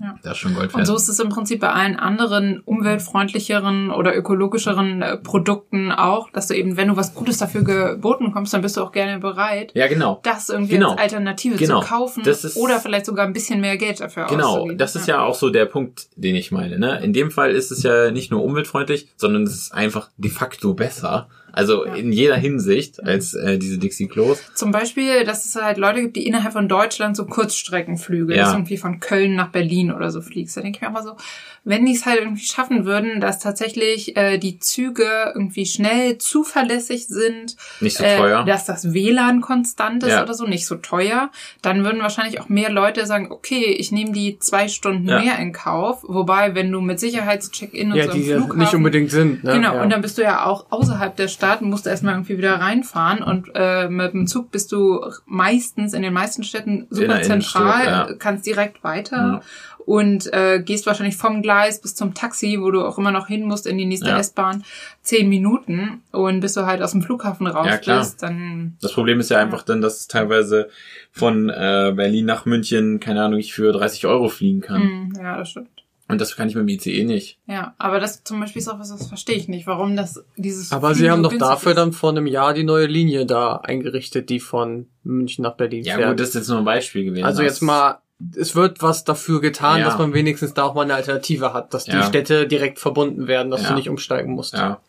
[0.00, 0.14] Ja.
[0.22, 0.86] das ist schon Gold Und wert.
[0.86, 6.46] so ist es im Prinzip bei allen anderen umweltfreundlicheren oder ökologischeren äh, Produkten auch, dass
[6.48, 9.72] du eben, wenn du was Gutes dafür geboten bekommst, dann bist du auch gerne bereit,
[9.74, 10.20] ja, genau.
[10.22, 10.92] das irgendwie Genau.
[10.92, 11.80] als Alternative Genau.
[11.80, 14.78] zu kaufen ist- oder vielleicht sogar ein bisschen mehr Geld dafür Genau, auszugeben.
[14.78, 16.78] das ist ja auch so der Punkt, den ich meine.
[16.78, 17.00] Ne?
[17.02, 20.74] In dem Fall ist es ja nicht nur umweltfreundlich, sondern es ist einfach de facto
[20.74, 21.28] besser.
[21.52, 21.94] Also Ja.
[21.94, 24.40] in jeder Hinsicht als äh, diese Dixie-Klos.
[24.54, 28.44] Zum Beispiel, dass es halt Leute gibt, die innerhalb von Deutschland so Kurzstreckenflüge, Ja.
[28.44, 30.56] dass irgendwie von Köln nach Berlin oder so fliegst.
[30.56, 31.16] Da denke ich mir immer so,
[31.64, 37.06] wenn die es halt irgendwie schaffen würden, dass tatsächlich äh, die Züge irgendwie schnell zuverlässig
[37.06, 38.44] sind, Nicht so äh, teuer.
[38.44, 40.22] dass das WLAN konstant ist Ja.
[40.24, 41.30] oder so, nicht so teuer,
[41.62, 45.20] dann würden wahrscheinlich auch mehr Leute sagen, okay, ich nehme die zwei Stunden Ja.
[45.20, 46.02] mehr in Kauf.
[46.02, 49.44] Wobei, wenn du mit Sicherheitscheck-in und Ja, so die Flughafen nicht unbedingt sind.
[49.44, 49.52] Ne?
[49.52, 49.82] Genau, ja.
[49.82, 53.50] und dann bist du ja auch außerhalb der Stadt, musst erstmal irgendwie wieder reinfahren und
[53.54, 58.08] äh, mit dem Zug bist du meistens in den meisten Städten super zentral, ja.
[58.18, 59.40] kannst direkt weiter Ja.
[59.86, 63.42] Und äh, gehst wahrscheinlich vom Gleis bis zum Taxi, wo du auch immer noch hin
[63.42, 64.18] musst in die nächste Ja.
[64.18, 64.64] S-Bahn,
[65.02, 67.98] zehn Minuten und bis du halt aus dem Flughafen raus Ja, klar.
[68.00, 70.68] bist, dann Das Problem ist ja einfach dann, dass es teilweise
[71.10, 74.82] von äh, Berlin nach München, keine Ahnung, ich für 30 Euro fliegen kann.
[74.82, 75.68] hm, ja, das stimmt.
[76.08, 77.38] Und das kann ich mit dem ICE nicht.
[77.46, 80.70] Ja, aber das zum Beispiel ist auch was, das verstehe ich nicht, warum das dieses
[80.70, 81.78] Aber Fliegen sie haben so doch dafür ist.
[81.78, 85.94] dann vor einem Jahr die neue Linie da eingerichtet, die von München nach Berlin Ja
[85.94, 86.10] fährt.
[86.10, 87.24] gut, das ist jetzt nur ein Beispiel gewesen.
[87.24, 88.01] also jetzt mal,
[88.36, 89.84] es wird was dafür getan, Ja.
[89.86, 92.02] dass man wenigstens da auch mal eine Alternative hat, dass die Ja.
[92.02, 93.68] Städte direkt verbunden werden, dass Ja.
[93.70, 94.54] du nicht umsteigen musst.
[94.54, 94.80] Ja.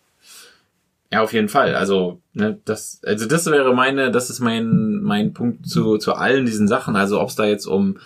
[1.12, 1.76] Ja, auf jeden Fall.
[1.76, 6.46] Also, ne, das, also das wäre meine, das ist mein, mein Punkt zu, zu allen
[6.48, 6.96] diesen Sachen.
[6.96, 7.98] Also, ob es da jetzt um,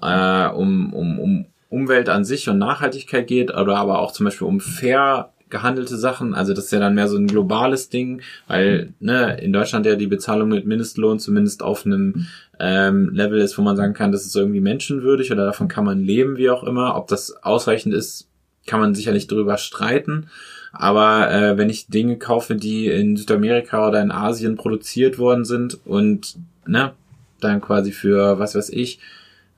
[0.00, 4.46] äh, um, um, um Umwelt an sich und Nachhaltigkeit geht, oder aber auch zum Beispiel
[4.46, 6.34] um fair gehandelte Sachen.
[6.34, 9.96] Also, das ist ja dann mehr so ein globales Ding, weil, ne, in Deutschland ja
[9.96, 12.26] die Bezahlung mit Mindestlohn zumindest auf einem
[12.58, 16.00] ähm, Level ist, wo man sagen kann, das ist irgendwie menschenwürdig oder davon kann man
[16.00, 16.96] leben, wie auch immer.
[16.96, 18.28] Ob das ausreichend ist,
[18.66, 20.28] kann man sicherlich drüber streiten.
[20.72, 25.78] Aber äh, wenn ich Dinge kaufe, die in Südamerika oder in Asien produziert worden sind
[25.84, 26.36] und
[26.66, 26.92] ne,
[27.40, 28.98] dann quasi für was weiß ich,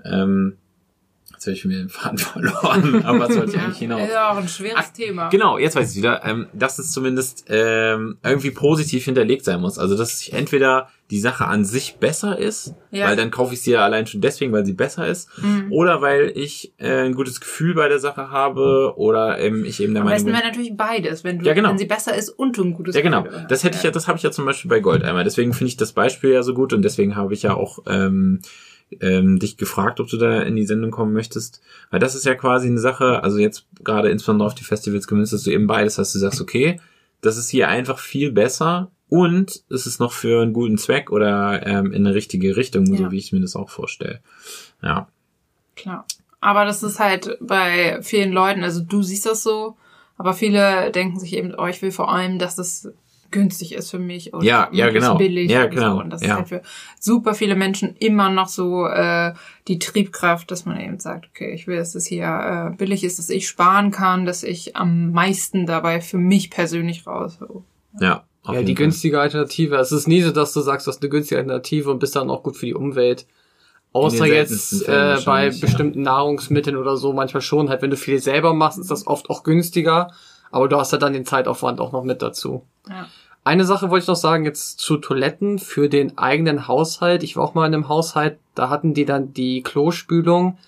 [0.04, 0.56] ähm,
[1.36, 4.02] jetzt habe ich mir den Faden verloren, aber was wollte ich eigentlich hinaus?
[4.02, 5.28] Ist ja auch ein schweres Thema.
[5.28, 9.78] Genau, jetzt weiß ich wieder, ähm, dass es zumindest ähm, irgendwie positiv hinterlegt sein muss.
[9.78, 13.06] Also dass entweder die Sache an sich besser ist, Ja.
[13.06, 15.70] weil dann kaufe ich sie ja allein schon deswegen, weil sie besser ist, Mhm.
[15.70, 19.94] oder weil ich äh, ein gutes Gefühl bei der Sache habe, oder ähm, ich eben
[19.94, 21.68] der Am Meinung besten wäre natürlich beides, wenn, du, Ja, genau.
[21.70, 23.22] wenn sie besser ist und du ein gutes Ja, genau.
[23.22, 23.50] Gefühl hast.
[23.52, 25.22] Das hätte ich ja, das habe ich ja zum Beispiel bei Goldeimer.
[25.22, 28.40] Deswegen finde ich das Beispiel ja so gut und deswegen habe ich ja auch ähm,
[29.00, 31.60] ähm, dich gefragt, ob du da in die Sendung kommen möchtest.
[31.90, 35.32] Weil das ist ja quasi eine Sache, also jetzt gerade insbesondere auf die Festivals gemünzt,
[35.32, 36.14] dass du eben beides hast.
[36.14, 36.80] Du sagst, okay,
[37.20, 41.66] das ist hier einfach viel besser und es ist noch für einen guten Zweck oder
[41.66, 42.96] ähm, in eine richtige Richtung, Ja.
[42.98, 44.20] so wie ich mir das auch vorstelle.
[44.82, 45.08] Ja.
[45.74, 46.06] Klar.
[46.40, 49.76] Aber das ist halt bei vielen Leuten, also du siehst das so,
[50.16, 52.88] aber viele denken sich eben, oh, ich will vor allem, dass es
[53.30, 55.16] günstig ist für mich und Ja, ja, genau.
[55.16, 55.94] billig Ja, und genau.
[55.96, 56.00] so.
[56.02, 56.28] Und das Ja.
[56.28, 56.62] ist halt für
[57.00, 59.32] super viele Menschen immer noch so äh,
[59.68, 63.18] die Triebkraft, dass man eben sagt, okay, ich will, dass es hier äh, billig ist,
[63.18, 67.38] dass ich sparen kann, dass ich am meisten dabei für mich persönlich raus.
[68.00, 68.24] Ja.
[68.44, 68.84] auf Ja, die Fall.
[68.84, 69.76] günstige Alternative.
[69.76, 72.30] Es ist nie so, dass du sagst, du hast eine günstige Alternative und bist dann
[72.30, 73.26] auch gut für die Umwelt.
[73.92, 75.66] Außer jetzt äh, bei wahrscheinlich, ja.
[75.66, 77.70] bestimmten Nahrungsmitteln oder so, manchmal schon.
[77.70, 80.10] Halt, wenn du viel selber machst, ist das oft auch günstiger.
[80.50, 82.62] Aber du hast ja dann den Zeitaufwand auch noch mit dazu.
[82.88, 83.08] Ja.
[83.46, 87.22] Eine Sache wollte ich noch sagen, jetzt zu Toiletten für den eigenen Haushalt.
[87.22, 90.58] Ich war auch mal in einem Haushalt, da hatten die dann die Klospülung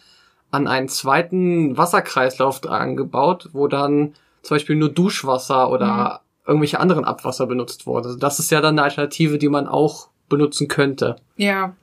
[0.53, 7.05] an einen zweiten Wasserkreislauf dran gebaut, wo dann zum Beispiel nur Duschwasser oder irgendwelche anderen
[7.05, 8.11] Abwasser benutzt wurde.
[8.11, 11.17] Also das ist ja dann eine Alternative, die man auch benutzen könnte.
[11.37, 11.75] Ja,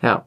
[0.00, 0.24] Ja.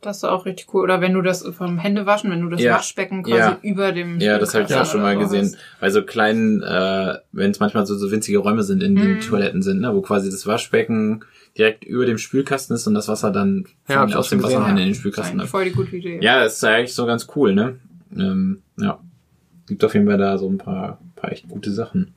[0.00, 0.82] Das ist auch richtig cool.
[0.84, 2.74] Oder wenn du das vom Händewaschen, wenn du das Ja.
[2.76, 3.58] Waschbecken quasi Ja.
[3.62, 5.56] über dem Ja, das habe ich Ja, auch schon mal gesehen.
[5.80, 9.20] Bei so kleinen, äh, wenn es manchmal so, so winzige Räume sind, in denen Mhm.
[9.20, 11.24] Toiletten sind, ne, wo quasi das Waschbecken
[11.56, 14.70] direkt über dem Spülkasten ist und das Wasser dann Ja, aus dem Wasserhahn ja.
[14.70, 15.50] in den Das ist Spülkasten läuft.
[15.50, 16.20] voll die gute Idee.
[16.22, 17.76] Ja, das ist ja eigentlich so ganz cool, ne?
[18.16, 19.00] Ähm, ja.
[19.66, 22.14] Gibt auf jeden Fall da so ein paar, paar echt gute Sachen.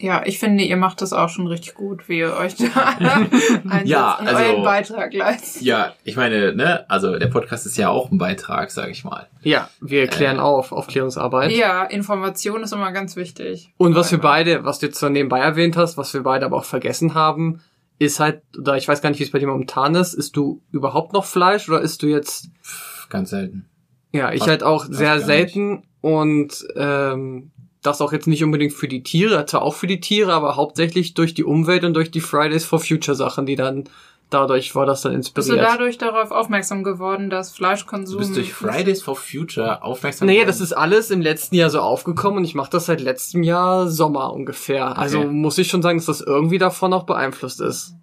[0.00, 2.96] Ja, ich finde, ihr macht das auch schon richtig gut, wie ihr euch da
[3.84, 5.62] Ja, also- euren Beitrag leistet.
[5.62, 9.26] Ja, ich meine, ne, also der Podcast ist ja auch ein Beitrag, sag ich mal.
[9.42, 10.40] Ja, wir klären Äh.
[10.40, 11.50] auf, Aufklärungsarbeit.
[11.50, 13.72] Ja, Information ist immer ganz wichtig.
[13.76, 16.58] Und was wir beide, was du jetzt so nebenbei erwähnt hast, was wir beide aber
[16.58, 17.60] auch vergessen haben,
[17.98, 20.62] ist halt, oder ich weiß gar nicht, wie es bei dir momentan ist, isst du
[20.70, 23.68] überhaupt noch Fleisch oder isst du jetzt, Pff, Ganz selten.
[24.12, 27.50] ja, ich Fast- halt auch sehr selten und ähm,
[27.82, 31.14] das auch jetzt nicht unbedingt für die Tiere, zwar auch für die Tiere, aber hauptsächlich
[31.14, 33.84] durch die Umwelt und durch die Fridays for Future Sachen, die dann
[34.30, 35.64] dadurch war das dann Bist du inspiriert.
[35.66, 38.18] dadurch darauf aufmerksam geworden, dass Fleischkonsum...
[38.20, 40.48] Du bist durch Fridays for Future aufmerksam Nee, geworden?
[40.48, 43.88] das ist alles im letzten Jahr so aufgekommen und ich mache das seit letztem Jahr
[43.88, 44.98] Sommer ungefähr.
[44.98, 45.28] Also Okay.
[45.28, 47.94] muss ich schon sagen, dass das irgendwie davon auch beeinflusst ist.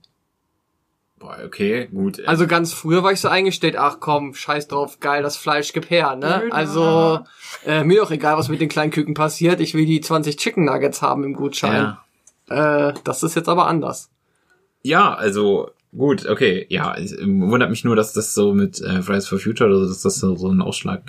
[1.26, 2.26] Boah, okay, gut.
[2.27, 5.89] Also ganz früher war ich so eingestellt, ach komm, scheiß drauf, geil, das Fleisch gib
[5.89, 6.38] her, ne?
[6.41, 7.22] Blöd, Also
[7.65, 10.65] äh, mir doch egal, was mit den kleinen Küken passiert, ich will die 20 Chicken
[10.65, 11.97] Nuggets haben im Gutschein.
[12.47, 12.89] ja.
[12.89, 14.11] Äh, das ist jetzt aber anders.
[14.84, 19.02] Ja, also gut, okay, ja, es ähm, wundert mich nur, dass das so mit äh,
[19.02, 21.02] Fridays for Future oder so, dass das so, so einen Ausschlag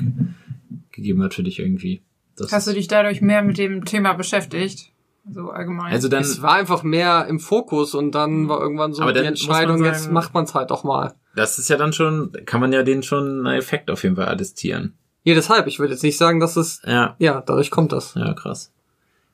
[0.92, 2.00] gegeben hat für dich irgendwie.
[2.38, 4.92] Das Hast du dich dadurch mehr mit dem Thema beschäftigt?
[5.28, 5.92] So allgemein.
[5.92, 9.20] also dann, es war einfach mehr im Fokus und dann war irgendwann so Aber die
[9.20, 11.14] Entscheidung, man jetzt sagen- macht man's halt doch mal.
[11.34, 14.28] das ist ja dann schon, kann man ja den schon einen Effekt auf jeden Fall
[14.28, 14.94] attestieren.
[15.24, 18.14] Ja, deshalb, ich würde jetzt nicht sagen, dass es, Ja, ja, dadurch kommt das.
[18.14, 18.70] ja, krass.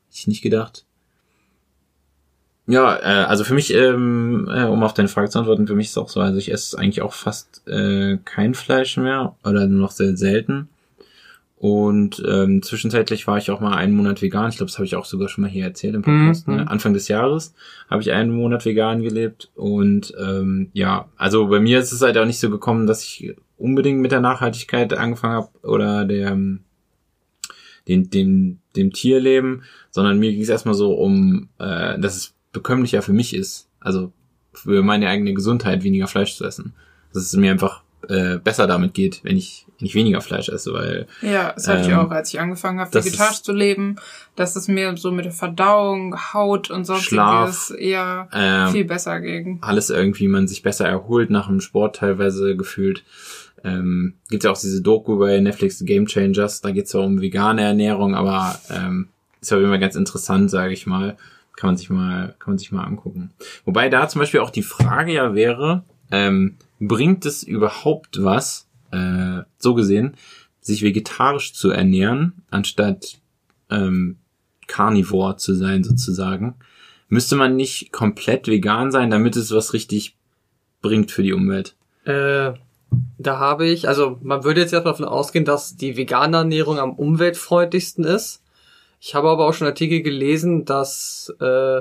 [0.09, 0.87] Hätte ich nicht gedacht.
[2.67, 5.87] Ja, äh, also für mich, ähm, äh, um auf deine Frage zu antworten, für mich
[5.87, 9.67] ist es auch so, also ich esse eigentlich auch fast äh, kein Fleisch mehr oder
[9.67, 10.69] nur noch sehr selten.
[11.63, 14.49] Und ähm, zwischenzeitlich war ich auch mal einen Monat vegan.
[14.49, 16.49] Ich glaube, das habe ich auch sogar schon mal hier erzählt im Podcast.
[16.49, 16.57] Mhm.
[16.57, 16.69] Ne?
[16.69, 17.55] Anfang des Jahres
[17.89, 19.53] habe ich einen Monat vegan gelebt.
[19.55, 23.37] Und ähm, ja, also bei mir ist es halt auch nicht so gekommen, dass ich
[23.59, 26.65] unbedingt mit der Nachhaltigkeit angefangen habe oder der ähm,
[27.87, 29.63] dem, dem, dem Tierleben,
[29.93, 34.13] sondern mir ging es erstmal so um, äh, dass es bekömmlicher für mich ist, also
[34.53, 36.75] für meine eigene Gesundheit weniger Fleisch zu essen.
[37.13, 40.73] Dass es mir einfach äh, besser damit geht, wenn ich, wenn ich weniger Fleisch esse,
[40.73, 43.97] weil ja, das hatte ich ähm, auch, als ich angefangen habe, vegetarisch ist- zu leben,
[44.37, 49.21] dass es mir so mit der Verdauung, Haut und sonstiges Schlaf, eher ähm, viel besser
[49.21, 49.59] ging.
[49.63, 53.05] alles irgendwie man sich besser erholt nach dem Sport teilweise gefühlt.
[53.65, 57.63] Ähm, gibt ja auch diese Doku bei Netflix Game Changers, da geht's ja um vegane
[57.63, 59.09] Ernährung, aber ähm,
[59.41, 61.17] ist ja immer ganz interessant, sage ich mal.
[61.57, 63.31] Kann man sich mal, kann man sich mal angucken.
[63.67, 66.57] Wobei da zum Beispiel auch die Frage ja wäre, ähm,
[66.89, 70.17] bringt es überhaupt was, äh, so gesehen,
[70.61, 73.19] sich vegetarisch zu ernähren, anstatt
[73.71, 74.19] ähm,
[74.67, 76.57] Carnivore zu sein sozusagen?
[77.09, 80.17] Müsste man nicht komplett vegan sein, damit es was richtig
[80.81, 81.77] bringt für die Umwelt?
[82.05, 82.53] Äh,
[83.19, 86.93] da habe ich, also man würde jetzt erstmal davon ausgehen, dass die vegane Ernährung am
[86.95, 88.43] umweltfreundlichsten ist.
[89.01, 91.81] Ich habe aber auch schon Artikel gelesen, dass äh,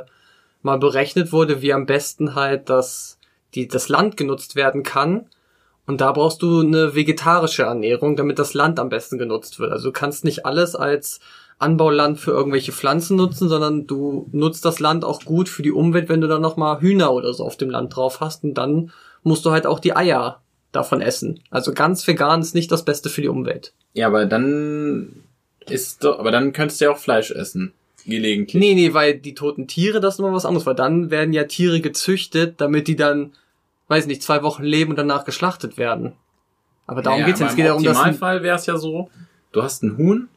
[0.61, 3.17] mal berechnet wurde, wie am besten halt das,
[3.55, 5.27] die, das Land genutzt werden kann.
[5.87, 9.71] Und da brauchst du eine vegetarische Ernährung, damit das Land am besten genutzt wird.
[9.71, 11.19] Also du kannst nicht alles als
[11.59, 16.09] Anbauland für irgendwelche Pflanzen nutzen, sondern du nutzt das Land auch gut für die Umwelt,
[16.09, 18.43] wenn du dann nochmal Hühner oder so auf dem Land drauf hast.
[18.43, 18.91] Und dann
[19.23, 20.41] musst du halt auch die Eier
[20.71, 21.41] davon essen.
[21.49, 23.73] Also ganz vegan ist nicht das Beste für die Umwelt.
[23.93, 25.23] Ja, aber dann
[25.69, 27.73] ist doch, aber dann könntest du ja auch Fleisch essen.
[28.05, 28.59] Gelegentlich.
[28.59, 31.43] Nee, nee, weil die toten Tiere, das ist immer was anderes, weil dann werden ja
[31.43, 33.33] Tiere gezüchtet, damit die dann,
[33.91, 36.13] weiß nicht, zwei Wochen leben und danach geschlachtet werden.
[36.87, 37.47] Aber darum Ja, geht's ja.
[37.47, 37.97] Es geht ja um Im das.
[37.97, 39.09] Optimalfall wäre es ja so,
[39.51, 40.29] du hast ein Huhn,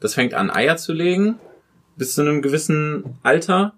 [0.00, 1.38] das fängt an Eier zu legen,
[1.96, 3.74] bis zu einem gewissen Alter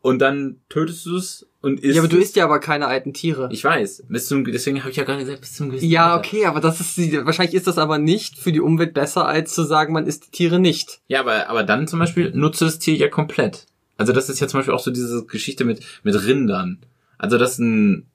[0.00, 3.12] und dann tötest du es und isst Ja, aber du isst ja aber keine alten
[3.12, 3.48] Tiere.
[3.52, 6.18] Ich weiß, bis zum, deswegen habe ich ja gerade gesagt, bis zum gewissen Ja, Alter.
[6.18, 9.54] okay, aber das ist die, wahrscheinlich ist das aber nicht für die Umwelt besser, als
[9.54, 11.00] zu sagen, man isst die Tiere nicht.
[11.08, 13.66] Ja, aber, aber dann zum Beispiel nutze das Tier ja komplett.
[13.96, 16.78] Also das ist ja zum Beispiel auch so diese Geschichte mit, mit Rindern.
[17.18, 18.06] Also das ein,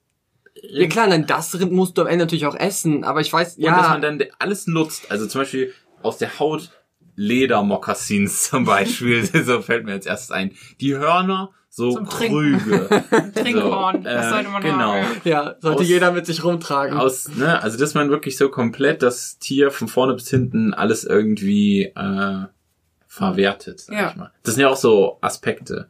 [0.70, 3.56] Ja klar, nein, das Rind musst du am Ende natürlich auch essen, aber ich weiß,
[3.56, 5.10] und dass ja, man dann alles nutzt.
[5.10, 5.72] Also zum Beispiel
[6.02, 6.70] aus der Haut
[7.16, 9.24] Ledermokassins zum Beispiel.
[9.44, 10.52] so fällt mir als erstes ein.
[10.80, 12.58] Die Hörner, so Zum Trinken.
[12.58, 13.04] Krüge.
[13.34, 14.92] Trinkhorn, So, das äh, sollte man genau.
[14.94, 15.06] haben.
[15.24, 16.96] ja, sollte aus- jeder mit sich rumtragen.
[16.98, 21.04] Aus, ne, also dass man wirklich so komplett das Tier von vorne bis hinten alles
[21.04, 22.44] irgendwie äh,
[23.06, 24.10] verwertet, sag Ja.
[24.10, 24.30] ich mal.
[24.42, 25.88] Das sind ja auch so Aspekte.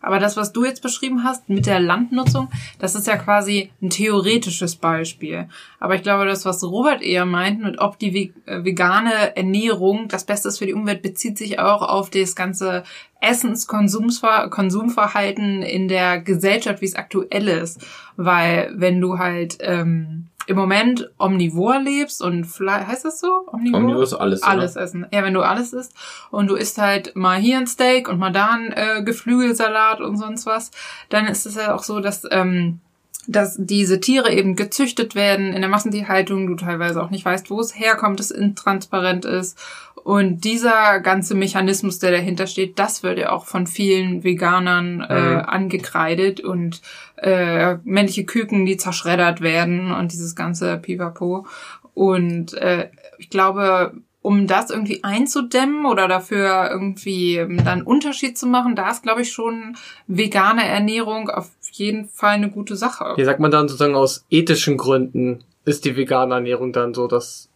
[0.00, 2.48] Aber das, was du jetzt beschrieben hast mit der Landnutzung,
[2.78, 5.46] das ist ja quasi ein theoretisches Beispiel.
[5.78, 10.24] Aber ich glaube, das, was Robert eher meint, mit ob die äh, vegane Ernährung das
[10.24, 12.84] Beste ist für die Umwelt, bezieht sich auch auf das ganze
[13.20, 17.86] Essens-Konsumverhalten in der Gesellschaft, wie es aktuell ist.
[18.16, 23.46] Weil wenn du halt ähm, im Moment omnivor lebst und Fleisch, heißt das so?
[23.52, 23.80] Omnivor?
[23.80, 24.50] Omnivor ist alles, oder?
[24.50, 25.06] Alles essen.
[25.12, 25.92] Ja, wenn du alles isst
[26.30, 30.16] und du isst halt mal hier ein Steak und mal da ein äh, Geflügelsalat und
[30.16, 30.70] sonst was,
[31.08, 32.80] dann ist es ja auch so, dass ähm,
[33.26, 37.60] dass diese Tiere eben gezüchtet werden in der Massentierhaltung, du teilweise auch nicht weißt, wo
[37.60, 39.58] es herkommt, es intransparent ist.
[40.02, 45.34] Und dieser ganze Mechanismus, der dahinter steht, das wird ja auch von vielen Veganern äh,
[45.34, 45.40] Mhm.
[45.40, 46.80] angekreidet und
[47.22, 51.46] äh, männliche Küken, die zerschreddert werden und dieses ganze Pipapo.
[51.94, 53.92] Und äh, ich glaube,
[54.22, 59.02] um das irgendwie einzudämmen oder dafür irgendwie ähm, dann einen Unterschied zu machen, da ist,
[59.02, 59.76] glaube ich, schon
[60.06, 63.14] vegane Ernährung auf jeden Fall eine gute Sache.
[63.16, 67.48] Hier sagt man dann sozusagen aus ethischen Gründen ist die vegane Ernährung dann so das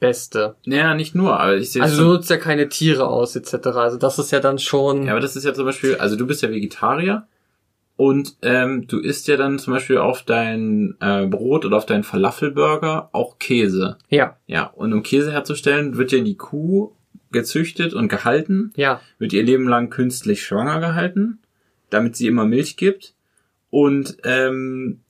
[0.00, 0.56] Beste.
[0.64, 3.54] Naja, nicht nur, aber ich sehe Also du nutzt ja keine Tiere aus etc.
[3.68, 5.04] Also das ist ja dann schon.
[5.04, 7.26] Ja, aber das ist ja zum Beispiel, also du bist ja Vegetarier
[8.00, 12.02] und ähm, du isst ja dann zum Beispiel auf dein äh, Brot oder auf deinen
[12.02, 13.98] Falafelburger auch Käse.
[14.08, 16.92] ja, Ja, und um Käse herzustellen, wird ja die Kuh
[17.30, 19.02] gezüchtet und gehalten, ja.
[19.18, 21.40] wird ihr Leben lang künstlich schwanger gehalten,
[21.90, 23.12] damit sie immer Milch gibt.
[23.68, 25.00] Und ähm,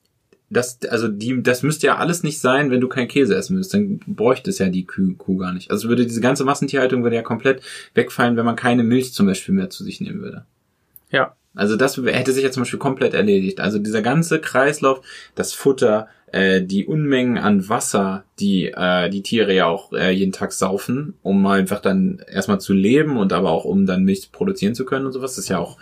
[0.49, 3.73] das, also die, das müsste ja alles nicht sein, wenn du kein Käse essen müsst.
[3.73, 5.71] Dann bräuchte es ja die Kuh, Kuh gar nicht.
[5.71, 7.63] Also würde diese ganze Massentierhaltung würde ja komplett
[7.95, 10.45] wegfallen, wenn man keine Milch zum Beispiel mehr zu sich nehmen würde.
[11.13, 11.37] Ja.
[11.61, 13.61] Also das hätte sich ja zum Beispiel komplett erledigt.
[13.61, 15.03] Also dieser ganze Kreislauf,
[15.35, 20.33] das Futter, äh, die Unmengen an Wasser, die äh, die Tiere ja auch äh, jeden
[20.33, 24.75] Tag saufen, um einfach dann erstmal zu leben und aber auch um dann Milch produzieren
[24.75, 25.77] zu können und sowas, das ist ja auch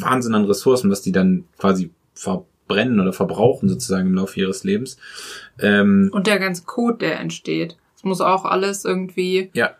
[0.00, 4.98] Wahnsinn an Ressourcen, was die dann quasi verbrennen oder verbrauchen sozusagen im Laufe ihres Lebens.
[5.58, 7.78] Ähm, Und der ganze Kot, der entsteht.
[7.96, 9.48] Es muss auch alles irgendwie.
[9.54, 9.70] ja.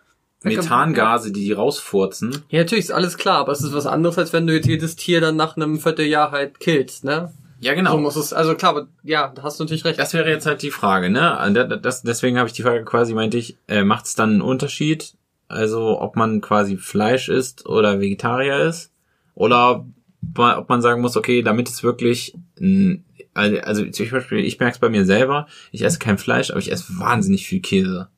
[0.45, 2.43] Methangase, die die rausfurzen.
[2.51, 4.97] Ja, natürlich ist alles klar, aber es ist was anderes, als wenn du jetzt jedes
[4.97, 7.33] Tier dann nach einem Vierteljahr halt killst, ne?
[7.61, 7.93] Ja, genau.
[7.93, 9.99] So muss es, also klar, aber ja, da hast du natürlich recht.
[9.99, 11.39] Das wäre jetzt halt die Frage, ne?
[11.55, 14.43] Da- Das, deswegen habe ich die Frage quasi, meinte ich, äh, macht es dann einen
[14.43, 15.15] Unterschied?
[15.49, 18.91] Also ob man quasi Fleisch isst oder Vegetarier ist?
[19.35, 19.85] Oder
[20.37, 22.35] ob- man sagen muss, okay, damit es wirklich,
[23.35, 26.71] also zum Beispiel, ich merke es bei mir selber, ich esse kein Fleisch, aber ich
[26.73, 28.09] esse wahnsinnig viel Käse.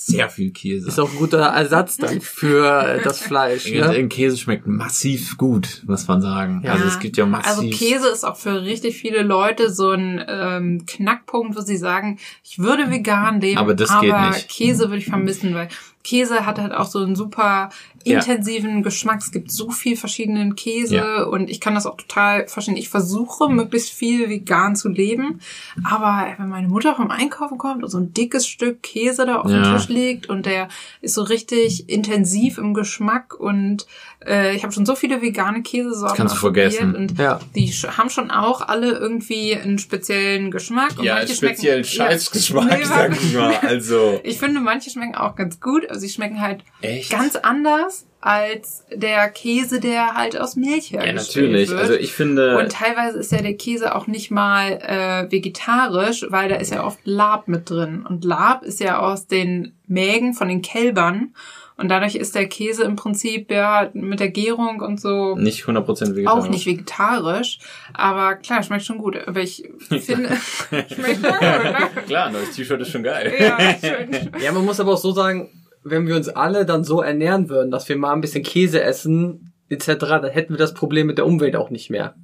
[0.00, 0.86] Sehr viel Käse.
[0.88, 3.90] Ist auch ein guter Ersatz dann für äh, das Fleisch, Ja.
[3.90, 4.06] ne?
[4.08, 6.62] Käse schmeckt massiv gut, muss man sagen.
[6.64, 6.72] Ja.
[6.74, 7.48] Also es gibt ja massiv.
[7.48, 12.18] Also Käse ist auch für richtig viele Leute so ein ähm, Knackpunkt, wo sie sagen,
[12.44, 14.48] ich würde vegan leben, Aber das geht nicht.
[14.48, 15.68] Käse würde ich vermissen, weil
[16.04, 17.68] Käse hat halt auch so einen super
[18.08, 18.18] Ja.
[18.18, 19.20] intensiven Geschmack.
[19.20, 21.22] Es gibt so viel verschiedenen Käse Ja.
[21.24, 22.76] und ich kann das auch total verstehen.
[22.76, 25.40] Ich versuche möglichst viel vegan zu leben,
[25.84, 29.50] aber wenn meine Mutter vom Einkaufen kommt und so ein dickes Stück Käse da auf
[29.50, 29.62] Ja.
[29.62, 30.68] dem Tisch liegt und der
[31.00, 33.86] ist so richtig intensiv im Geschmack und
[34.26, 36.94] äh, ich habe schon so viele vegane Käsesorten Kannst du vergessen.
[36.96, 37.38] und Ja.
[37.54, 40.98] die haben schon auch alle irgendwie einen speziellen Geschmack.
[40.98, 43.54] Und ja, manche speziellen schmecken, Scheißgeschmack, Ja, nee, sag ich mal.
[43.62, 44.20] Also.
[44.24, 45.88] Ich finde, manche schmecken auch ganz gut.
[45.88, 47.10] Also sie schmecken halt Echt?
[47.10, 51.68] ganz anders als der Käse, der halt aus Milch Ja, hergestellt natürlich.
[51.70, 51.80] wird.
[51.80, 52.58] Also ich finde.
[52.58, 56.84] und teilweise ist ja der Käse auch nicht mal äh, vegetarisch, weil da ist ja
[56.84, 58.04] oft Lab mit drin.
[58.08, 61.34] Und Lab ist ja aus den Mägen von den Kälbern.
[61.76, 66.16] Und dadurch ist der Käse im Prinzip ja mit der Gärung und so nicht 100%
[66.16, 66.26] vegetarisch.
[66.26, 67.60] auch nicht vegetarisch.
[67.94, 69.16] Aber klar, schmeckt schon gut.
[69.28, 70.36] Aber ich finde,
[70.68, 71.76] schmeckt schon gut, ne?
[72.08, 73.32] Klar, neues T-Shirt ist schon geil.
[73.38, 74.10] Ja, schön.
[74.42, 75.50] Ja, man muss aber auch so sagen,
[75.84, 79.52] wenn wir uns alle dann so ernähren würden, dass wir mal ein bisschen Käse essen,
[79.68, 82.14] etc., dann hätten wir das Problem mit der Umwelt auch nicht mehr.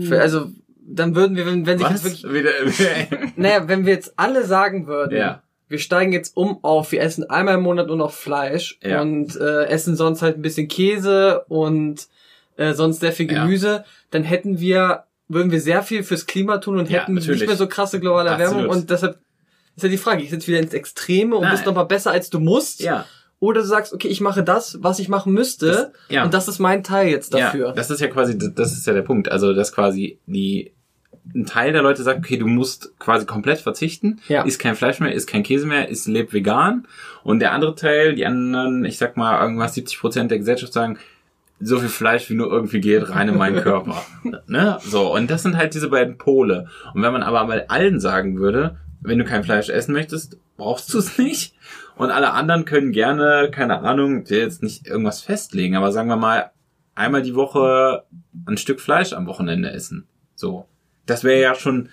[0.00, 0.50] Für, also,
[0.84, 4.86] dann würden wir, wenn, wenn sich jetzt wirklich, Wieder, naja, wenn wir jetzt alle sagen
[4.88, 5.42] würden, ja.
[5.68, 9.00] wir steigen jetzt um auf, wir essen einmal im Monat nur noch Fleisch Ja.
[9.00, 12.08] und äh, essen sonst halt ein bisschen Käse und
[12.56, 13.44] äh, sonst sehr viel Ja.
[13.44, 17.28] Gemüse, dann hätten wir, würden wir sehr viel fürs Klima tun und Ja, hätten nicht
[17.28, 19.18] mehr so krasse globale Erwärmung und deshalb
[19.76, 21.52] ist ja die Frage, ich jetzt wieder ins Extreme und Nein.
[21.52, 23.04] bist noch mal besser als du musst Ja.
[23.38, 26.24] oder du sagst, okay, ich mache das, was ich machen müsste Das- ja.
[26.24, 27.68] und das ist mein Teil jetzt dafür.
[27.68, 29.30] Ja, das ist ja quasi, das ist ja der Punkt.
[29.30, 30.72] Also, dass quasi die,
[31.34, 34.42] ein Teil der Leute sagt, okay, du musst quasi komplett verzichten, Ja.
[34.42, 36.86] isst kein Fleisch mehr, isst kein Käse mehr, isst, lebt vegan.
[37.22, 40.98] Und der andere Teil, die anderen, ich sag mal, irgendwas 70 Prozent der Gesellschaft sagen,
[41.62, 44.02] so viel Fleisch wie nur irgendwie geht, rein in meinen Körper.
[44.46, 44.78] ne?
[44.82, 46.68] So, und das sind halt diese beiden Pole.
[46.94, 50.92] Und wenn man aber bei allen sagen würde, wenn du kein Fleisch essen möchtest, brauchst
[50.92, 51.54] du es nicht.
[51.96, 56.16] Und alle anderen können gerne, keine Ahnung, will jetzt nicht irgendwas festlegen, aber sagen wir
[56.16, 56.50] mal,
[56.94, 58.04] einmal die Woche
[58.46, 60.06] ein Stück Fleisch am Wochenende essen.
[60.34, 60.66] So.
[61.06, 61.88] Das wäre ja schon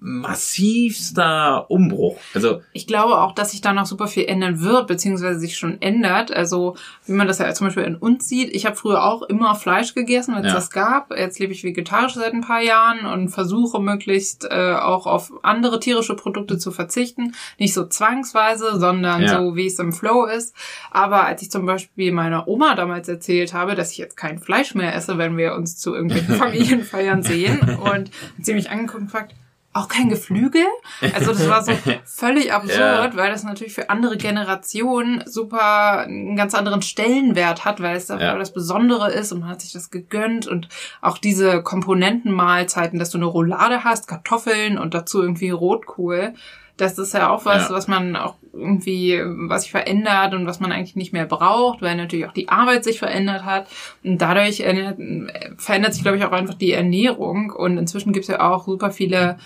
[0.00, 2.18] massivster Umbruch.
[2.34, 5.80] Also Ich glaube auch, dass sich da noch super viel ändern wird, beziehungsweise sich schon
[5.82, 6.32] ändert.
[6.32, 6.76] Also,
[7.06, 8.54] wie man das ja zum Beispiel in uns sieht.
[8.54, 10.54] Ich habe früher auch immer Fleisch gegessen, wenn es Ja.
[10.54, 11.16] das gab.
[11.16, 15.80] Jetzt lebe ich vegetarisch seit ein paar Jahren und versuche möglichst äh, auch auf andere
[15.80, 17.34] tierische Produkte zu verzichten.
[17.58, 19.38] Nicht so zwangsweise, sondern Ja.
[19.40, 20.54] so, wie es im Flow ist.
[20.90, 24.74] Aber als ich zum Beispiel meiner Oma damals erzählt habe, dass ich jetzt kein Fleisch
[24.74, 29.34] mehr esse, wenn wir uns zu irgendwelchen Familienfeiern sehen und sie mich angeguckt und gefragt,
[29.76, 30.64] auch kein Geflügel?
[31.14, 31.72] Also das war so
[32.04, 33.10] völlig absurd, Ja.
[33.16, 38.18] weil das natürlich für andere Generationen super einen ganz anderen Stellenwert hat, weil es da
[38.18, 38.36] Ja.
[38.38, 40.68] das Besondere ist und man hat sich das gegönnt und
[41.02, 46.34] auch diese Komponentenmahlzeiten, dass du eine Roulade hast, Kartoffeln und dazu irgendwie Rotkohl.
[46.78, 47.74] Das ist ja auch was, Ja.
[47.74, 51.96] was man auch irgendwie, was sich verändert und was man eigentlich nicht mehr braucht, weil
[51.96, 53.66] natürlich auch die Arbeit sich verändert hat.
[54.04, 54.98] Und dadurch ändert,
[55.58, 57.50] verändert sich, glaube ich, auch einfach die Ernährung.
[57.50, 59.38] Und inzwischen gibt es ja auch super viele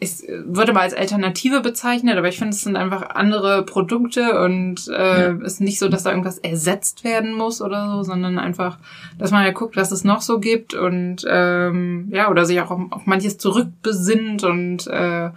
[0.00, 4.86] ich würde mal als Alternative bezeichnet, aber ich finde, es sind einfach andere Produkte und
[4.88, 5.44] äh, Ja.
[5.44, 8.78] ist nicht so, dass da irgendwas ersetzt werden muss oder so, sondern einfach,
[9.18, 12.70] dass man ja guckt, was es noch so gibt und ähm, ja, oder sich auch
[12.70, 15.30] auf, auf manches zurückbesinnt und äh,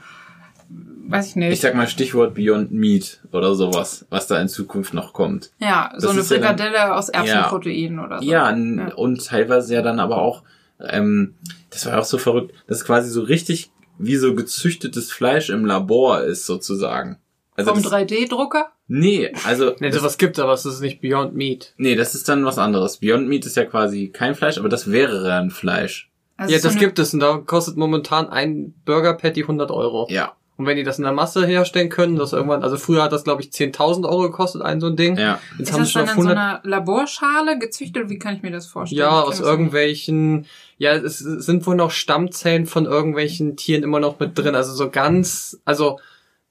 [1.08, 1.54] weiß ich nicht.
[1.54, 5.52] ich sag mal Stichwort Beyond Meat oder sowas, was da in Zukunft noch kommt.
[5.60, 8.26] ja, so das eine ist ja dann- Frikadelle aus Erbsenprotein oder so.
[8.30, 10.44] Ja, n- und teilweise ja dann aber auch,
[10.88, 11.34] ähm,
[11.72, 13.72] das war auch so verrückt, dass es quasi so richtig
[14.02, 17.18] wie so gezüchtetes Fleisch im Labor ist, sozusagen.
[17.56, 18.72] Also Vom das, 3D-Drucker?
[18.88, 21.74] nee, also Nee, sowas gibt's, aber es ist nicht Beyond Meat.
[21.78, 22.98] nee, das ist dann was anderes.
[22.98, 26.10] Beyond Meat ist ja quasi kein Fleisch, aber das wäre dann Fleisch.
[26.38, 30.08] Also ja, so das gibt es und da kostet momentan ein Burger Patty 100 Euro.
[30.10, 33.12] Ja, Und wenn die das in der Masse herstellen können, das irgendwann, also früher hat
[33.12, 35.18] das glaube ich 10.000 Euro gekostet, ein so ein Ding.
[35.18, 35.40] ja.
[35.58, 38.10] Jetzt Ist haben das dann in so 100, einer Laborschale gezüchtet?
[38.10, 39.00] Wie kann ich mir das vorstellen?
[39.00, 40.46] ja, aus irgendwelchen,
[40.78, 44.56] ja, es sind wohl noch Stammzellen von irgendwelchen Tieren immer noch mit drin.
[44.56, 46.00] Also so ganz, also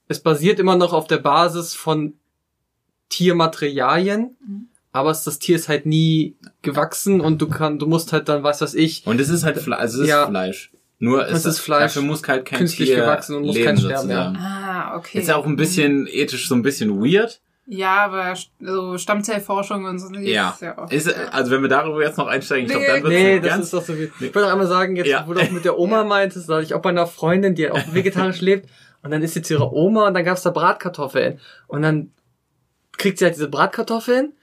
[0.09, 2.15] es basiert immer noch auf der Basis von
[3.11, 4.69] Tiermaterialien, Mhm.
[4.93, 8.61] aber das Tier ist halt nie gewachsen und du kann, du musst halt dann, weiß
[8.61, 10.27] was ich, Und es ist halt Fleisch, also es ist Ja.
[10.27, 10.73] Fleisch.
[11.03, 13.79] Nur Es ist Fleisch, Dafür muss halt kein künstlich Tier gewachsen und muss leben, kein
[13.79, 14.37] Sterben sozusagen.
[14.37, 15.19] Ah, okay.
[15.19, 17.41] Ist ja auch ein bisschen ethisch so ein bisschen weird.
[17.67, 20.13] Ja, aber so Stammzellforschung und so.
[20.17, 20.51] Ja.
[20.51, 22.93] Ist ja auch, Ist, also wenn wir darüber jetzt noch einsteigen, ich glaube, Nee.
[22.93, 24.13] dann wird Nee, es das ganz ist doch so viel.
[24.17, 25.25] Ich wollte noch einmal sagen, jetzt, Ja.
[25.27, 27.81] wo du auch mit der Oma meintest, dass ich auch bei einer Freundin, die auch
[27.93, 28.69] vegetarisch lebt,
[29.03, 31.41] und dann ist jetzt ihre Oma und dann gab's da Bratkartoffeln.
[31.67, 32.11] Und dann
[32.99, 34.35] kriegt sie halt diese Bratkartoffeln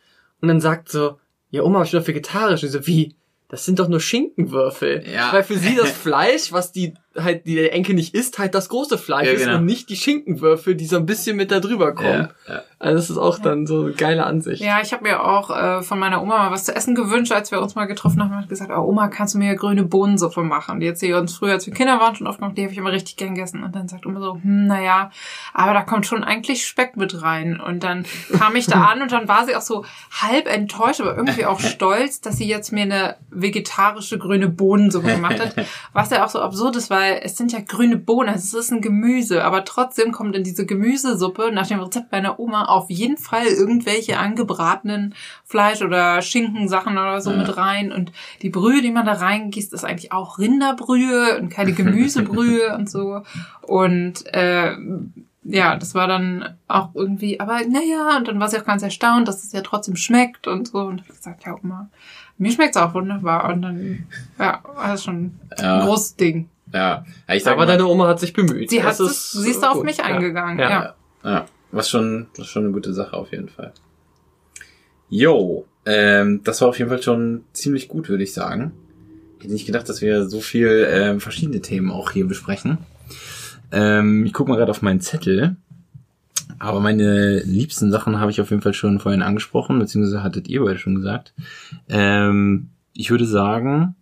[0.42, 1.20] und dann sagt so,
[1.52, 2.64] ja Oma, ich bin doch vegetarisch.
[2.64, 3.16] Und ich so, wie?
[3.50, 5.06] Das sind doch nur Schinkenwürfel.
[5.08, 5.32] Ja.
[5.32, 8.70] Weil für sie das Fleisch, was die halt, die der Enkel nicht isst, halt das
[8.70, 9.58] große Fleisch Ja, ist genau.
[9.58, 12.30] und nicht die Schinkenwürfel, die so ein bisschen mit da drüber kommen.
[12.48, 12.62] ja, ja.
[12.80, 14.62] Also das ist auch dann so eine geile Ansicht.
[14.62, 17.50] Ja, ich habe mir auch äh, von meiner Oma mal was zu essen gewünscht, als
[17.50, 18.36] wir uns mal getroffen haben.
[18.36, 20.80] Hat gesagt, oh Oma, kannst du mir grüne Bohnensuppe machen?
[20.80, 22.56] Die hat sie uns früher, als wir Kinder waren, schon oft gemacht.
[22.56, 23.64] Die habe ich immer richtig gern gegessen.
[23.64, 25.10] Und dann sagt Oma so, hm, naja,
[25.56, 27.60] aber da kommt schon eigentlich Speck mit rein.
[27.60, 28.06] Und dann
[28.38, 31.60] kam ich da an und dann war sie auch so halb enttäuscht, aber irgendwie auch
[31.78, 35.66] stolz, dass sie jetzt mir eine vegetarische grüne Bohnensuppe gemacht hat.
[35.94, 38.82] Was ja auch so absurd ist, weil es sind ja grüne Bohnen, es ist ein
[38.82, 43.46] Gemüse, aber trotzdem kommt in diese Gemüsesuppe nach dem Rezept meiner Oma auf jeden Fall
[43.48, 45.14] irgendwelche angebratenen
[45.46, 47.38] Fleisch- oder Schinkensachen oder so Ja.
[47.38, 47.92] mit rein.
[47.92, 48.12] Und
[48.42, 53.22] die Brühe, die man da reingießt, ist eigentlich auch Rinderbrühe und keine Gemüsebrühe und so.
[53.62, 54.74] Und äh,
[55.50, 59.28] ja, das war dann auch irgendwie, aber naja, und dann war sie auch ganz erstaunt,
[59.30, 60.80] dass es ja trotzdem schmeckt und so.
[60.80, 61.90] Und ich gesagt, ja, Oma,
[62.38, 63.50] mir schmeckt's auch wunderbar.
[63.54, 64.08] Und dann,
[64.38, 65.80] ja, war das schon Ja.
[65.80, 66.50] ein großes Ding.
[66.74, 68.70] Ja, ja ich sag Aber mal, deine Oma hat sich bemüht.
[68.70, 69.86] Sie hat es, sie ist auf gut.
[69.86, 70.04] mich Ja.
[70.06, 70.70] eingegangen, Ja.
[70.70, 70.96] ja.
[71.24, 73.74] ja, was schon, was schon eine gute Sache auf jeden Fall.
[75.10, 78.74] Jo, ähm, das war auf jeden Fall schon ziemlich gut, würde ich sagen.
[79.38, 82.80] Ich hätte nicht gedacht, dass wir so viel ähm, verschiedene Themen auch hier besprechen.
[83.72, 85.56] Ähm, ich gucke mal gerade auf meinen Zettel.
[86.60, 90.64] Aber meine liebsten Sachen habe ich auf jeden Fall schon vorhin angesprochen, beziehungsweise hattet ihr
[90.64, 91.34] beide schon gesagt.
[91.88, 93.96] Ähm, ich würde sagen,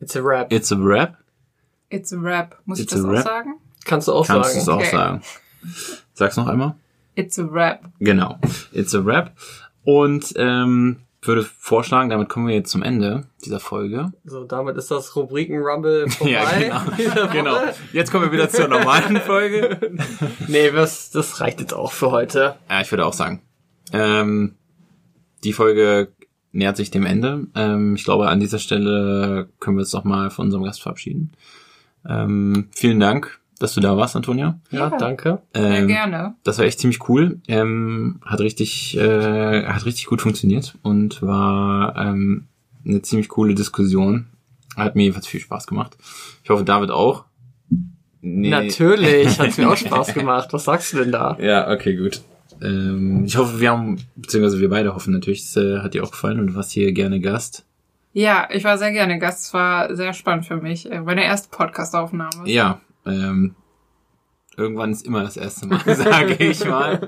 [0.00, 0.52] It's a rap.
[0.52, 1.16] it's a rap.
[1.90, 2.58] It's a rap.
[2.64, 3.54] Muss It's ich das auch sagen?
[3.84, 4.78] Kannst du auch Kannst du es sagen.
[4.78, 4.96] auch Okay.
[4.96, 5.22] sagen.
[6.14, 6.74] Sag's noch einmal.
[7.14, 7.84] It's a rap.
[7.98, 8.38] Genau.
[8.72, 9.32] It's a Rap.
[9.84, 14.12] Und ähm, würde vorschlagen, damit kommen wir jetzt zum Ende dieser Folge.
[14.24, 16.32] So, damit ist das Rubriken-Rumble vorbei.
[16.68, 17.26] Ja, genau.
[17.32, 17.56] Genau.
[17.92, 19.78] Jetzt kommen wir wieder zur normalen Folge.
[20.48, 22.56] Nee, was, das reicht jetzt auch für heute.
[22.68, 23.40] Ja, ich würde auch sagen.
[23.92, 24.54] Ähm,
[25.42, 26.12] die Folge
[26.52, 27.46] nähert sich dem Ende.
[27.54, 31.32] Ähm, ich glaube, an dieser Stelle können wir uns doch mal von unserem Gast verabschieden.
[32.08, 34.58] Ähm, vielen Dank, dass du da warst, Antonia.
[34.70, 34.96] Ja, Ja.
[34.98, 35.40] danke.
[35.54, 36.34] Sehr Ähm, gerne.
[36.44, 37.40] Das war echt ziemlich cool.
[37.48, 42.44] Ähm, hat richtig, äh, hat richtig gut funktioniert und war ähm,
[42.84, 44.26] eine ziemlich coole Diskussion.
[44.76, 45.96] Hat mir jedenfalls viel Spaß gemacht.
[46.44, 47.24] Ich hoffe, David auch.
[48.20, 48.50] Nee.
[48.50, 50.48] Natürlich, hat's mir auch Spaß gemacht.
[50.52, 51.36] Was sagst du denn da?
[51.40, 52.22] Ja, okay, gut.
[52.62, 56.10] Ähm, ich hoffe, wir haben, beziehungsweise wir beide hoffen natürlich, es äh, hat dir auch
[56.10, 57.64] gefallen und du warst hier gerne Gast.
[58.18, 59.44] Ja, ich war sehr gerne Gast.
[59.44, 60.90] Es war sehr spannend für mich.
[60.90, 62.44] Äh, Meine erste Podcast-Aufnahme.
[62.48, 63.54] Ja, ähm,
[64.56, 67.06] irgendwann ist immer das erste Mal, sage ich mal.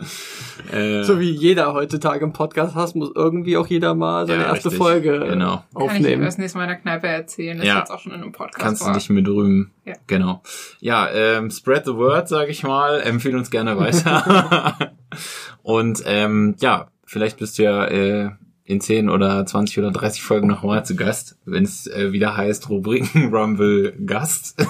[0.70, 4.48] Äh, So wie jeder heutzutage im Podcast hast, muss irgendwie auch jeder mal seine Ja,
[4.48, 4.76] erste richtig.
[4.76, 5.56] Folge Genau.
[5.56, 6.24] Kann ich aufnehmen.
[6.24, 7.56] das nächste Mal in der Kneipe erzählen.
[7.56, 7.78] Das Ja.
[7.78, 8.93] jetzt auch schon in einem Podcast kannst du war.
[8.93, 9.70] dich mit rühmen.
[9.86, 9.94] Ja.
[10.09, 10.43] Genau.
[10.80, 13.01] Ja, ähm, spread the word, sage ich mal.
[13.01, 14.93] Empfehl uns gerne weiter.
[15.62, 18.30] Und ähm, ja, vielleicht bist du ja äh,
[18.69, 22.36] in 10 oder 20 oder 30 Folgen noch mal zu Gast, wenn es äh, wieder
[22.36, 24.62] heißt Rubriken Rumble Gast.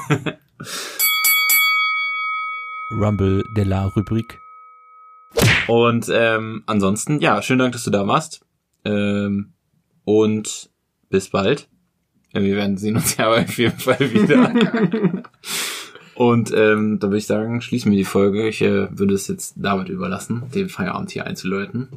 [2.92, 4.38] Rumble de la Rubrik.
[5.66, 8.46] Und ähm, ansonsten, ja, schönen Dank, dass du da warst.
[8.84, 9.52] Ähm,
[10.04, 10.70] und
[11.10, 11.68] bis bald.
[12.32, 14.54] Wir werden sehen uns ja auf jeden Fall wieder.
[16.14, 18.46] und ähm, da würde ich sagen, schließen wir die Folge.
[18.46, 21.88] Ich äh, würde es jetzt damit überlassen, den Feierabend hier einzuläuten.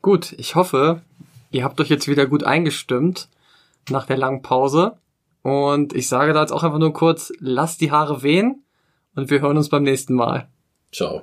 [0.00, 1.00] Gut, ich hoffe,
[1.54, 3.28] ihr habt euch jetzt wieder gut eingestimmt
[3.88, 4.98] nach der langen Pause.
[5.42, 8.64] Und ich sage da jetzt auch einfach nur kurz, lasst die Haare wehen
[9.14, 10.48] und wir hören uns beim nächsten Mal.
[10.92, 11.22] Ciao.